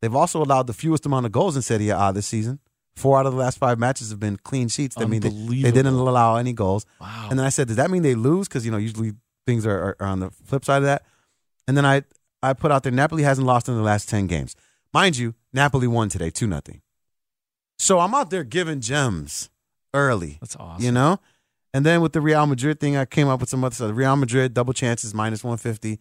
they've 0.00 0.14
also 0.14 0.42
allowed 0.42 0.66
the 0.68 0.72
fewest 0.72 1.06
amount 1.06 1.26
of 1.26 1.32
goals 1.32 1.56
in 1.56 1.62
Serie 1.62 1.88
A 1.88 2.12
this 2.12 2.26
season. 2.26 2.60
Four 2.96 3.18
out 3.18 3.26
of 3.26 3.32
the 3.32 3.38
last 3.38 3.58
five 3.58 3.78
matches 3.78 4.10
have 4.10 4.20
been 4.20 4.36
clean 4.36 4.68
sheets. 4.68 4.96
That 4.96 5.08
mean 5.08 5.20
they, 5.20 5.30
they 5.30 5.70
didn't 5.70 5.94
allow 5.94 6.36
any 6.36 6.52
goals. 6.52 6.84
Wow. 7.00 7.28
And 7.30 7.38
then 7.38 7.46
I 7.46 7.48
said, 7.48 7.68
does 7.68 7.76
that 7.76 7.90
mean 7.90 8.02
they 8.02 8.14
lose? 8.14 8.48
Because 8.48 8.64
you 8.64 8.70
know 8.70 8.78
usually 8.78 9.12
things 9.46 9.66
are, 9.66 9.78
are, 9.78 9.96
are 10.00 10.06
on 10.06 10.20
the 10.20 10.30
flip 10.30 10.64
side 10.64 10.78
of 10.78 10.84
that. 10.84 11.04
And 11.66 11.76
then 11.76 11.86
I 11.86 12.02
I 12.42 12.52
put 12.52 12.70
out 12.70 12.82
there 12.82 12.92
Napoli 12.92 13.22
hasn't 13.22 13.46
lost 13.46 13.68
in 13.68 13.76
the 13.76 13.82
last 13.82 14.08
ten 14.08 14.26
games. 14.26 14.54
Mind 14.92 15.16
you, 15.16 15.34
Napoli 15.52 15.86
won 15.86 16.08
today 16.08 16.30
two 16.30 16.46
nothing. 16.46 16.82
So 17.78 18.00
I'm 18.00 18.14
out 18.14 18.30
there 18.30 18.44
giving 18.44 18.80
gems 18.80 19.48
early. 19.94 20.36
That's 20.40 20.56
awesome. 20.56 20.84
You 20.84 20.92
know? 20.92 21.18
And 21.72 21.86
then 21.86 22.00
with 22.00 22.12
the 22.12 22.20
Real 22.20 22.46
Madrid 22.46 22.80
thing, 22.80 22.96
I 22.96 23.04
came 23.04 23.28
up 23.28 23.40
with 23.40 23.48
some 23.48 23.64
other 23.64 23.74
stuff. 23.74 23.92
Real 23.94 24.16
Madrid, 24.16 24.54
double 24.54 24.72
chances, 24.72 25.14
minus 25.14 25.44
150. 25.44 25.98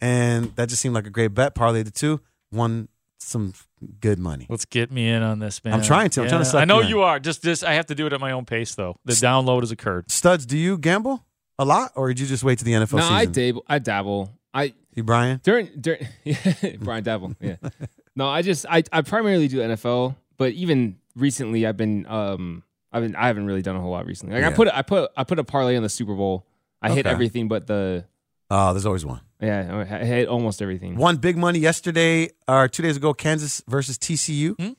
And 0.00 0.54
that 0.56 0.68
just 0.68 0.80
seemed 0.80 0.94
like 0.94 1.06
a 1.06 1.10
great 1.10 1.28
bet. 1.28 1.54
Parlay 1.54 1.82
the 1.82 1.90
two, 1.90 2.20
won 2.50 2.88
some 3.18 3.52
good 4.00 4.18
money. 4.18 4.46
Let's 4.48 4.64
get 4.64 4.90
me 4.90 5.08
in 5.08 5.22
on 5.22 5.38
this, 5.38 5.62
man. 5.64 5.74
I'm 5.74 5.82
trying 5.82 6.10
to. 6.10 6.22
I'm 6.22 6.28
trying 6.28 6.40
to 6.42 6.44
suck 6.44 6.60
I 6.62 6.64
know 6.64 6.78
you 6.78 6.84
in. 6.84 6.88
you 6.90 7.00
are. 7.02 7.18
Just 7.20 7.42
this. 7.42 7.62
I 7.62 7.74
have 7.74 7.86
to 7.86 7.94
do 7.94 8.06
it 8.06 8.12
at 8.12 8.20
my 8.20 8.32
own 8.32 8.44
pace, 8.44 8.74
though. 8.74 8.96
The 9.04 9.12
download 9.14 9.60
has 9.60 9.70
occurred. 9.70 10.10
Studs, 10.10 10.46
do 10.46 10.56
you 10.58 10.78
gamble 10.78 11.24
a 11.58 11.64
lot 11.64 11.92
or 11.94 12.08
did 12.08 12.20
you 12.20 12.26
just 12.26 12.42
wait 12.42 12.58
to 12.58 12.64
the 12.64 12.72
NFL 12.72 12.94
No, 12.94 13.00
season? 13.02 13.14
I 13.14 13.24
dabble. 13.26 13.64
I 13.68 13.78
dabble. 13.78 14.30
I 14.54 14.74
You, 14.94 15.02
Brian? 15.04 15.40
during 15.44 15.68
during 15.80 16.06
Brian 16.80 17.04
Dabble. 17.04 17.34
Yeah. 17.40 17.56
no, 18.16 18.28
I 18.28 18.42
just 18.42 18.66
I 18.68 18.82
I 18.92 19.02
primarily 19.02 19.46
do 19.48 19.58
NFL, 19.58 20.16
but 20.38 20.52
even 20.52 20.96
recently 21.14 21.66
I've 21.66 21.76
been 21.76 22.06
um 22.06 22.62
I've 22.92 23.02
been 23.02 23.14
I 23.14 23.26
haven't 23.28 23.46
really 23.46 23.62
done 23.62 23.76
a 23.76 23.80
whole 23.80 23.90
lot 23.92 24.06
recently. 24.06 24.34
Like 24.40 24.50
I 24.52 24.54
put 24.56 24.68
I 24.68 24.82
put 24.82 25.10
I 25.16 25.24
put 25.24 25.38
a 25.38 25.44
parlay 25.44 25.76
on 25.76 25.82
the 25.82 25.88
Super 25.88 26.14
Bowl. 26.14 26.46
I 26.82 26.90
hit 26.92 27.06
everything 27.06 27.46
but 27.46 27.66
the 27.66 28.04
Oh, 28.50 28.72
there's 28.72 28.86
always 28.86 29.04
one. 29.06 29.20
Yeah 29.40 29.86
I 29.90 30.04
hit 30.04 30.28
almost 30.28 30.60
everything. 30.62 30.96
Won 30.96 31.16
big 31.16 31.36
money 31.36 31.58
yesterday 31.58 32.30
or 32.48 32.68
two 32.68 32.82
days 32.82 32.96
ago, 32.96 33.14
Kansas 33.14 33.62
versus 33.68 33.98
TCU. 33.98 34.54
Hmm? 34.60 34.70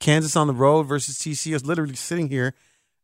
Kansas 0.00 0.36
on 0.36 0.46
the 0.46 0.54
road 0.54 0.84
versus 0.84 1.18
TCU. 1.18 1.52
I 1.52 1.54
was 1.54 1.66
literally 1.66 1.96
sitting 1.96 2.28
here, 2.28 2.54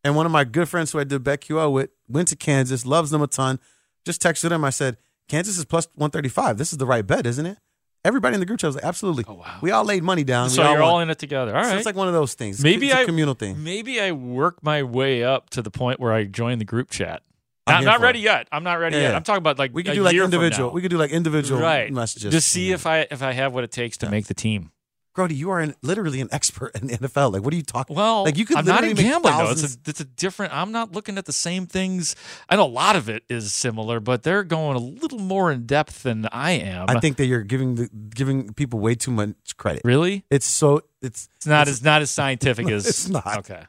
and 0.03 0.15
one 0.15 0.25
of 0.25 0.31
my 0.31 0.43
good 0.45 0.69
friends 0.69 0.91
who 0.91 0.99
I 0.99 1.03
did 1.03 1.23
BetQL 1.23 1.71
with 1.73 1.89
went 2.07 2.29
to 2.29 2.35
Kansas, 2.35 2.85
loves 2.85 3.11
them 3.11 3.21
a 3.21 3.27
ton. 3.27 3.59
Just 4.05 4.21
texted 4.21 4.51
him. 4.51 4.63
I 4.63 4.69
said, 4.69 4.97
Kansas 5.27 5.57
is 5.57 5.65
plus 5.65 5.87
135. 5.95 6.57
This 6.57 6.71
is 6.71 6.77
the 6.77 6.85
right 6.85 7.05
bet, 7.05 7.25
isn't 7.25 7.45
it? 7.45 7.57
Everybody 8.05 8.35
in 8.35 8.39
the 8.39 8.45
group 8.45 8.59
chat 8.59 8.67
was 8.67 8.75
like, 8.75 8.85
absolutely. 8.85 9.25
Oh, 9.27 9.33
wow. 9.33 9.57
We 9.61 9.71
all 9.71 9.83
laid 9.83 10.03
money 10.03 10.23
down. 10.23 10.51
So 10.51 10.61
we 10.61 10.69
you're 10.69 10.81
won. 10.81 10.89
all 10.89 10.99
in 10.99 11.09
it 11.09 11.17
together. 11.17 11.57
All 11.57 11.63
So 11.63 11.75
it's 11.75 11.87
like 11.87 11.95
one 11.95 12.07
of 12.07 12.13
those 12.13 12.35
things. 12.35 12.61
maybe 12.63 12.85
it's 12.87 12.95
a 12.95 12.99
I 12.99 13.05
communal 13.05 13.33
thing. 13.33 13.63
Maybe 13.63 13.99
I 13.99 14.11
work 14.11 14.61
my 14.63 14.83
way 14.83 15.23
up 15.23 15.49
to 15.51 15.63
the 15.63 15.71
point 15.71 15.99
where 15.99 16.13
I 16.13 16.25
join 16.25 16.59
the 16.59 16.65
group 16.65 16.91
chat. 16.91 17.23
I'm 17.67 17.83
Not, 17.83 17.99
not 17.99 18.01
ready 18.01 18.19
it. 18.19 18.23
yet. 18.23 18.47
I'm 18.51 18.63
not 18.63 18.75
ready 18.79 18.95
Yeah, 18.97 19.01
yet. 19.03 19.09
yeah. 19.11 19.15
I'm 19.17 19.23
talking 19.23 19.39
about 19.39 19.57
like 19.57 19.73
We 19.73 19.83
could 19.83 19.95
do 19.95 20.03
like 20.03 20.15
individual. 20.15 20.71
We 20.71 20.81
could 20.81 20.91
do 20.91 20.97
like 20.97 21.11
individual 21.11 21.59
right 21.61 21.91
messages. 21.91 22.31
Just 22.31 22.49
see 22.49 22.71
if 22.71 22.85
I 22.85 23.07
if 23.09 23.23
I 23.23 23.31
have 23.33 23.53
what 23.53 23.63
it 23.63 23.71
takes 23.71 23.97
to 23.97 24.09
make 24.09 24.27
the 24.27 24.33
team. 24.35 24.71
Grote, 25.13 25.31
you 25.31 25.49
are 25.49 25.61
an, 25.61 25.73
literally 25.81 26.19
an 26.19 26.27
expert 26.33 26.75
in 26.75 26.87
the 26.87 26.97
NFL. 26.97 27.31
Like, 27.31 27.41
what 27.41 27.53
are 27.53 27.55
you 27.55 27.63
talking? 27.63 27.95
Well, 27.95 28.25
like 28.25 28.37
you 28.37 28.45
could 28.45 28.57
I'm 28.57 28.65
not 28.65 28.83
in 28.83 28.95
gambling 28.97 29.37
though. 29.37 29.49
It's 29.49 29.63
a, 29.75 29.77
it's 29.87 30.01
a 30.01 30.03
different. 30.05 30.53
I'm 30.53 30.73
not 30.73 30.91
looking 30.91 31.17
at 31.17 31.23
the 31.25 31.31
same 31.31 31.65
things. 31.67 32.17
I 32.49 32.57
know 32.57 32.65
a 32.65 32.67
lot 32.67 32.97
of 32.97 33.07
it 33.07 33.23
is 33.29 33.53
similar, 33.53 34.01
but 34.01 34.23
they're 34.23 34.43
going 34.43 34.75
a 34.75 34.79
little 34.79 35.19
more 35.19 35.53
in 35.53 35.65
depth 35.65 36.03
than 36.03 36.27
I 36.33 36.51
am. 36.51 36.85
I 36.89 36.99
think 36.99 37.15
that 37.17 37.27
you're 37.27 37.43
giving 37.43 37.75
the 37.75 37.89
giving 38.13 38.53
people 38.53 38.79
way 38.79 38.93
too 38.95 39.11
much 39.11 39.55
credit. 39.55 39.83
really, 39.85 40.25
It's 40.29 40.45
so 40.45 40.81
it's 41.01 41.29
it's 41.37 41.47
not 41.47 41.69
as 41.69 41.81
not 41.81 42.01
as 42.01 42.11
scientific 42.11 42.69
as 42.69 42.85
It's 42.85 43.07
not. 43.07 43.37
Okay, 43.39 43.63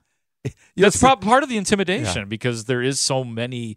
that's 0.77 0.99
prob- 0.99 1.21
part 1.21 1.43
of 1.43 1.49
the 1.49 1.57
intimidation 1.57 2.29
because 2.29 2.65
there 2.65 2.83
is 2.83 3.01
so 3.01 3.25
many 3.25 3.77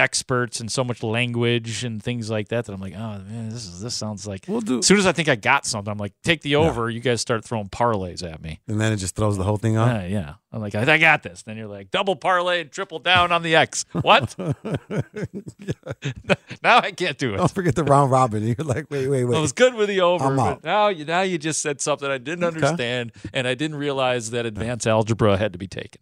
experts 0.00 0.60
and 0.60 0.70
so 0.70 0.84
much 0.84 1.02
language 1.02 1.82
and 1.82 2.00
things 2.00 2.30
like 2.30 2.46
that 2.50 2.66
that 2.66 2.72
I'm 2.72 2.80
like, 2.80 2.94
oh 2.94 3.18
man, 3.28 3.48
this 3.48 3.66
is 3.66 3.80
this 3.80 3.96
sounds 3.96 4.28
like. 4.28 4.44
We'll 4.46 4.60
do- 4.60 4.78
As 4.78 4.86
soon 4.86 4.96
as 4.98 5.06
I 5.06 5.12
think 5.12 5.28
I 5.28 5.34
got 5.34 5.66
something, 5.66 5.90
I'm 5.90 5.98
like, 5.98 6.12
take 6.22 6.42
the 6.42 6.54
over. 6.54 6.88
You 6.88 7.00
guys 7.00 7.20
start 7.20 7.44
throwing 7.44 7.68
parlays 7.68 8.22
at 8.22 8.40
me. 8.40 8.60
and 8.68 8.80
then 8.80 8.92
it 8.92 8.98
just 8.98 9.16
throws 9.16 9.36
the 9.36 9.42
whole 9.42 9.56
thing 9.56 9.76
off. 9.76 9.88
Yeah, 9.88 10.06
yeah. 10.06 10.34
I'm 10.52 10.60
like, 10.60 10.76
I, 10.76 10.92
I 10.94 10.98
got 10.98 11.24
this. 11.24 11.42
Then 11.42 11.56
you're 11.56 11.66
like, 11.66 11.90
double 11.90 12.14
parlay 12.14 12.60
and 12.60 12.70
triple 12.70 13.00
down 13.00 13.32
on 13.32 13.42
the 13.42 13.56
X. 13.56 13.86
What? 13.90 14.36
now 16.62 16.78
I 16.78 16.92
can't 16.92 17.18
do 17.18 17.34
it. 17.34 17.38
Don't 17.38 17.50
forget 17.50 17.74
the 17.74 17.84
round 17.84 18.10
robin. 18.10 18.46
You're 18.46 18.56
like, 18.64 18.86
wait, 18.90 19.08
wait, 19.08 19.24
wait. 19.24 19.36
I 19.36 19.40
was 19.40 19.52
good 19.52 19.74
with 19.74 19.88
the 19.88 20.00
over, 20.00 20.34
but 20.36 20.64
now 20.64 20.88
you 20.88 21.04
now 21.04 21.22
you 21.22 21.38
just 21.38 21.60
said 21.60 21.80
something 21.80 22.08
I 22.08 22.18
didn't 22.18 22.44
understand, 22.44 23.12
and 23.32 23.46
I 23.48 23.54
didn't 23.54 23.76
realize 23.78 24.30
that 24.30 24.46
advanced 24.46 24.86
algebra 24.86 25.36
had 25.36 25.52
to 25.52 25.58
be 25.58 25.66
taken. 25.66 26.00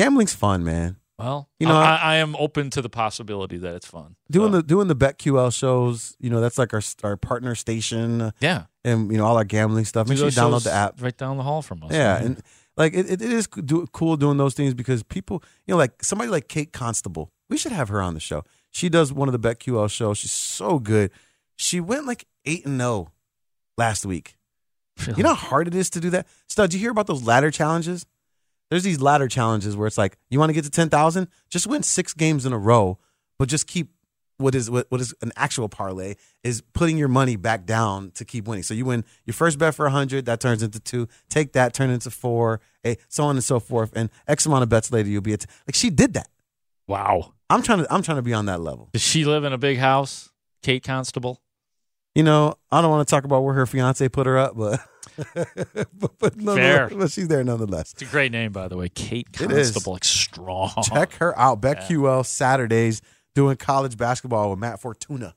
Gambling's 0.00 0.34
fun, 0.34 0.64
man. 0.64 0.96
Well, 1.18 1.50
You 1.58 1.66
know, 1.66 1.76
I, 1.76 1.96
I 1.96 2.16
am 2.16 2.34
open 2.36 2.70
to 2.70 2.80
the 2.80 2.88
possibility 2.88 3.58
that 3.58 3.74
it's 3.74 3.86
fun. 3.86 4.16
Doing 4.30 4.52
So, 4.52 4.56
the 4.58 4.62
doing 4.62 4.88
the 4.88 4.96
BetQL 4.96 5.54
shows, 5.54 6.16
you 6.18 6.30
know, 6.30 6.40
that's 6.40 6.56
like 6.56 6.72
our 6.72 6.80
our 7.04 7.18
partner 7.18 7.54
station, 7.54 8.32
yeah, 8.40 8.64
and 8.84 9.12
you 9.12 9.18
know 9.18 9.26
all 9.26 9.36
our 9.36 9.44
gambling 9.44 9.84
stuff. 9.84 10.08
Make 10.08 10.16
sure 10.16 10.28
you 10.28 10.32
download 10.32 10.64
the 10.64 10.72
app. 10.72 11.02
right 11.02 11.14
down 11.14 11.36
the 11.36 11.42
hall 11.42 11.60
from 11.60 11.84
us. 11.84 11.90
Yeah, 11.92 12.16
and 12.16 12.42
like 12.78 12.94
it, 12.94 13.10
it 13.10 13.20
is 13.20 13.46
do- 13.48 13.86
cool 13.92 14.16
doing 14.16 14.38
those 14.38 14.54
things 14.54 14.72
because 14.72 15.02
people, 15.02 15.42
you 15.66 15.74
know, 15.74 15.78
like 15.78 16.02
somebody 16.02 16.30
like 16.30 16.48
Kate 16.48 16.72
Constable, 16.72 17.30
we 17.50 17.58
should 17.58 17.72
have 17.72 17.90
her 17.90 18.00
on 18.00 18.14
the 18.14 18.20
show. 18.20 18.42
She 18.70 18.88
does 18.88 19.12
one 19.12 19.28
of 19.28 19.32
the 19.38 19.38
BetQL 19.38 19.90
shows. 19.90 20.16
She's 20.16 20.32
so 20.32 20.78
good. 20.78 21.10
She 21.56 21.80
went 21.80 22.06
like 22.06 22.24
eight 22.46 22.64
and 22.64 22.80
zero 22.80 23.12
last 23.76 24.06
week. 24.06 24.36
You 25.16 25.22
know 25.22 25.34
how 25.34 25.48
hard 25.48 25.66
it 25.66 25.74
is 25.74 25.90
to 25.90 26.00
do 26.00 26.08
that. 26.10 26.26
Stud, 26.48 26.70
did 26.70 26.76
you 26.76 26.80
hear 26.80 26.90
about 26.90 27.06
those 27.06 27.22
ladder 27.24 27.50
challenges? 27.50 28.06
There's 28.70 28.84
these 28.84 29.00
ladder 29.00 29.28
challenges 29.28 29.76
where 29.76 29.86
it's 29.86 29.98
like 29.98 30.16
you 30.30 30.38
want 30.38 30.50
to 30.50 30.54
get 30.54 30.64
to 30.64 30.70
ten 30.70 30.88
thousand, 30.88 31.28
just 31.48 31.66
win 31.66 31.82
six 31.82 32.14
games 32.14 32.46
in 32.46 32.52
a 32.52 32.58
row, 32.58 32.98
but 33.38 33.48
just 33.48 33.66
keep 33.66 33.90
what 34.38 34.54
is 34.54 34.70
what, 34.70 34.86
what 34.90 35.00
is 35.00 35.14
an 35.22 35.32
actual 35.36 35.68
parlay 35.68 36.14
is 36.42 36.62
putting 36.72 36.96
your 36.96 37.08
money 37.08 37.36
back 37.36 37.66
down 37.66 38.10
to 38.12 38.24
keep 38.24 38.46
winning. 38.46 38.62
So 38.62 38.72
you 38.72 38.84
win 38.84 39.04
your 39.26 39.34
first 39.34 39.58
bet 39.58 39.74
for 39.74 39.88
hundred, 39.88 40.24
that 40.26 40.40
turns 40.40 40.62
into 40.62 40.80
two. 40.80 41.08
Take 41.28 41.52
that, 41.52 41.74
turn 41.74 41.90
it 41.90 41.94
into 41.94 42.10
four, 42.10 42.60
eight, 42.84 43.00
so 43.08 43.24
on 43.24 43.36
and 43.36 43.44
so 43.44 43.60
forth. 43.60 43.92
And 43.94 44.08
X 44.26 44.46
amount 44.46 44.62
of 44.62 44.68
bets 44.68 44.90
later, 44.90 45.08
you'll 45.08 45.20
be 45.20 45.34
at 45.34 45.44
like 45.66 45.74
she 45.74 45.90
did 45.90 46.14
that. 46.14 46.28
wow. 46.86 47.34
I'm 47.50 47.62
trying 47.62 47.80
to 47.80 47.92
I'm 47.92 48.02
trying 48.02 48.18
to 48.18 48.22
be 48.22 48.32
on 48.32 48.46
that 48.46 48.60
level. 48.60 48.88
Does 48.92 49.02
she 49.02 49.24
live 49.24 49.42
in 49.42 49.52
a 49.52 49.58
big 49.58 49.78
house, 49.78 50.30
Kate 50.62 50.84
Constable? 50.84 51.40
You 52.14 52.22
know, 52.22 52.54
I 52.70 52.80
don't 52.80 52.90
want 52.90 53.06
to 53.06 53.10
talk 53.10 53.24
about 53.24 53.42
where 53.42 53.54
her 53.54 53.66
fiance 53.66 54.08
put 54.08 54.26
her 54.26 54.38
up, 54.38 54.56
but 54.56 54.80
but, 55.92 56.18
but, 56.18 56.36
nonetheless- 56.36 56.92
but 56.92 57.10
she's 57.10 57.28
there 57.28 57.44
nonetheless. 57.44 57.92
It's 57.92 58.02
a 58.02 58.06
great 58.06 58.32
name, 58.32 58.52
by 58.52 58.68
the 58.68 58.76
way, 58.76 58.88
Kate. 58.88 59.32
Constable. 59.32 59.94
Like 59.94 60.04
strong. 60.04 60.72
Check 60.82 61.14
her 61.14 61.38
out. 61.38 61.60
BetQL 61.60 62.24
Saturdays 62.26 63.02
doing 63.34 63.56
college 63.56 63.96
basketball 63.96 64.50
with 64.50 64.58
Matt 64.58 64.80
Fortuna 64.80 65.34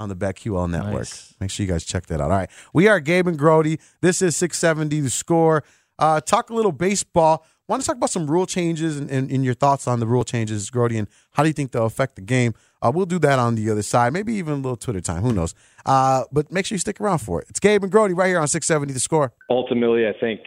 on 0.00 0.08
the 0.08 0.16
BetQL 0.16 0.70
network. 0.70 0.94
Nice. 0.94 1.34
Make 1.40 1.50
sure 1.50 1.64
you 1.66 1.70
guys 1.72 1.84
check 1.84 2.06
that 2.06 2.20
out. 2.20 2.30
All 2.30 2.36
right. 2.36 2.50
We 2.72 2.88
are 2.88 3.00
Gabe 3.00 3.26
and 3.28 3.38
Grote. 3.38 3.78
This 4.00 4.22
is 4.22 4.36
670 4.36 5.00
the 5.00 5.10
score. 5.10 5.64
Uh, 5.98 6.20
talk 6.20 6.50
a 6.50 6.54
little 6.54 6.72
baseball. 6.72 7.44
Want 7.68 7.82
to 7.82 7.86
talk 7.86 7.96
about 7.96 8.08
some 8.08 8.30
rule 8.30 8.46
changes 8.46 8.96
and, 8.98 9.10
and, 9.10 9.30
and 9.30 9.44
your 9.44 9.52
thoughts 9.52 9.86
on 9.86 10.00
the 10.00 10.06
rule 10.06 10.24
changes, 10.24 10.70
Grote, 10.70 10.92
and 10.92 11.06
how 11.32 11.42
do 11.42 11.50
you 11.50 11.52
think 11.52 11.72
they'll 11.72 11.84
affect 11.84 12.16
the 12.16 12.22
game? 12.22 12.54
Uh, 12.80 12.90
we'll 12.94 13.04
do 13.04 13.18
that 13.18 13.38
on 13.38 13.56
the 13.56 13.68
other 13.70 13.82
side. 13.82 14.12
Maybe 14.14 14.32
even 14.34 14.54
a 14.54 14.56
little 14.56 14.76
Twitter 14.76 15.02
time. 15.02 15.20
Who 15.22 15.34
knows? 15.34 15.54
Uh, 15.84 16.24
but 16.32 16.50
make 16.50 16.64
sure 16.64 16.76
you 16.76 16.80
stick 16.80 16.98
around 16.98 17.18
for 17.18 17.42
it. 17.42 17.48
It's 17.50 17.60
Gabe 17.60 17.82
and 17.82 17.92
Grote 17.92 18.10
right 18.16 18.28
here 18.28 18.38
on 18.38 18.48
670 18.48 18.94
the 18.94 19.00
score. 19.00 19.32
ultimately, 19.50 20.06
I 20.08 20.12
think 20.18 20.40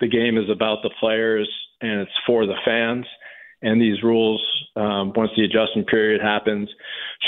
the 0.00 0.06
game 0.06 0.38
is 0.38 0.48
about 0.48 0.78
the 0.84 0.90
players 1.00 1.50
and 1.80 2.00
it's 2.00 2.12
for 2.26 2.46
the 2.46 2.54
fans. 2.64 3.06
and 3.60 3.82
these 3.82 4.00
rules, 4.04 4.40
um, 4.76 5.12
once 5.16 5.32
the 5.36 5.44
adjustment 5.44 5.88
period 5.88 6.20
happens, 6.20 6.68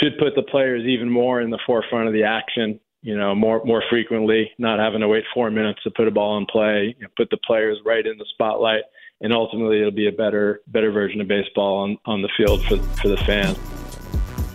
should 0.00 0.16
put 0.18 0.36
the 0.36 0.42
players 0.42 0.84
even 0.86 1.10
more 1.10 1.40
in 1.40 1.50
the 1.50 1.58
forefront 1.66 2.06
of 2.06 2.12
the 2.12 2.22
action. 2.22 2.78
You 3.02 3.16
know, 3.18 3.34
more 3.34 3.64
more 3.64 3.82
frequently, 3.90 4.50
not 4.58 4.78
having 4.78 5.00
to 5.00 5.08
wait 5.08 5.24
four 5.34 5.50
minutes 5.50 5.82
to 5.82 5.90
put 5.90 6.06
a 6.06 6.10
ball 6.12 6.38
in 6.38 6.46
play. 6.46 6.94
You 6.96 7.04
know, 7.04 7.10
put 7.16 7.30
the 7.30 7.38
players 7.44 7.78
right 7.84 8.06
in 8.06 8.16
the 8.18 8.26
spotlight, 8.34 8.82
and 9.20 9.32
ultimately, 9.32 9.78
it'll 9.78 9.90
be 9.90 10.08
a 10.08 10.12
better 10.12 10.60
better 10.66 10.90
version 10.90 11.20
of 11.20 11.28
baseball 11.28 11.78
on 11.78 11.98
on 12.06 12.22
the 12.22 12.30
field 12.36 12.64
for 12.64 12.76
for 13.00 13.08
the 13.08 13.16
fans. 13.18 13.58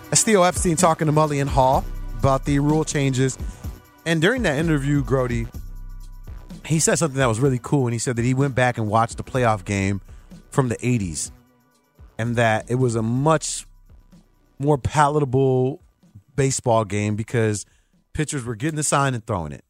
That's 0.09 0.27
Epstein 0.27 0.75
talking 0.77 1.07
to 1.07 1.13
Mully 1.13 1.41
and 1.41 1.49
Haugh 1.49 1.83
about 2.19 2.45
the 2.45 2.59
rule 2.59 2.85
changes. 2.85 3.37
And 4.05 4.21
during 4.21 4.43
that 4.43 4.57
interview, 4.57 5.03
Grody, 5.03 5.47
he 6.65 6.79
said 6.79 6.95
something 6.95 7.17
that 7.17 7.27
was 7.27 7.39
really 7.39 7.59
cool. 7.61 7.85
And 7.85 7.93
he 7.93 7.99
said 7.99 8.15
that 8.15 8.23
he 8.23 8.33
went 8.33 8.55
back 8.55 8.77
and 8.77 8.87
watched 8.87 9.17
the 9.17 9.23
playoff 9.23 9.65
game 9.65 10.01
from 10.51 10.69
the 10.69 10.77
80s 10.77 11.31
and 12.17 12.35
that 12.37 12.69
it 12.69 12.75
was 12.75 12.95
a 12.95 13.01
much 13.01 13.65
more 14.57 14.77
palatable 14.77 15.81
baseball 16.35 16.85
game 16.85 17.15
because 17.15 17.65
pitchers 18.13 18.43
were 18.43 18.55
getting 18.55 18.77
the 18.77 18.83
sign 18.83 19.13
and 19.13 19.25
throwing 19.25 19.51
it. 19.51 19.63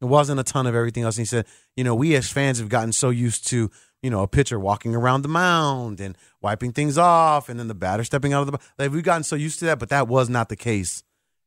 It 0.00 0.06
wasn't 0.06 0.40
a 0.40 0.44
ton 0.44 0.66
of 0.66 0.74
everything 0.74 1.04
else. 1.04 1.16
And 1.16 1.22
he 1.22 1.26
said, 1.26 1.46
you 1.76 1.84
know, 1.84 1.94
we 1.94 2.14
as 2.14 2.30
fans 2.30 2.58
have 2.58 2.68
gotten 2.68 2.92
so 2.92 3.10
used 3.10 3.46
to, 3.48 3.70
you 4.02 4.10
know, 4.10 4.22
a 4.22 4.28
pitcher 4.28 4.58
walking 4.58 4.94
around 4.94 5.22
the 5.22 5.28
mound 5.28 6.00
and 6.00 6.16
wiping 6.40 6.72
things 6.72 6.96
off 6.96 7.48
and 7.48 7.58
then 7.58 7.68
the 7.68 7.74
batter 7.74 8.04
stepping 8.04 8.32
out 8.32 8.42
of 8.42 8.52
the 8.52 8.58
like 8.78 8.92
we've 8.92 9.02
gotten 9.02 9.24
so 9.24 9.36
used 9.36 9.58
to 9.60 9.64
that, 9.66 9.78
but 9.78 9.88
that 9.88 10.08
was 10.08 10.28
not 10.28 10.48
the 10.48 10.56
case 10.56 11.02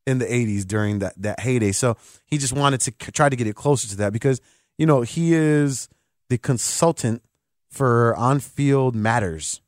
in 0.06 0.18
the 0.18 0.26
80s 0.26 0.66
during 0.66 0.98
that 0.98 1.14
that 1.20 1.40
heyday. 1.40 1.72
So 1.72 1.96
he 2.26 2.38
just 2.38 2.52
wanted 2.52 2.80
to 2.82 2.92
c- 3.00 3.12
try 3.12 3.28
to 3.28 3.36
get 3.36 3.46
it 3.46 3.54
closer 3.54 3.88
to 3.88 3.96
that 3.98 4.12
because, 4.12 4.40
you 4.78 4.86
know, 4.86 5.02
he 5.02 5.34
is 5.34 5.88
the 6.28 6.38
consultant 6.38 7.22
for 7.70 8.14
on-field 8.16 8.94
matters. 8.94 9.60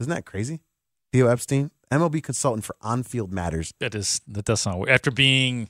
Isn't 0.00 0.12
that 0.12 0.24
crazy? 0.24 0.60
Theo 1.12 1.28
Epstein, 1.28 1.70
MLB 1.90 2.22
consultant 2.22 2.64
for 2.64 2.74
on-field 2.80 3.32
matters. 3.32 3.72
That 3.80 3.94
is 3.94 4.20
that 4.26 4.44
does 4.44 4.60
sound 4.60 4.80
weird. 4.80 4.90
After 4.90 5.10
being 5.10 5.68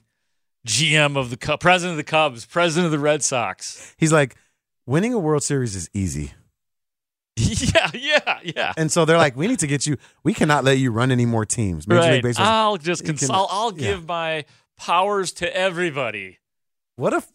GM 0.66 1.16
of 1.16 1.30
the 1.30 1.36
Cubs, 1.36 1.60
president 1.60 1.92
of 1.92 1.96
the 1.96 2.10
Cubs, 2.10 2.46
president 2.46 2.86
of 2.86 2.92
the 2.92 2.98
Red 2.98 3.22
Sox. 3.22 3.94
He's 3.98 4.12
like, 4.12 4.36
winning 4.86 5.14
a 5.14 5.18
World 5.18 5.42
Series 5.42 5.76
is 5.76 5.90
easy. 5.94 6.32
yeah, 7.36 7.90
yeah, 7.94 8.38
yeah. 8.42 8.72
And 8.76 8.90
so 8.90 9.04
they're 9.04 9.18
like, 9.18 9.36
we 9.36 9.46
need 9.46 9.60
to 9.60 9.66
get 9.66 9.86
you. 9.86 9.96
We 10.22 10.34
cannot 10.34 10.64
let 10.64 10.78
you 10.78 10.90
run 10.90 11.10
any 11.10 11.26
more 11.26 11.44
teams. 11.46 11.86
Major 11.86 12.00
right. 12.00 12.12
League 12.14 12.22
Baseball. 12.22 12.46
I'll 12.46 12.76
just 12.76 13.04
consult. 13.04 13.48
I'll 13.50 13.72
yeah. 13.72 13.78
give 13.78 14.06
my 14.06 14.44
powers 14.76 15.32
to 15.34 15.56
everybody. 15.56 16.38
What 16.96 17.12
if? 17.12 17.30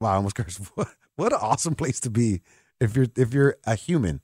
Wow, 0.00 0.12
I 0.12 0.14
almost 0.16 0.36
cursed. 0.36 0.60
What, 0.74 0.88
what 1.16 1.32
an 1.32 1.38
awesome 1.42 1.74
place 1.74 2.00
to 2.00 2.10
be 2.10 2.40
if 2.80 2.96
you're 2.96 3.06
if 3.16 3.34
you're 3.34 3.56
a 3.66 3.74
human. 3.74 4.22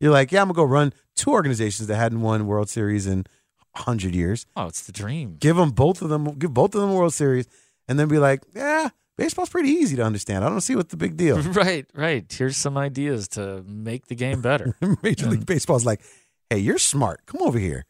You're 0.00 0.12
like, 0.12 0.32
yeah, 0.32 0.40
I'm 0.40 0.48
gonna 0.48 0.56
go 0.56 0.64
run 0.64 0.92
two 1.16 1.30
organizations 1.30 1.88
that 1.88 1.96
hadn't 1.96 2.22
won 2.22 2.46
World 2.46 2.70
Series 2.70 3.06
in 3.06 3.26
hundred 3.74 4.14
years. 4.14 4.46
Oh, 4.56 4.66
it's 4.66 4.82
the 4.82 4.92
dream. 4.92 5.36
Give 5.38 5.56
them 5.56 5.70
both 5.70 6.00
of 6.02 6.08
them. 6.08 6.38
Give 6.38 6.54
both 6.54 6.74
of 6.74 6.80
them 6.80 6.90
a 6.90 6.94
World 6.94 7.12
Series, 7.12 7.46
and 7.86 7.98
then 7.98 8.08
be 8.08 8.18
like, 8.18 8.42
yeah, 8.54 8.90
baseball's 9.18 9.50
pretty 9.50 9.68
easy 9.68 9.96
to 9.96 10.02
understand. 10.02 10.44
I 10.44 10.48
don't 10.48 10.62
see 10.62 10.74
what 10.76 10.88
the 10.88 10.96
big 10.96 11.16
deal. 11.18 11.36
Right, 11.52 11.84
right. 11.94 12.24
Here's 12.32 12.56
some 12.56 12.78
ideas 12.78 13.28
to 13.36 13.62
make 13.66 14.06
the 14.06 14.14
game 14.14 14.40
better. 14.40 14.74
Major 15.02 15.26
League 15.26 15.44
Baseball's 15.44 15.84
like, 15.84 16.00
hey, 16.48 16.58
you're 16.58 16.78
smart. 16.78 17.26
Come 17.26 17.42
over 17.42 17.58
here. 17.58 17.84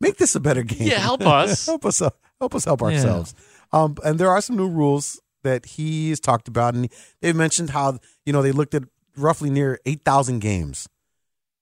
Make 0.00 0.18
this 0.18 0.34
a 0.36 0.40
better 0.40 0.62
game. 0.62 0.86
Yeah, 0.86 0.98
help 1.00 1.22
us. 1.26 1.66
help 1.72 1.84
us. 1.84 2.00
Help 2.38 2.54
us 2.54 2.64
help 2.66 2.80
Yeah. 2.82 2.86
ourselves. 2.88 3.34
Um, 3.72 3.96
and 4.04 4.18
there 4.20 4.30
are 4.30 4.40
some 4.40 4.56
new 4.56 4.68
rules 4.68 5.20
that 5.42 5.64
he's 5.66 6.20
talked 6.20 6.46
about, 6.48 6.74
and 6.74 6.88
they've 7.20 7.34
mentioned 7.34 7.70
how 7.70 7.98
you 8.26 8.32
know 8.32 8.42
they 8.42 8.52
looked 8.52 8.74
at 8.74 8.84
roughly 9.16 9.48
near 9.50 9.80
eight 9.86 10.02
thousand 10.04 10.40
games 10.40 10.86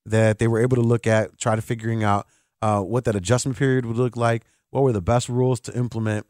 that 0.05 0.37
they 0.39 0.47
were 0.47 0.59
able 0.61 0.75
to 0.75 0.81
look 0.83 1.07
at, 1.07 1.37
try 1.39 1.55
to 1.55 1.61
figuring 1.61 2.03
out 2.03 2.27
uh, 2.61 2.81
what 2.81 3.05
that 3.05 3.15
adjustment 3.15 3.57
period 3.57 3.85
would 3.85 3.95
look 3.97 4.15
like, 4.17 4.43
what 4.71 4.83
were 4.83 4.91
the 4.91 5.01
best 5.01 5.29
rules 5.29 5.59
to 5.61 5.75
implement, 5.77 6.25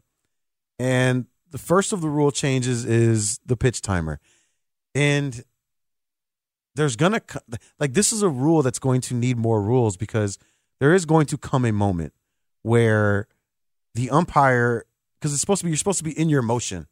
and 0.78 1.26
the 1.56 1.62
first 1.62 1.94
of 1.94 2.02
the 2.02 2.10
rule 2.10 2.30
changes 2.30 2.84
is 2.84 3.40
the 3.46 3.56
pitch 3.56 3.80
timer, 3.80 4.20
and 4.94 5.42
there's 6.74 6.96
gonna 6.96 7.22
like 7.80 7.94
this 7.94 8.12
is 8.12 8.20
a 8.20 8.28
rule 8.28 8.60
that's 8.60 8.78
going 8.78 9.00
to 9.00 9.14
need 9.14 9.38
more 9.38 9.62
rules 9.62 9.96
because 9.96 10.38
there 10.80 10.92
is 10.92 11.06
going 11.06 11.24
to 11.24 11.38
come 11.38 11.64
a 11.64 11.72
moment 11.72 12.12
where 12.60 13.26
the 13.94 14.10
umpire 14.10 14.84
because 15.18 15.32
it's 15.32 15.40
supposed 15.40 15.60
to 15.60 15.64
be 15.64 15.70
you're 15.70 15.78
supposed 15.78 15.96
to 15.96 16.04
be 16.04 16.12
in 16.12 16.28
your 16.28 16.42
motion 16.42 16.88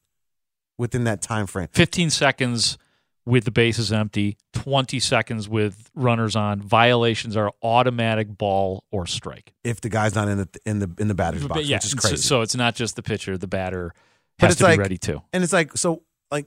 within 0.78 1.04
that 1.04 1.20
time 1.20 1.46
frame 1.46 1.68
15 1.72 2.08
seconds 2.08 2.78
with 3.26 3.44
the 3.44 3.50
bases 3.50 3.92
empty, 3.92 4.38
20 4.54 4.98
seconds 4.98 5.46
with 5.46 5.90
runners 5.94 6.36
on. 6.36 6.62
Violations 6.62 7.36
are 7.36 7.52
automatic 7.62 8.38
ball 8.38 8.84
or 8.90 9.06
strike. 9.06 9.52
if 9.62 9.82
the 9.82 9.90
guy's 9.90 10.14
not 10.14 10.28
in 10.28 10.38
the 10.38 10.48
in 10.64 10.78
the 10.78 10.90
in 10.98 11.08
the 11.08 11.14
batter's 11.14 11.46
box, 11.46 11.66
yeah, 11.66 11.76
which 11.76 11.84
is 11.84 11.90
so- 11.90 11.98
crazy. 11.98 12.16
So, 12.16 12.40
it's 12.40 12.56
not 12.56 12.74
just 12.74 12.96
the 12.96 13.02
pitcher, 13.02 13.36
the 13.36 13.46
batter 13.46 13.92
But 14.38 14.46
has 14.46 14.52
it's 14.54 14.58
to 14.60 14.64
like- 14.64 14.78
be 14.78 14.82
ready 14.82 14.98
too. 14.98 15.22
and 15.32 15.44
it's 15.44 15.52
like 15.52 15.76
so 15.76 16.02
like 16.30 16.46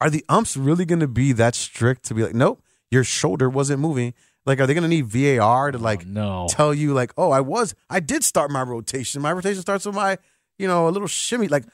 are 0.00 0.10
the 0.10 0.24
umps 0.28 0.56
really 0.56 0.84
going 0.84 1.00
to 1.00 1.08
be 1.08 1.32
that 1.32 1.54
strict 1.54 2.04
to 2.04 2.14
be 2.14 2.22
like 2.22 2.34
nope 2.34 2.62
your 2.90 3.04
shoulder 3.04 3.48
wasn't 3.50 3.80
moving 3.80 4.14
like 4.46 4.60
are 4.60 4.66
they 4.66 4.74
going 4.74 4.82
to 4.82 4.88
need 4.88 5.06
VAR 5.06 5.70
to 5.72 5.78
like 5.78 6.02
Oh, 6.02 6.08
no. 6.08 6.46
tell 6.48 6.74
you 6.74 6.92
like 6.94 7.12
oh 7.16 7.30
I 7.30 7.40
was 7.40 7.74
I 7.90 8.00
did 8.00 8.22
start 8.24 8.50
my 8.50 8.62
rotation 8.62 9.22
my 9.22 9.32
rotation 9.32 9.60
starts 9.62 9.84
with 9.86 9.94
my 9.94 10.18
you 10.58 10.68
know 10.68 10.88
a 10.88 10.90
little 10.90 11.08
shimmy 11.08 11.48
like 11.48 11.64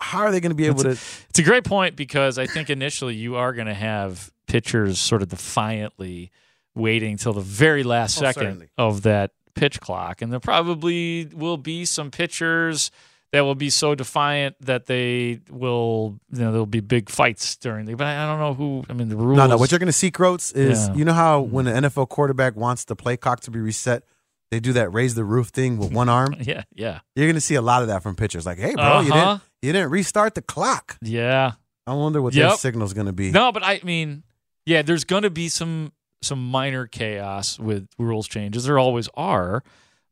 how 0.00 0.18
are 0.20 0.32
they 0.32 0.40
going 0.40 0.50
to 0.50 0.56
be 0.56 0.66
able 0.66 0.82
to 0.82 0.90
It's 0.90 1.38
a 1.38 1.42
great 1.42 1.64
point 1.64 1.94
because 1.96 2.38
I 2.38 2.46
think 2.46 2.70
initially 2.70 3.14
you 3.14 3.36
are 3.36 3.52
going 3.52 3.68
to 3.68 3.74
have 3.74 4.32
pitchers 4.48 4.98
sort 4.98 5.22
of 5.22 5.28
defiantly 5.28 6.32
waiting 6.74 7.16
till 7.16 7.32
the 7.32 7.40
very 7.40 7.84
last 7.84 8.18
Oh, 8.18 8.22
second 8.22 8.42
certainly. 8.42 8.68
of 8.76 9.02
that 9.02 9.30
pitch 9.54 9.80
clock. 9.80 10.20
And 10.22 10.32
there 10.32 10.40
probably 10.40 11.26
will 11.32 11.56
be 11.56 11.84
some 11.84 12.10
pitchers 12.10 12.90
that 13.32 13.40
will 13.42 13.54
be 13.54 13.70
so 13.70 13.94
defiant 13.94 14.56
that 14.60 14.86
they 14.86 15.40
will, 15.50 16.18
you 16.32 16.40
know, 16.40 16.52
there'll 16.52 16.66
be 16.66 16.80
big 16.80 17.10
fights 17.10 17.56
during 17.56 17.84
the, 17.86 17.94
but 17.94 18.06
I 18.06 18.22
I 18.22 18.26
don't 18.26 18.38
know 18.38 18.54
who, 18.54 18.84
I 18.88 18.92
mean, 18.92 19.08
the 19.08 19.16
rules. 19.16 19.36
No, 19.36 19.46
no. 19.46 19.56
What 19.56 19.70
you're 19.70 19.78
going 19.80 19.86
to 19.88 19.92
see, 19.92 20.10
Groats, 20.10 20.52
is 20.52 20.88
Yeah. 20.88 20.94
you 20.94 21.04
know 21.04 21.12
how 21.12 21.40
when 21.40 21.66
an 21.66 21.84
NFL 21.84 22.08
quarterback 22.08 22.56
wants 22.56 22.84
the 22.84 22.94
play 22.96 23.16
clock 23.16 23.40
to 23.40 23.50
be 23.50 23.58
reset, 23.58 24.04
they 24.50 24.60
do 24.60 24.72
that 24.74 24.92
raise 24.92 25.14
the 25.16 25.24
roof 25.24 25.48
thing 25.48 25.76
with 25.76 25.92
one 25.92 26.08
arm. 26.08 26.34
Yeah, 26.40 26.62
yeah. 26.74 27.00
You're 27.16 27.26
going 27.26 27.34
to 27.34 27.40
see 27.40 27.56
a 27.56 27.62
lot 27.62 27.82
of 27.82 27.88
that 27.88 28.02
from 28.02 28.14
pitchers. 28.14 28.46
Like, 28.46 28.58
hey, 28.58 28.74
bro, 28.74 29.00
you 29.00 29.12
Uh-huh. 29.12 29.30
didn't 29.32 29.42
you 29.62 29.72
didn't 29.72 29.90
restart 29.90 30.34
the 30.36 30.42
clock. 30.42 30.96
Yeah. 31.02 31.52
I 31.86 31.94
wonder 31.94 32.22
what 32.22 32.32
their 32.34 32.48
Yep. 32.50 32.58
signal's 32.58 32.92
going 32.94 33.06
to 33.08 33.12
be. 33.12 33.30
No, 33.32 33.50
but 33.52 33.64
I 33.64 33.80
mean, 33.82 34.22
yeah, 34.64 34.82
there's 34.82 35.04
going 35.04 35.22
to 35.24 35.30
be 35.30 35.48
some 35.48 35.92
some 36.22 36.44
minor 36.50 36.86
chaos 36.86 37.58
with 37.58 37.88
rules 37.98 38.26
changes. 38.28 38.64
There 38.64 38.78
always 38.78 39.08
are, 39.14 39.62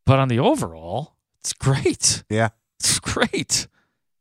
but 0.05 0.19
on 0.19 0.29
the 0.29 0.39
overall, 0.41 1.15
it's 1.41 1.53
great. 1.53 2.25
Yeah. 2.29 2.49
It's 2.81 2.99
great. 3.01 3.66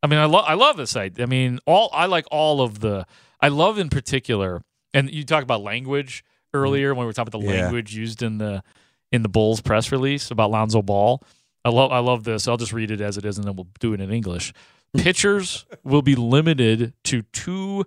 I 0.01 0.07
mean, 0.07 0.19
I 0.19 0.25
love 0.25 0.45
I 0.47 0.53
love 0.53 0.77
this 0.77 0.95
idea. 0.95 1.23
I 1.23 1.27
mean, 1.27 1.59
all 1.65 1.89
I 1.93 2.05
like 2.07 2.25
all 2.31 2.61
of 2.61 2.79
the 2.79 3.05
I 3.41 3.47
love 3.49 3.77
in 3.79 3.89
particular, 3.89 4.61
and 4.93 5.09
you 5.11 5.23
talk 5.25 5.43
about 5.43 5.61
language 5.61 6.23
earlier 6.53 6.93
when 6.93 7.01
we 7.01 7.05
were 7.07 7.13
talking 7.13 7.29
about 7.29 7.39
the 7.39 7.45
Mm-hmm. 7.47 7.55
Yeah. 7.57 7.63
language 7.63 7.95
used 7.95 8.21
in 8.21 8.37
the 8.37 8.63
in 9.11 9.21
the 9.23 9.29
Bulls 9.29 9.61
press 9.61 9.91
release 9.91 10.29
about 10.31 10.51
Lonzo 10.51 10.81
Ball. 10.81 11.21
I 11.65 11.69
love 11.69 11.91
I 11.91 11.99
love 11.99 12.23
this. 12.25 12.47
I'll 12.47 12.57
just 12.57 12.73
read 12.73 12.91
it 12.91 12.99
as 13.01 13.17
it 13.17 13.25
is, 13.25 13.37
and 13.37 13.47
then 13.47 13.55
we'll 13.55 13.67
do 13.79 13.93
it 13.93 14.01
in 14.01 14.11
English. 14.11 14.53
Pitchers 14.97 15.65
will 15.83 16.01
be 16.03 16.15
limited 16.15 16.93
to 17.05 17.21
two 17.33 17.85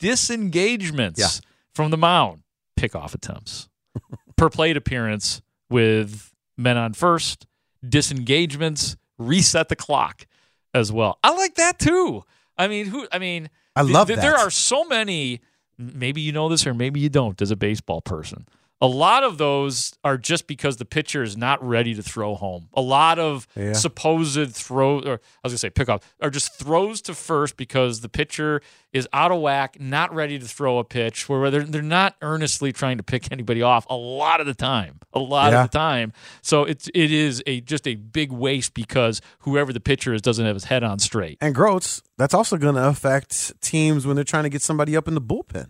disengagements 0.00 1.18
Yeah. 1.20 1.28
from 1.74 1.90
the 1.90 1.96
mound, 1.96 2.42
pickoff 2.78 3.14
attempts 3.14 3.68
per 4.36 4.50
plate 4.50 4.76
appearance 4.76 5.40
with 5.70 6.32
men 6.58 6.76
on 6.76 6.92
first, 6.92 7.46
disengagements, 7.88 8.96
reset 9.26 9.68
the 9.68 9.76
clock 9.76 10.26
as 10.74 10.92
well. 10.92 11.18
I 11.22 11.34
like 11.34 11.54
that 11.54 11.78
too. 11.78 12.22
I 12.56 12.68
mean, 12.68 12.86
who? 12.86 13.06
I 13.12 13.18
mean, 13.18 13.50
I 13.74 13.82
love 13.82 14.08
th- 14.08 14.16
that. 14.18 14.22
There 14.22 14.36
are 14.36 14.50
so 14.50 14.84
many. 14.84 15.40
Maybe 15.78 16.20
you 16.20 16.32
know 16.32 16.48
this, 16.48 16.66
or 16.66 16.74
maybe 16.74 17.00
you 17.00 17.08
don't. 17.08 17.40
As 17.40 17.50
a 17.50 17.56
baseball 17.56 18.00
person, 18.02 18.46
a 18.82 18.86
lot 18.86 19.22
of 19.22 19.38
those 19.38 19.94
are 20.04 20.18
just 20.18 20.46
because 20.46 20.76
the 20.76 20.84
pitcher 20.84 21.22
is 21.22 21.36
not 21.36 21.66
ready 21.66 21.94
to 21.94 22.02
throw 22.02 22.34
home. 22.34 22.68
A 22.74 22.80
lot 22.82 23.18
of 23.18 23.46
Yeah. 23.56 23.72
supposed 23.74 24.54
throw, 24.54 24.98
or 24.98 25.12
I 25.14 25.48
was 25.48 25.52
gonna 25.52 25.58
say 25.58 25.70
pickoff, 25.70 26.02
are 26.20 26.28
just 26.30 26.58
throws 26.58 27.00
to 27.02 27.14
first 27.14 27.56
because 27.56 28.00
the 28.00 28.08
pitcher 28.08 28.60
is 28.92 29.08
out 29.12 29.30
of 29.32 29.40
whack, 29.40 29.78
not 29.80 30.12
ready 30.14 30.38
to 30.38 30.46
throw 30.46 30.78
a 30.78 30.84
pitch. 30.84 31.28
Where 31.28 31.50
they're 31.50 31.62
they're 31.62 31.80
not 31.80 32.16
earnestly 32.20 32.72
trying 32.72 32.96
to 32.98 33.02
pick 33.02 33.30
anybody 33.32 33.62
off. 33.62 33.86
A 33.88 33.94
lot 33.96 34.40
of 34.40 34.46
the 34.46 34.54
time, 34.54 34.98
a 35.14 35.18
lot 35.20 35.52
Yeah. 35.52 35.62
of 35.64 35.70
the 35.70 35.78
time. 35.78 36.12
So 36.42 36.64
it's 36.64 36.88
it 36.92 37.12
is 37.12 37.42
a 37.46 37.60
just 37.60 37.86
a 37.86 37.94
big 37.94 38.32
waste 38.32 38.74
because 38.74 39.20
whoever 39.40 39.72
the 39.72 39.80
pitcher 39.80 40.12
is 40.12 40.20
doesn't 40.20 40.44
have 40.44 40.56
his 40.56 40.64
head 40.64 40.82
on 40.82 40.98
straight. 40.98 41.38
And 41.40 41.54
Groats, 41.54 42.02
that's 42.18 42.34
also 42.34 42.56
going 42.56 42.74
to 42.74 42.88
affect 42.88 43.52
teams 43.62 44.06
when 44.06 44.16
they're 44.16 44.24
trying 44.24 44.42
to 44.42 44.50
get 44.50 44.60
somebody 44.62 44.96
up 44.96 45.06
in 45.08 45.14
the 45.14 45.20
bullpen. 45.20 45.68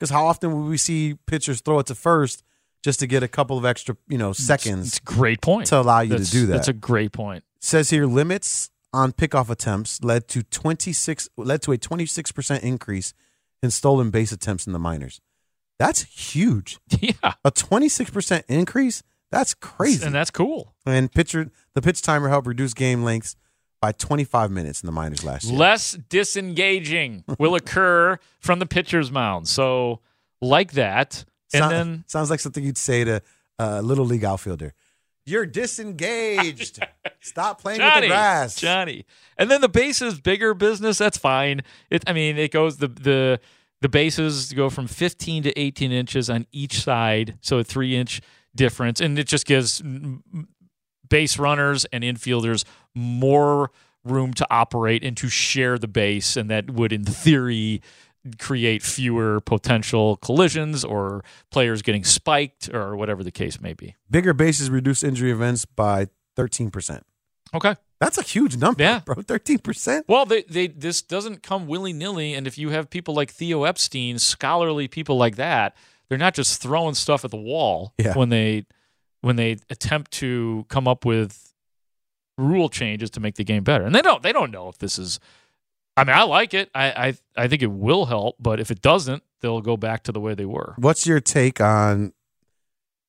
Because 0.00 0.10
how 0.10 0.24
often 0.26 0.52
will 0.52 0.66
we 0.66 0.78
see 0.78 1.18
pitchers 1.26 1.60
throw 1.60 1.78
it 1.78 1.86
to 1.86 1.94
first 1.94 2.42
just 2.82 2.98
to 3.00 3.06
get 3.06 3.22
a 3.22 3.28
couple 3.28 3.58
of 3.58 3.66
extra, 3.66 3.96
you 4.08 4.16
know, 4.18 4.32
seconds 4.32 4.88
It's 4.88 4.98
a 4.98 5.02
great 5.02 5.42
point 5.42 5.66
to 5.66 5.78
allow 5.78 6.00
you 6.00 6.08
That's- 6.10 6.30
to 6.30 6.32
do 6.32 6.46
that? 6.46 6.54
That's 6.54 6.68
a 6.68 6.72
great 6.72 7.12
point. 7.12 7.44
says 7.60 7.90
here 7.90 8.06
limits 8.06 8.70
on 8.92 9.12
pickoff 9.12 9.50
attempts 9.50 10.02
led 10.02 10.26
to 10.28 10.42
26 10.42 11.28
led 11.36 11.60
to 11.62 11.72
a 11.72 11.76
26% 11.78 12.60
increase 12.62 13.12
in 13.62 13.70
stolen 13.70 14.10
base 14.10 14.32
attempts 14.32 14.66
in 14.66 14.72
the 14.72 14.78
minors. 14.78 15.20
That's 15.78 16.02
huge. 16.04 16.78
Yeah. 17.00 17.34
A 17.44 17.50
26% 17.52 18.42
increase? 18.48 19.02
That's 19.30 19.54
crazy. 19.54 20.04
And 20.06 20.14
that's 20.14 20.30
cool. 20.30 20.74
And 20.86 21.12
pitcher 21.12 21.50
the 21.74 21.82
pitch 21.82 22.02
timer 22.02 22.28
helped 22.30 22.48
reduce 22.48 22.72
game 22.74 23.04
lengths 23.04 23.36
by 23.80 23.92
25 23.92 24.50
minutes 24.50 24.82
in 24.82 24.86
the 24.86 24.92
minors 24.92 25.24
last 25.24 25.44
year. 25.44 25.58
Less 25.58 25.92
disengaging 26.08 27.24
will 27.38 27.54
occur 27.54 28.18
from 28.38 28.58
the 28.58 28.66
pitcher's 28.66 29.10
mound. 29.10 29.48
So, 29.48 30.00
like 30.40 30.72
that. 30.72 31.24
And 31.52 31.60
Sound- 31.60 31.72
then 31.72 32.04
sounds 32.08 32.30
like 32.30 32.40
something 32.40 32.62
you'd 32.62 32.78
say 32.78 33.04
to 33.04 33.22
a 33.58 33.82
little 33.82 34.04
league 34.04 34.24
outfielder. 34.24 34.74
You're 35.26 35.46
disengaged. 35.46 36.80
Stop 37.20 37.60
playing 37.60 37.80
with 37.80 38.02
the 38.02 38.08
grass. 38.08 38.56
Johnny. 38.56 39.04
And 39.36 39.50
then 39.50 39.60
the 39.60 39.68
bases 39.68 40.20
bigger 40.20 40.54
business, 40.54 40.98
that's 40.98 41.18
fine. 41.18 41.62
It 41.90 42.02
I 42.06 42.12
mean, 42.12 42.38
it 42.38 42.52
goes 42.52 42.78
the 42.78 42.88
the 42.88 43.40
the 43.80 43.88
bases 43.88 44.52
go 44.52 44.68
from 44.70 44.86
15 44.86 45.44
to 45.44 45.58
18 45.58 45.92
inches 45.92 46.28
on 46.28 46.46
each 46.52 46.82
side, 46.82 47.38
so 47.40 47.58
a 47.58 47.64
3 47.64 47.96
inch 47.96 48.20
difference 48.56 49.00
and 49.00 49.16
it 49.18 49.28
just 49.28 49.46
gives 49.46 49.80
base 51.10 51.38
runners 51.38 51.84
and 51.92 52.02
infielders 52.02 52.64
more 52.94 53.70
room 54.04 54.32
to 54.32 54.46
operate 54.50 55.04
and 55.04 55.14
to 55.18 55.28
share 55.28 55.76
the 55.78 55.86
base 55.88 56.34
and 56.36 56.48
that 56.48 56.70
would 56.70 56.90
in 56.92 57.04
theory 57.04 57.82
create 58.38 58.82
fewer 58.82 59.40
potential 59.40 60.16
collisions 60.16 60.84
or 60.84 61.22
players 61.50 61.82
getting 61.82 62.04
spiked 62.04 62.68
or 62.72 62.96
whatever 62.96 63.22
the 63.22 63.30
case 63.30 63.60
may 63.60 63.72
be. 63.74 63.94
Bigger 64.10 64.32
bases 64.32 64.70
reduce 64.70 65.02
injury 65.04 65.30
events 65.30 65.64
by 65.66 66.08
13%. 66.36 67.02
Okay. 67.54 67.74
That's 67.98 68.16
a 68.16 68.22
huge 68.22 68.56
number, 68.56 68.82
Yeah. 68.82 69.00
bro. 69.04 69.16
13%. 69.16 70.02
Well, 70.08 70.24
they, 70.24 70.42
they 70.44 70.68
this 70.68 71.02
doesn't 71.02 71.42
come 71.42 71.66
willy 71.66 71.92
nilly, 71.92 72.32
and 72.32 72.46
if 72.46 72.56
you 72.56 72.70
have 72.70 72.88
people 72.88 73.12
like 73.14 73.30
Theo 73.30 73.64
Epstein, 73.64 74.18
scholarly 74.18 74.88
people 74.88 75.16
like 75.18 75.36
that, 75.36 75.76
they're 76.08 76.16
not 76.16 76.32
just 76.34 76.62
throwing 76.62 76.94
stuff 76.94 77.24
at 77.24 77.30
the 77.30 77.36
wall 77.36 77.92
Yeah. 77.98 78.14
when 78.14 78.28
they 78.30 78.64
when 79.20 79.36
they 79.36 79.58
attempt 79.68 80.10
to 80.12 80.64
come 80.68 80.88
up 80.88 81.04
with 81.04 81.52
rule 82.38 82.68
changes 82.68 83.10
to 83.10 83.20
make 83.20 83.34
the 83.34 83.44
game 83.44 83.62
better. 83.62 83.84
And 83.84 83.94
they 83.94 84.02
don't 84.02 84.22
they 84.22 84.32
don't 84.32 84.50
know 84.50 84.68
if 84.68 84.78
this 84.78 84.98
is. 84.98 85.20
I 85.96 86.04
mean, 86.04 86.16
I 86.16 86.22
like 86.22 86.54
it. 86.54 86.70
I 86.74 86.86
I, 86.86 87.14
I 87.44 87.48
think 87.48 87.62
it 87.62 87.70
will 87.70 88.06
help, 88.06 88.36
but 88.38 88.60
if 88.60 88.70
it 88.70 88.80
doesn't, 88.80 89.22
they'll 89.40 89.60
go 89.60 89.76
back 89.76 90.02
to 90.04 90.12
the 90.12 90.20
way 90.20 90.34
they 90.34 90.46
were. 90.46 90.74
What's 90.78 91.06
your 91.06 91.20
take 91.20 91.60
on 91.60 92.12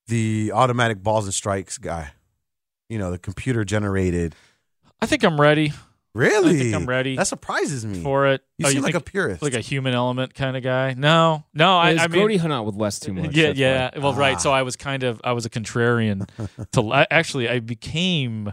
the 0.08 0.52
automatic 0.54 1.02
balls 1.02 1.26
and 1.26 1.34
strikes 1.34 1.78
guy? 1.78 2.12
You 2.90 3.00
know, 3.00 3.12
the 3.12 3.20
computer 3.20 3.64
generated. 3.64 4.36
I 5.02 5.06
think 5.06 5.24
I'm 5.24 5.40
ready. 5.40 5.72
Really? 6.14 6.56
I 6.56 6.58
think 6.58 6.76
I'm 6.76 6.86
ready. 6.86 7.16
That 7.16 7.28
surprises 7.28 7.86
me. 7.86 8.02
for 8.04 8.28
it. 8.28 8.42
You 8.58 8.68
Oh, 8.68 8.70
seem 8.70 8.82
like 8.82 8.94
think- 8.94 9.08
a 9.08 9.12
purist. 9.12 9.42
like 9.42 9.54
a 9.54 9.62
human 9.62 9.94
element 9.94 10.34
kind 10.34 10.58
of 10.58 10.64
guy. 10.64 10.94
No, 10.98 11.46
no. 11.54 11.78
I, 11.78 11.94
His 11.94 12.02
I 12.02 12.08
mean, 12.08 12.28
Grote 12.28 12.40
hung 12.42 12.52
out 12.52 12.66
with 12.66 12.76
Wes 12.76 13.00
too 13.00 13.14
much. 13.14 13.34
Yeah, 13.34 13.54
yeah. 13.56 13.92
why. 13.94 14.00
Well, 14.04 14.14
right. 14.14 14.36
Ah. 14.36 14.40
So 14.40 14.52
I 14.52 14.64
was 14.64 14.76
kind 14.76 15.04
of 15.04 15.22
I 15.24 15.32
was 15.32 15.46
a 15.46 15.50
contrarian. 15.50 16.28
to 16.74 16.92
I- 16.92 17.08
actually, 17.12 17.48
I 17.48 17.60
became 17.60 18.52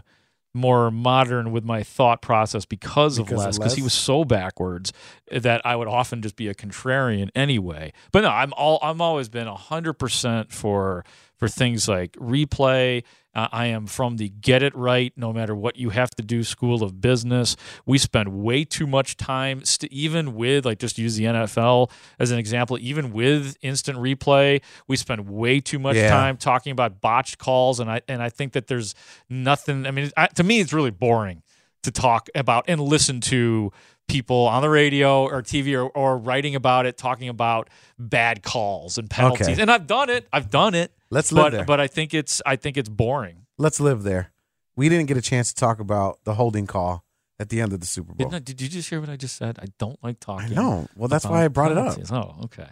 more 0.53 0.89
modern 0.89 1.51
with 1.51 1.63
my 1.63 1.83
thought 1.83 2.21
process 2.23 2.65
because, 2.65 3.17
Because 3.17 3.31
of 3.31 3.37
of 3.39 3.45
Les, 3.45 3.57
because 3.59 3.75
he 3.75 3.83
was 3.83 3.93
so 3.93 4.23
backwards 4.25 4.91
that 5.31 5.61
I 5.63 5.75
would 5.75 5.87
often 5.87 6.23
just 6.23 6.35
be 6.35 6.47
a 6.47 6.55
contrarian 6.55 7.29
anyway. 7.35 7.93
But 8.11 8.21
no, 8.21 8.29
I'm 8.29 8.51
all 8.53 8.79
I'm 8.81 8.99
always 9.01 9.29
been 9.29 9.47
hundred 9.47 9.93
percent 9.93 10.51
for 10.51 11.05
for 11.37 11.47
things 11.47 11.87
like 11.87 12.13
replay. 12.13 13.03
Uh, 13.35 13.47
I 13.51 13.67
am 13.67 13.85
from 13.85 14.17
the 14.17 14.29
get 14.29 14.63
it 14.63 14.75
right, 14.75 15.13
no 15.15 15.31
matter 15.31 15.55
what 15.55 15.75
you 15.77 15.91
have 15.91 16.09
to 16.11 16.23
do 16.23 16.43
school 16.43 16.81
of 16.83 16.99
business. 16.99 17.55
We 17.85 17.99
spend 17.99 18.29
way 18.41 18.63
too 18.63 18.87
much 18.87 19.17
time, 19.17 19.63
st- 19.63 19.91
even 19.93 20.33
with, 20.33 20.65
like, 20.65 20.79
just 20.79 20.97
use 20.97 21.15
the 21.15 21.25
NFL 21.25 21.91
as 22.17 22.31
an 22.31 22.39
example, 22.39 22.77
even 22.81 23.13
with 23.13 23.55
instant 23.61 23.99
replay, 23.99 24.61
we 24.87 24.95
spend 24.95 25.29
way 25.29 25.59
too 25.59 25.77
much 25.77 25.95
Yeah. 25.95 26.09
time 26.09 26.37
talking 26.37 26.71
about 26.71 27.01
botched 27.01 27.37
calls. 27.37 27.79
And 27.79 27.89
I, 27.91 28.01
and 28.07 28.21
I 28.23 28.29
think 28.29 28.53
that 28.53 28.65
there's 28.67 28.95
nothing, 29.29 29.85
I 29.85 29.91
mean, 29.91 30.09
I, 30.17 30.25
to 30.27 30.43
me, 30.43 30.59
it's 30.59 30.73
really 30.73 30.91
boring 30.91 31.43
to 31.83 31.91
talk 31.91 32.29
about 32.35 32.65
and 32.67 32.81
listen 32.81 33.21
to 33.21 33.71
people 34.09 34.47
on 34.47 34.61
the 34.61 34.69
radio 34.69 35.23
or 35.23 35.41
TV 35.41 35.73
or, 35.73 35.89
or 35.89 36.17
writing 36.17 36.55
about 36.55 36.85
it, 36.85 36.97
talking 36.97 37.29
about 37.29 37.69
bad 37.97 38.43
calls 38.43 38.97
and 38.97 39.09
penalties. 39.09 39.47
Okay. 39.47 39.61
And 39.61 39.71
I've 39.71 39.87
done 39.87 40.09
it. 40.09 40.27
I've 40.33 40.49
done 40.49 40.75
it. 40.75 40.91
Let's 41.09 41.31
live 41.31 41.45
but, 41.45 41.51
there. 41.51 41.65
But 41.65 41.79
I 41.79 41.87
think 41.87 42.13
it's 42.13 42.41
I 42.45 42.55
think 42.55 42.75
it's 42.77 42.89
boring. 42.89 43.45
Let's 43.57 43.79
live 43.79 44.03
there. 44.03 44.31
We 44.75 44.89
didn't 44.89 45.07
get 45.07 45.17
a 45.17 45.21
chance 45.21 45.53
to 45.53 45.59
talk 45.59 45.79
about 45.79 46.19
the 46.23 46.33
holding 46.33 46.67
call 46.67 47.05
at 47.39 47.49
the 47.49 47.61
end 47.61 47.73
of 47.73 47.79
the 47.79 47.85
Super 47.85 48.13
Bowl. 48.13 48.33
I- 48.33 48.39
did 48.39 48.61
you 48.61 48.67
just 48.67 48.89
hear 48.89 48.99
what 48.99 49.09
I 49.09 49.15
just 49.15 49.37
said? 49.37 49.59
I 49.61 49.67
don't 49.77 50.01
like 50.03 50.17
I 50.17 50.25
talking. 50.25 50.55
know. 50.55 50.87
Well, 50.95 51.07
that's 51.07 51.25
why 51.25 51.45
I 51.45 51.47
brought 51.47 51.71
it 51.71 51.77
up. 51.77 51.97
Oh, 52.11 52.43
okay. 52.45 52.67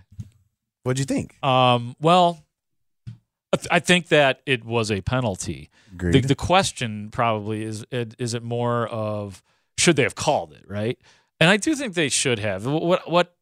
What'd 0.84 1.00
you 1.00 1.06
think? 1.06 1.42
Um, 1.44 1.96
well, 2.00 2.46
I 3.54 3.58
th- 3.58 3.68
I 3.72 3.80
think 3.80 4.10
that 4.10 4.42
it 4.46 4.66
was 4.66 4.92
a 4.92 5.02
penalty. 5.02 5.70
The, 5.94 6.20
the 6.22 6.36
question 6.36 7.10
probably 7.12 7.64
is 7.64 7.86
is 7.92 8.34
it 8.34 8.44
more 8.44 8.88
of 8.88 9.44
should 9.78 9.96
they 9.96 10.04
have 10.04 10.16
called 10.16 10.54
it 10.54 10.64
right? 10.68 11.00
And 11.40 11.50
I 11.50 11.58
do 11.58 11.76
think 11.76 11.94
they 11.94 12.10
should 12.10 12.40
have. 12.40 12.66
What 12.66 13.10
what 13.10 13.34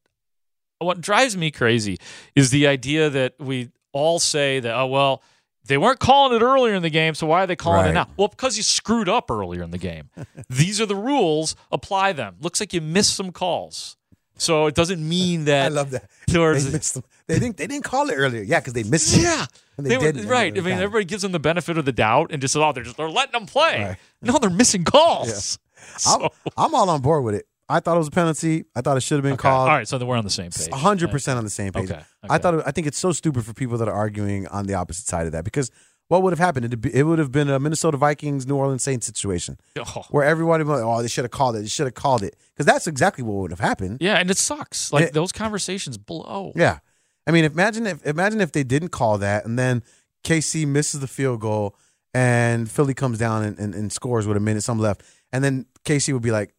what 0.79 0.99
drives 1.01 1.37
me 1.37 1.51
crazy 1.51 1.97
is 2.35 2.49
the 2.51 2.67
idea 2.67 3.09
that 3.09 3.35
we 3.39 3.69
all 3.93 4.19
say 4.19 4.59
that 4.59 4.75
oh 4.75 4.87
well 4.87 5.23
they 5.67 5.77
weren't 5.79 5.99
calling 5.99 6.35
it 6.35 6.43
earlier 6.43 6.75
in 6.75 6.83
the 6.83 6.91
game, 6.91 7.15
so 7.15 7.25
why 7.25 7.41
are 7.43 7.47
they 7.47 7.55
calling 7.55 7.87
it 7.87 7.93
now? 7.93 8.07
Well, 8.17 8.27
because 8.27 8.55
you 8.55 8.61
screwed 8.61 9.09
up 9.09 9.31
earlier 9.31 9.63
in 9.63 9.71
the 9.71 9.79
game. 9.79 10.11
These 10.49 10.79
are 10.79 10.85
the 10.85 10.95
rules. 10.95 11.55
Apply 11.71 12.13
them. 12.13 12.35
Looks 12.39 12.59
like 12.59 12.71
you 12.71 12.81
missed 12.81 13.15
some 13.15 13.31
calls, 13.31 13.97
so 14.37 14.67
it 14.67 14.75
doesn't 14.75 15.01
mean 15.07 15.45
that. 15.51 15.65
I 15.65 15.67
love 15.69 15.89
that. 15.91 16.07
Towards 16.27 16.65
They 16.65 16.71
missed 16.77 16.93
them. 16.93 17.03
They 17.25 17.39
didn't. 17.39 17.57
They 17.57 17.65
didn't 17.65 17.83
call 17.85 18.09
it 18.11 18.13
earlier. 18.13 18.43
Yeah, 18.43 18.59
because 18.59 18.73
they 18.73 18.83
missed 18.83 19.17
it. 19.17 19.23
yeah, 19.23 19.45
And 19.77 19.85
they 19.87 19.97
they 19.97 20.11
were- 20.11 20.27
right. 20.29 20.55
I 20.55 20.61
mean, 20.61 20.73
everybody 20.77 21.05
gives 21.05 21.23
them 21.23 21.31
the 21.31 21.39
benefit 21.39 21.79
of 21.79 21.85
the 21.85 21.91
doubt 21.93 22.31
and 22.31 22.41
just 22.41 22.53
says, 22.53 22.61
"Oh, 22.61 22.71
they're 22.71 22.83
just 22.83 22.97
they're 22.97 23.09
letting 23.09 23.31
them 23.31 23.47
play." 23.47 23.83
Right. 23.83 23.97
No, 24.21 24.37
they're 24.37 24.51
missing 24.51 24.83
calls. 24.83 25.57
I'm, 26.05 26.27
I'm 26.57 26.75
all 26.75 26.89
on 26.91 27.01
board 27.01 27.23
with 27.23 27.33
it. 27.35 27.47
I 27.67 27.79
thought 27.79 27.95
it 27.95 27.99
was 27.99 28.07
a 28.09 28.11
penalty. 28.11 28.65
I 28.75 28.81
thought 28.81 28.95
it 28.97 29.01
should 29.01 29.15
have 29.15 29.23
been 29.23 29.33
Okay. 29.33 29.41
called. 29.41 29.69
All 29.69 29.75
right, 29.75 29.87
so 29.87 29.97
we're 30.05 30.17
on 30.17 30.23
the 30.23 30.29
same 30.29 30.51
page. 30.51 30.69
hundred 30.71 31.09
percent 31.11 31.37
on 31.37 31.43
the 31.43 31.49
same 31.49 31.73
page. 31.73 31.89
Okay, 31.91 32.01
I 32.29 32.37
thought. 32.37 32.53
It, 32.55 32.63
I 32.65 32.71
think 32.71 32.85
it's 32.87 32.97
so 32.97 33.11
stupid 33.11 33.43
for 33.45 33.53
people 33.53 33.77
that 33.79 33.87
are 33.87 33.93
arguing 33.93 34.47
on 34.47 34.67
the 34.67 34.75
opposite 34.75 35.07
side 35.07 35.25
of 35.25 35.31
that 35.31 35.43
because 35.43 35.71
what 36.07 36.21
would 36.21 36.31
have 36.31 36.39
happened? 36.39 36.65
It'd 36.65 36.79
be- 36.81 36.93
It 36.95 37.03
would 37.03 37.17
have 37.17 37.31
been 37.31 37.49
a 37.49 37.59
Minnesota 37.59 37.97
Vikings, 37.97 38.45
New 38.45 38.55
Orleans 38.55 38.83
Saints 38.83 39.07
situation 39.07 39.57
Oh. 39.79 40.03
where 40.11 40.23
everybody 40.23 40.63
would 40.63 40.73
like, 40.75 40.83
"Oh, 40.83 41.01
they 41.01 41.07
should 41.07 41.23
have 41.23 41.31
called 41.31 41.55
it. 41.55 41.61
They 41.61 41.67
should 41.67 41.87
have 41.87 41.95
called 41.95 42.21
it," 42.21 42.35
because 42.53 42.67
that's 42.67 42.85
exactly 42.85 43.23
what 43.23 43.33
would 43.37 43.49
have 43.51 43.59
happened. 43.59 43.97
Yeah, 43.99 44.17
and 44.17 44.29
it 44.29 44.37
sucks. 44.37 44.93
Like 44.93 45.05
It- 45.05 45.13
those 45.13 45.31
conversations 45.31 45.97
blow. 45.97 46.51
Yeah. 46.55 46.79
I 47.25 47.31
mean, 47.31 47.45
imagine 47.45 47.87
if 47.87 48.05
imagine 48.05 48.39
if 48.41 48.51
they 48.51 48.63
didn't 48.63 48.89
call 48.89 49.17
that 49.17 49.45
and 49.45 49.57
then 49.57 49.81
KC 50.23 50.67
misses 50.67 50.99
the 50.99 51.07
field 51.07 51.39
goal 51.41 51.75
and 52.13 52.69
Philly 52.69 52.93
comes 52.93 53.17
down 53.17 53.43
and, 53.43 53.57
and, 53.57 53.73
and 53.73 53.91
scores 53.91 54.27
with 54.27 54.37
a 54.37 54.39
minute 54.39 54.63
some 54.63 54.77
left, 54.79 55.01
and 55.33 55.43
then 55.43 55.65
KC 55.85 56.13
would 56.13 56.21
be 56.21 56.31
like, 56.31 56.53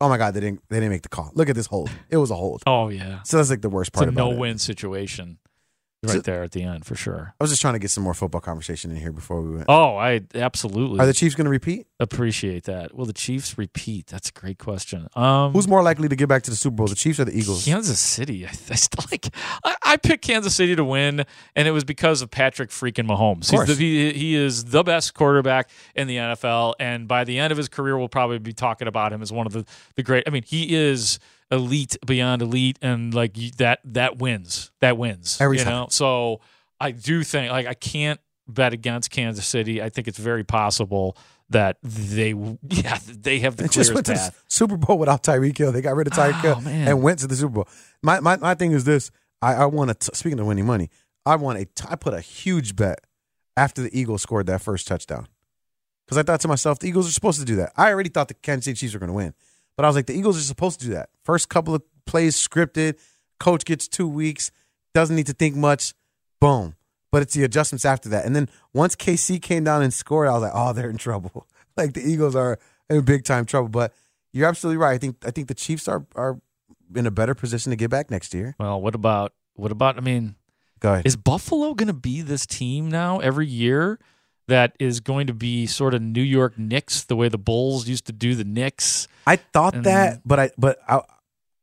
"Oh 0.00 0.08
my 0.08 0.18
god, 0.18 0.34
they 0.34 0.40
didn't 0.40 0.62
they 0.68 0.76
didn't 0.76 0.90
make 0.90 1.02
the 1.02 1.08
call. 1.08 1.30
Look 1.34 1.48
at 1.48 1.54
this 1.56 1.66
hold. 1.66 1.90
It 2.10 2.16
was 2.18 2.30
a 2.30 2.34
hold." 2.36 2.62
Oh 2.66 2.88
yeah, 2.88 3.22
So 3.24 3.36
that's 3.38 3.50
like 3.50 3.62
the 3.62 3.70
worst 3.70 3.92
part. 3.92 4.08
it's 4.08 4.16
a 4.16 4.20
about 4.20 4.32
no-win 4.32 4.58
situation 4.58 5.38
right 6.06 6.14
So- 6.16 6.20
there 6.20 6.42
at 6.42 6.52
the 6.52 6.62
end 6.62 6.84
for 6.84 6.94
sure. 6.94 7.34
I 7.40 7.44
was 7.44 7.50
just 7.50 7.60
trying 7.62 7.74
to 7.74 7.78
get 7.78 7.90
some 7.90 8.04
more 8.04 8.14
football 8.14 8.40
conversation 8.40 8.90
in 8.90 8.96
here 8.96 9.12
before 9.12 9.40
we 9.42 9.50
went. 9.56 9.66
Oh, 9.68 9.96
I 9.96 10.22
absolutely 10.34 10.98
Are 11.00 11.06
the 11.06 11.12
Chiefs 11.12 11.34
going 11.34 11.44
to 11.46 11.50
repeat? 11.50 11.86
appreciate 11.98 12.64
that. 12.64 12.94
Will 12.94 13.06
the 13.06 13.12
Chiefs 13.14 13.56
repeat? 13.56 14.06
That's 14.08 14.28
a 14.28 14.32
great 14.32 14.58
question. 14.58 15.08
Um, 15.16 15.52
Who's 15.52 15.66
more 15.66 15.82
likely 15.82 16.08
to 16.08 16.16
get 16.16 16.28
back 16.28 16.42
to 16.42 16.50
the 16.50 16.56
Super 16.56 16.76
Bowl, 16.76 16.86
the 16.88 16.94
Chiefs 16.94 17.18
or 17.20 17.24
the 17.24 17.36
Eagles? 17.36 17.64
Kansas 17.64 17.98
City. 17.98 18.46
I, 18.46 18.50
I 18.50 18.74
still 18.74 19.04
like. 19.10 19.26
I, 19.64 19.74
I 19.82 19.96
picked 19.96 20.22
Kansas 20.24 20.54
City 20.54 20.76
to 20.76 20.84
win, 20.84 21.24
and 21.54 21.66
it 21.68 21.70
was 21.70 21.84
because 21.84 22.20
of 22.22 22.30
Patrick 22.30 22.70
freaking 22.70 23.06
Mahomes. 23.08 23.50
He's 23.50 23.64
the, 23.66 23.74
he, 23.82 24.12
he 24.12 24.34
is 24.34 24.66
the 24.66 24.82
best 24.82 25.14
quarterback 25.14 25.70
in 25.94 26.06
the 26.06 26.16
NFL, 26.16 26.74
and 26.78 27.08
by 27.08 27.24
the 27.24 27.38
end 27.38 27.50
of 27.50 27.56
his 27.56 27.68
career, 27.68 27.96
we'll 27.96 28.08
probably 28.08 28.38
be 28.38 28.52
talking 28.52 28.88
about 28.88 29.12
him 29.12 29.22
as 29.22 29.32
one 29.32 29.46
of 29.46 29.52
the 29.54 29.64
the 29.94 30.02
great. 30.02 30.24
I 30.26 30.30
mean, 30.30 30.42
he 30.42 30.74
is 30.76 31.18
elite 31.50 31.96
beyond 32.04 32.42
elite, 32.42 32.78
and 32.82 33.14
like 33.14 33.34
that 33.58 33.80
that 33.84 34.18
wins. 34.18 34.72
That 34.80 34.98
wins 34.98 35.38
Every 35.40 35.58
you 35.58 35.64
time. 35.64 35.72
Know? 35.72 35.86
So 35.90 36.40
I 36.80 36.90
do 36.90 37.22
think 37.22 37.50
like 37.50 37.66
I 37.66 37.74
can't 37.74 38.20
bet 38.48 38.72
against 38.72 39.10
Kansas 39.10 39.46
City. 39.46 39.82
I 39.82 39.88
think 39.88 40.08
it's 40.08 40.18
very 40.18 40.44
possible 40.44 41.16
that 41.50 41.78
they 41.82 42.30
yeah 42.68 42.98
they 43.06 43.40
have 43.40 43.56
the 43.56 43.64
They 43.64 43.68
just 43.68 43.94
went 43.94 44.06
to 44.06 44.12
the 44.12 44.18
path. 44.18 44.44
Super 44.48 44.76
Bowl 44.76 44.98
without 44.98 45.22
Tyreek 45.22 45.56
Hill. 45.56 45.72
They 45.72 45.82
got 45.82 45.94
rid 45.96 46.06
of 46.06 46.12
Tyreek 46.12 46.44
Oh, 46.44 46.54
Hill 46.60 46.68
and 46.68 47.02
went 47.02 47.20
to 47.20 47.26
the 47.26 47.36
Super 47.36 47.52
Bowl. 47.52 47.68
My 48.02 48.20
my, 48.20 48.36
my 48.36 48.54
thing 48.54 48.72
is 48.72 48.84
this: 48.84 49.10
I, 49.40 49.54
I 49.54 49.64
want 49.66 49.98
to. 50.00 50.14
Speaking 50.14 50.40
of 50.40 50.46
winning 50.46 50.66
money, 50.66 50.90
I 51.24 51.36
want 51.36 51.58
a. 51.58 51.64
t- 51.64 51.86
I 51.88 51.96
put 51.96 52.14
a 52.14 52.20
huge 52.20 52.76
bet 52.76 53.00
after 53.56 53.82
the 53.82 53.98
Eagles 53.98 54.22
scored 54.22 54.46
that 54.46 54.60
first 54.60 54.86
touchdown 54.86 55.26
because 56.06 56.18
I 56.18 56.22
thought 56.22 56.40
to 56.40 56.48
myself, 56.48 56.78
the 56.78 56.88
Eagles 56.88 57.08
are 57.08 57.12
supposed 57.12 57.38
to 57.40 57.44
do 57.46 57.56
that. 57.56 57.72
I 57.76 57.90
already 57.90 58.10
thought 58.10 58.28
the 58.28 58.34
Kansas 58.34 58.64
City 58.66 58.76
Chiefs 58.76 58.94
were 58.94 59.00
going 59.00 59.08
to 59.08 59.14
win, 59.14 59.34
but 59.76 59.84
I 59.84 59.88
was 59.88 59.96
like, 59.96 60.06
the 60.06 60.14
Eagles 60.14 60.38
are 60.38 60.42
supposed 60.42 60.80
to 60.80 60.86
do 60.86 60.92
that. 60.94 61.10
First 61.24 61.48
couple 61.48 61.74
of 61.74 61.82
plays 62.06 62.36
scripted, 62.36 62.98
coach 63.38 63.64
gets 63.64 63.88
two 63.88 64.08
weeks, 64.08 64.50
doesn't 64.94 65.14
need 65.14 65.26
to 65.26 65.32
think 65.32 65.56
much, 65.56 65.94
boom. 66.40 66.74
But 67.12 67.22
it's 67.22 67.34
the 67.34 67.44
adjustments 67.44 67.84
after 67.84 68.08
that, 68.10 68.26
and 68.26 68.34
then 68.34 68.48
once 68.74 68.96
KC 68.96 69.40
came 69.40 69.64
down 69.64 69.82
and 69.82 69.94
scored, 69.94 70.28
I 70.28 70.32
was 70.32 70.42
like, 70.42 70.52
oh, 70.54 70.72
they're 70.72 70.90
in 70.90 70.98
trouble. 70.98 71.46
like 71.76 71.94
the 71.94 72.02
Eagles 72.02 72.34
are 72.34 72.58
in 72.90 73.02
big 73.02 73.24
time 73.24 73.46
trouble. 73.46 73.68
But 73.68 73.94
you're 74.32 74.48
absolutely 74.48 74.78
right. 74.78 74.92
I 74.94 74.98
think 74.98 75.16
I 75.24 75.30
think 75.30 75.48
the 75.48 75.54
Chiefs 75.54 75.88
are 75.88 76.04
are 76.14 76.40
in 76.94 77.06
a 77.06 77.10
better 77.10 77.34
position 77.34 77.70
to 77.70 77.76
get 77.76 77.90
back 77.90 78.10
next 78.10 78.34
year. 78.34 78.54
Well, 78.58 78.80
what 78.80 78.94
about 78.94 79.32
what 79.54 79.72
about? 79.72 79.96
I 79.96 80.00
mean, 80.00 80.34
Go 80.80 80.92
ahead. 80.92 81.06
Is 81.06 81.16
Buffalo 81.16 81.74
going 81.74 81.88
to 81.88 81.94
be 81.94 82.22
this 82.22 82.46
team 82.46 82.90
now 82.90 83.18
every 83.20 83.46
year 83.46 83.98
that 84.48 84.76
is 84.78 85.00
going 85.00 85.26
to 85.26 85.34
be 85.34 85.66
sort 85.66 85.94
of 85.94 86.02
New 86.02 86.22
York 86.22 86.58
Knicks, 86.58 87.02
the 87.04 87.16
way 87.16 87.28
the 87.28 87.38
Bulls 87.38 87.88
used 87.88 88.06
to 88.06 88.12
do 88.12 88.34
the 88.34 88.44
Knicks? 88.44 89.08
I 89.26 89.36
thought 89.36 89.74
And- 89.74 89.84
that, 89.84 90.22
but 90.24 90.38
I 90.40 90.50
but 90.58 90.78
I 90.88 91.00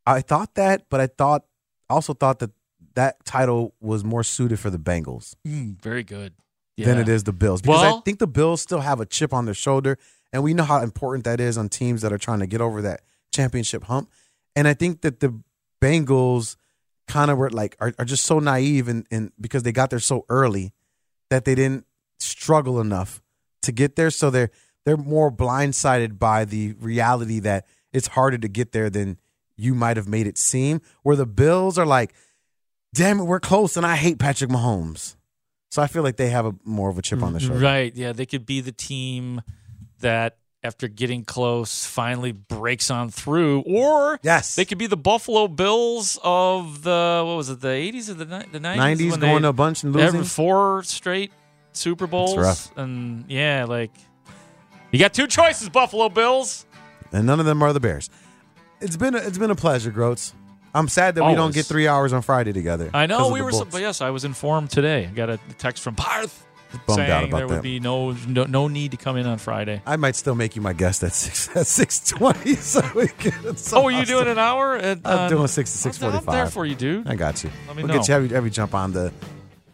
I 0.06 0.22
thought 0.22 0.56
that, 0.56 0.86
but 0.90 1.00
I 1.00 1.08
thought 1.08 1.46
also 1.90 2.14
thought 2.14 2.40
that 2.40 2.52
that 2.96 3.24
title 3.26 3.74
was 3.82 4.04
more 4.04 4.24
suited 4.24 4.60
for 4.60 4.70
the 4.70 4.78
Bengals 4.78 5.36
Mm, 5.48 5.82
very 5.82 6.04
good. 6.04 6.34
than 6.78 6.98
it 7.00 7.08
is 7.10 7.24
the 7.24 7.32
Bills 7.34 7.62
because 7.62 7.84
I 7.84 8.02
think 8.02 8.20
the 8.20 8.28
Bills 8.28 8.62
still 8.62 8.82
have 8.82 9.00
a 9.00 9.06
chip 9.06 9.34
on 9.34 9.46
their 9.46 9.54
shoulder, 9.54 9.98
and 10.34 10.44
we 10.44 10.54
know 10.54 10.64
how 10.64 10.82
important 10.82 11.24
that 11.26 11.40
is 11.40 11.58
on 11.58 11.70
teams 11.70 12.02
that 12.02 12.12
are 12.12 12.18
trying 12.18 12.40
to 12.40 12.48
get 12.48 12.62
over 12.62 12.82
that 12.82 13.02
championship 13.32 13.84
hump. 13.86 14.10
And 14.56 14.68
I 14.68 14.74
think 14.74 15.02
that 15.02 15.20
the 15.20 15.42
Bengals 15.82 16.56
kind 17.08 17.30
of 17.32 17.38
were 17.38 17.50
like 17.50 17.76
are, 17.80 17.94
are 18.00 18.06
just 18.06 18.24
so 18.26 18.40
naive 18.40 18.88
and, 18.88 19.06
and 19.12 19.32
because 19.40 19.64
they 19.64 19.72
got 19.72 19.90
there 19.90 20.00
so 20.00 20.26
early 20.30 20.74
that 21.30 21.46
they 21.46 21.56
didn't 21.56 21.86
struggle 22.24 22.80
enough 22.80 23.22
to 23.64 23.72
get 23.72 23.96
there. 23.96 24.10
So 24.10 24.30
they're 24.30 24.52
they're 24.86 24.98
more 24.98 25.32
blindsided 25.32 26.20
by 26.20 26.46
the 26.46 26.74
reality 26.80 27.40
that 27.40 27.66
it's 27.92 28.08
harder 28.08 28.38
to 28.38 28.48
get 28.48 28.72
there 28.72 28.90
than 28.90 29.18
you 29.56 29.76
might 29.76 29.98
have 29.98 30.08
made 30.08 30.28
it 30.28 30.38
seem. 30.38 30.82
Where 31.04 31.16
the 31.16 31.26
Bills 31.26 31.78
are 31.78 31.86
like, 31.86 32.14
damn 32.94 33.20
it, 33.20 33.24
we're 33.24 33.40
close, 33.40 33.78
and 33.78 33.86
I 33.86 33.96
hate 33.96 34.20
Patrick 34.20 34.50
Mahomes. 34.50 35.16
So 35.72 35.82
I 35.82 35.88
feel 35.88 36.04
like 36.04 36.18
they 36.18 36.30
have 36.30 36.46
a 36.46 36.54
more 36.64 36.90
of 36.90 36.98
a 36.98 37.02
chip 37.02 37.24
on 37.24 37.34
the 37.34 37.40
mm, 37.40 37.48
shoulder. 37.48 37.60
Right. 37.60 37.96
Yeah. 37.96 38.14
They 38.14 38.28
could 38.28 38.46
be 38.46 38.62
the 38.62 38.72
team 38.72 39.42
that, 40.02 40.38
after 40.62 40.88
getting 40.88 41.26
close, 41.26 41.84
finally 41.84 42.32
breaks 42.32 42.92
on 42.92 43.10
through. 43.10 43.62
Or 43.62 44.20
yes, 44.22 44.56
they 44.56 44.66
could 44.66 44.78
be 44.78 44.88
the 44.88 44.98
Buffalo 44.98 45.48
Bills 45.48 46.20
of 46.24 46.84
the 46.84 47.24
what 47.26 47.36
was 47.38 47.50
it, 47.50 47.62
the 47.62 47.70
eighties 47.70 48.10
or 48.10 48.14
the 48.14 48.26
the 48.26 48.60
nineties? 48.60 49.16
90s, 49.16 49.20
going 49.20 49.46
a 49.46 49.52
bunch 49.52 49.84
and 49.84 49.94
losing? 49.94 50.24
four 50.24 50.84
straight 50.84 51.32
Super 51.74 52.08
Bowls. 52.08 52.72
And 52.76 53.26
yeah, 53.28 53.66
like 53.68 53.92
you 54.92 55.00
got 55.00 55.14
two 55.14 55.28
choices, 55.28 55.70
Buffalo 55.70 56.10
Bills. 56.10 56.66
and 57.12 57.26
none 57.26 57.40
of 57.40 57.46
them 57.46 57.62
are 57.62 57.74
the 57.74 57.80
Bears. 57.80 58.10
It's 58.80 58.98
been 58.98 59.16
a, 59.16 59.18
it's 59.20 59.38
been 59.38 59.52
a 59.52 59.56
pleasure, 59.56 59.92
Groats. 59.92 60.34
I'm 60.76 60.88
sad 60.88 61.16
that 61.16 61.26
we 61.26 61.36
don't 61.36 61.54
get 61.54 61.66
three 61.66 61.88
hours 61.88 62.14
on 62.14 62.24
Friday 62.24 62.52
together. 62.52 62.90
I 62.94 63.06
know 63.06 63.30
we 63.30 63.42
were, 63.42 63.52
so, 63.52 63.66
but 63.66 63.82
yes, 63.82 64.02
I 64.02 64.10
was 64.10 64.26
informed 64.26 64.72
today. 64.72 65.06
I 65.06 65.12
got 65.12 65.30
a 65.30 65.40
text 65.60 65.84
from 65.84 65.96
Parth 65.96 66.46
Bummed 66.88 66.98
saying 66.98 67.12
out 67.12 67.24
about 67.26 67.38
there 67.38 67.48
would 67.48 67.58
that. 67.58 67.64
be 67.64 67.80
no, 67.80 68.12
no 68.28 68.46
no 68.46 68.68
need 68.68 68.92
to 68.92 68.98
come 68.98 69.16
in 69.18 69.28
on 69.28 69.38
Friday. 69.38 69.82
I 69.86 69.96
might 69.98 70.16
still 70.16 70.34
make 70.34 70.56
you 70.56 70.62
my 70.64 70.74
guest 70.74 71.04
at 71.04 71.14
six 71.14 71.56
at 71.56 71.68
six 71.68 72.08
twenty. 72.08 72.56
So 72.64 72.82
we 72.96 73.08
can. 73.08 73.56
Oh, 73.74 73.86
are 73.86 73.92
you 73.92 74.06
doing 74.06 74.28
an 74.36 74.40
hour? 74.40 74.76
At, 74.76 75.00
I'm 75.06 75.20
uh, 75.20 75.30
doing 75.30 75.48
six 75.48 75.72
to 75.74 75.78
six 75.78 75.98
forty 76.00 76.18
I'm 76.18 76.26
there 76.26 76.48
for 76.48 76.66
you, 76.66 76.76
dude. 76.76 77.08
I 77.08 77.16
got 77.16 77.44
you. 77.44 77.52
Let 77.68 77.76
me 77.76 77.84
we'll 77.84 77.90
know. 77.90 78.00
get 78.00 78.08
you 78.08 78.16
every, 78.16 78.36
every 78.36 78.50
jump 78.50 78.74
on 78.74 78.94
the 78.94 79.14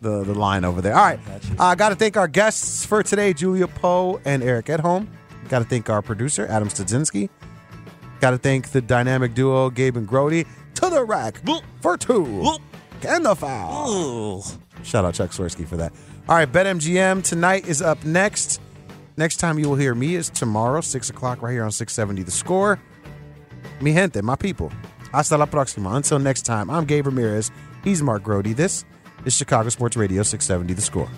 the 0.02 0.24
the 0.24 0.34
line 0.34 0.66
over 0.66 0.82
there. 0.82 0.96
All 0.96 1.04
right. 1.04 1.20
I 1.60 1.72
uh, 1.72 1.76
got 1.76 1.90
to 1.90 1.96
thank 1.96 2.18
our 2.18 2.28
guests 2.28 2.86
for 2.86 3.04
today, 3.04 3.34
Julia 3.34 3.68
Poe 3.68 4.20
and 4.26 4.44
Eric 4.44 4.70
at 4.70 4.80
home. 4.80 5.10
Got 5.50 5.60
to 5.60 5.66
thank 5.66 5.90
our 5.90 6.02
producer, 6.02 6.46
Adam 6.48 6.70
Stadzinski. 6.70 7.30
Got 8.20 8.32
to 8.32 8.38
thank 8.38 8.72
the 8.72 8.82
dynamic 8.82 9.34
duo, 9.34 9.70
Gabe 9.70 9.98
and 9.98 10.08
Grote. 10.08 10.46
To 10.76 10.90
the 10.90 11.04
rack 11.04 11.42
for 11.82 11.98
two. 11.98 12.58
And 13.08 13.26
the 13.26 13.36
foul. 13.36 14.46
Shout 14.84 15.06
out 15.06 15.14
Chuck 15.14 15.32
Swirsky 15.32 15.68
for 15.68 15.78
that. 15.78 15.94
All 16.28 16.36
right, 16.36 16.52
BetMGM 16.52 17.24
tonight 17.24 17.68
is 17.68 17.82
up 17.82 18.04
next. 18.06 18.62
Next 19.18 19.38
time 19.38 19.60
you 19.60 19.68
will 19.68 19.76
hear 19.76 19.96
me 19.96 20.16
is 20.16 20.30
tomorrow, 20.30 20.80
6 20.80 21.10
o'clock, 21.10 21.42
right 21.42 21.52
here 21.52 21.64
on 21.64 21.72
670 21.72 22.24
The 22.24 22.32
Score. 22.32 22.80
Mi 23.82 23.94
gente, 23.94 24.22
my 24.22 24.36
people. 24.36 24.72
Hasta 25.12 25.38
la 25.38 25.46
próxima. 25.46 25.96
Until 25.96 26.20
next 26.20 26.44
time, 26.44 26.70
I'm 26.70 26.86
Gabe 26.86 27.08
Ramirez. 27.08 27.52
He's 27.84 28.02
Mark 28.02 28.24
Grote. 28.24 28.56
This 28.56 28.86
is 29.26 29.36
Chicago 29.36 29.70
Sports 29.70 29.98
Radio 29.98 30.24
670 30.24 30.74
The 30.74 30.82
Score. 30.82 31.10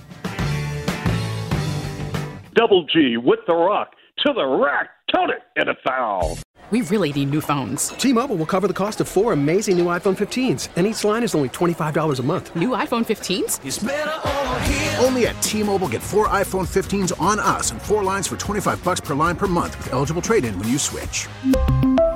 Double 2.53 2.85
G 2.85 3.17
with 3.17 3.39
the 3.47 3.55
rock 3.55 3.93
to 4.25 4.33
the 4.33 4.45
rack. 4.45 4.89
Count 5.13 5.31
it 5.31 5.41
and 5.55 5.69
a 5.69 5.75
foul. 5.85 6.37
We 6.69 6.81
really 6.83 7.11
need 7.11 7.31
new 7.31 7.41
phones. 7.41 7.89
T-Mobile 7.89 8.37
will 8.37 8.45
cover 8.45 8.65
the 8.65 8.73
cost 8.73 9.01
of 9.01 9.09
four 9.09 9.33
amazing 9.33 9.77
new 9.77 9.87
iPhone 9.87 10.17
15s, 10.17 10.69
and 10.77 10.87
each 10.87 11.03
line 11.03 11.21
is 11.21 11.35
only 11.35 11.49
$25 11.49 12.19
a 12.19 12.23
month. 12.23 12.55
New 12.55 12.69
iPhone 12.69 13.05
15s? 13.05 15.03
Only 15.03 15.27
at 15.27 15.41
T-Mobile 15.41 15.89
get 15.89 16.01
four 16.01 16.29
iPhone 16.29 16.65
15s 16.65 17.19
on 17.19 17.39
us 17.39 17.71
and 17.71 17.81
four 17.81 18.05
lines 18.05 18.25
for 18.25 18.37
25 18.37 18.81
bucks 18.85 19.01
per 19.01 19.15
line 19.15 19.35
per 19.35 19.47
month 19.47 19.77
with 19.79 19.91
eligible 19.91 20.21
trade-in 20.21 20.57
when 20.57 20.69
you 20.69 20.77
switch. 20.77 21.27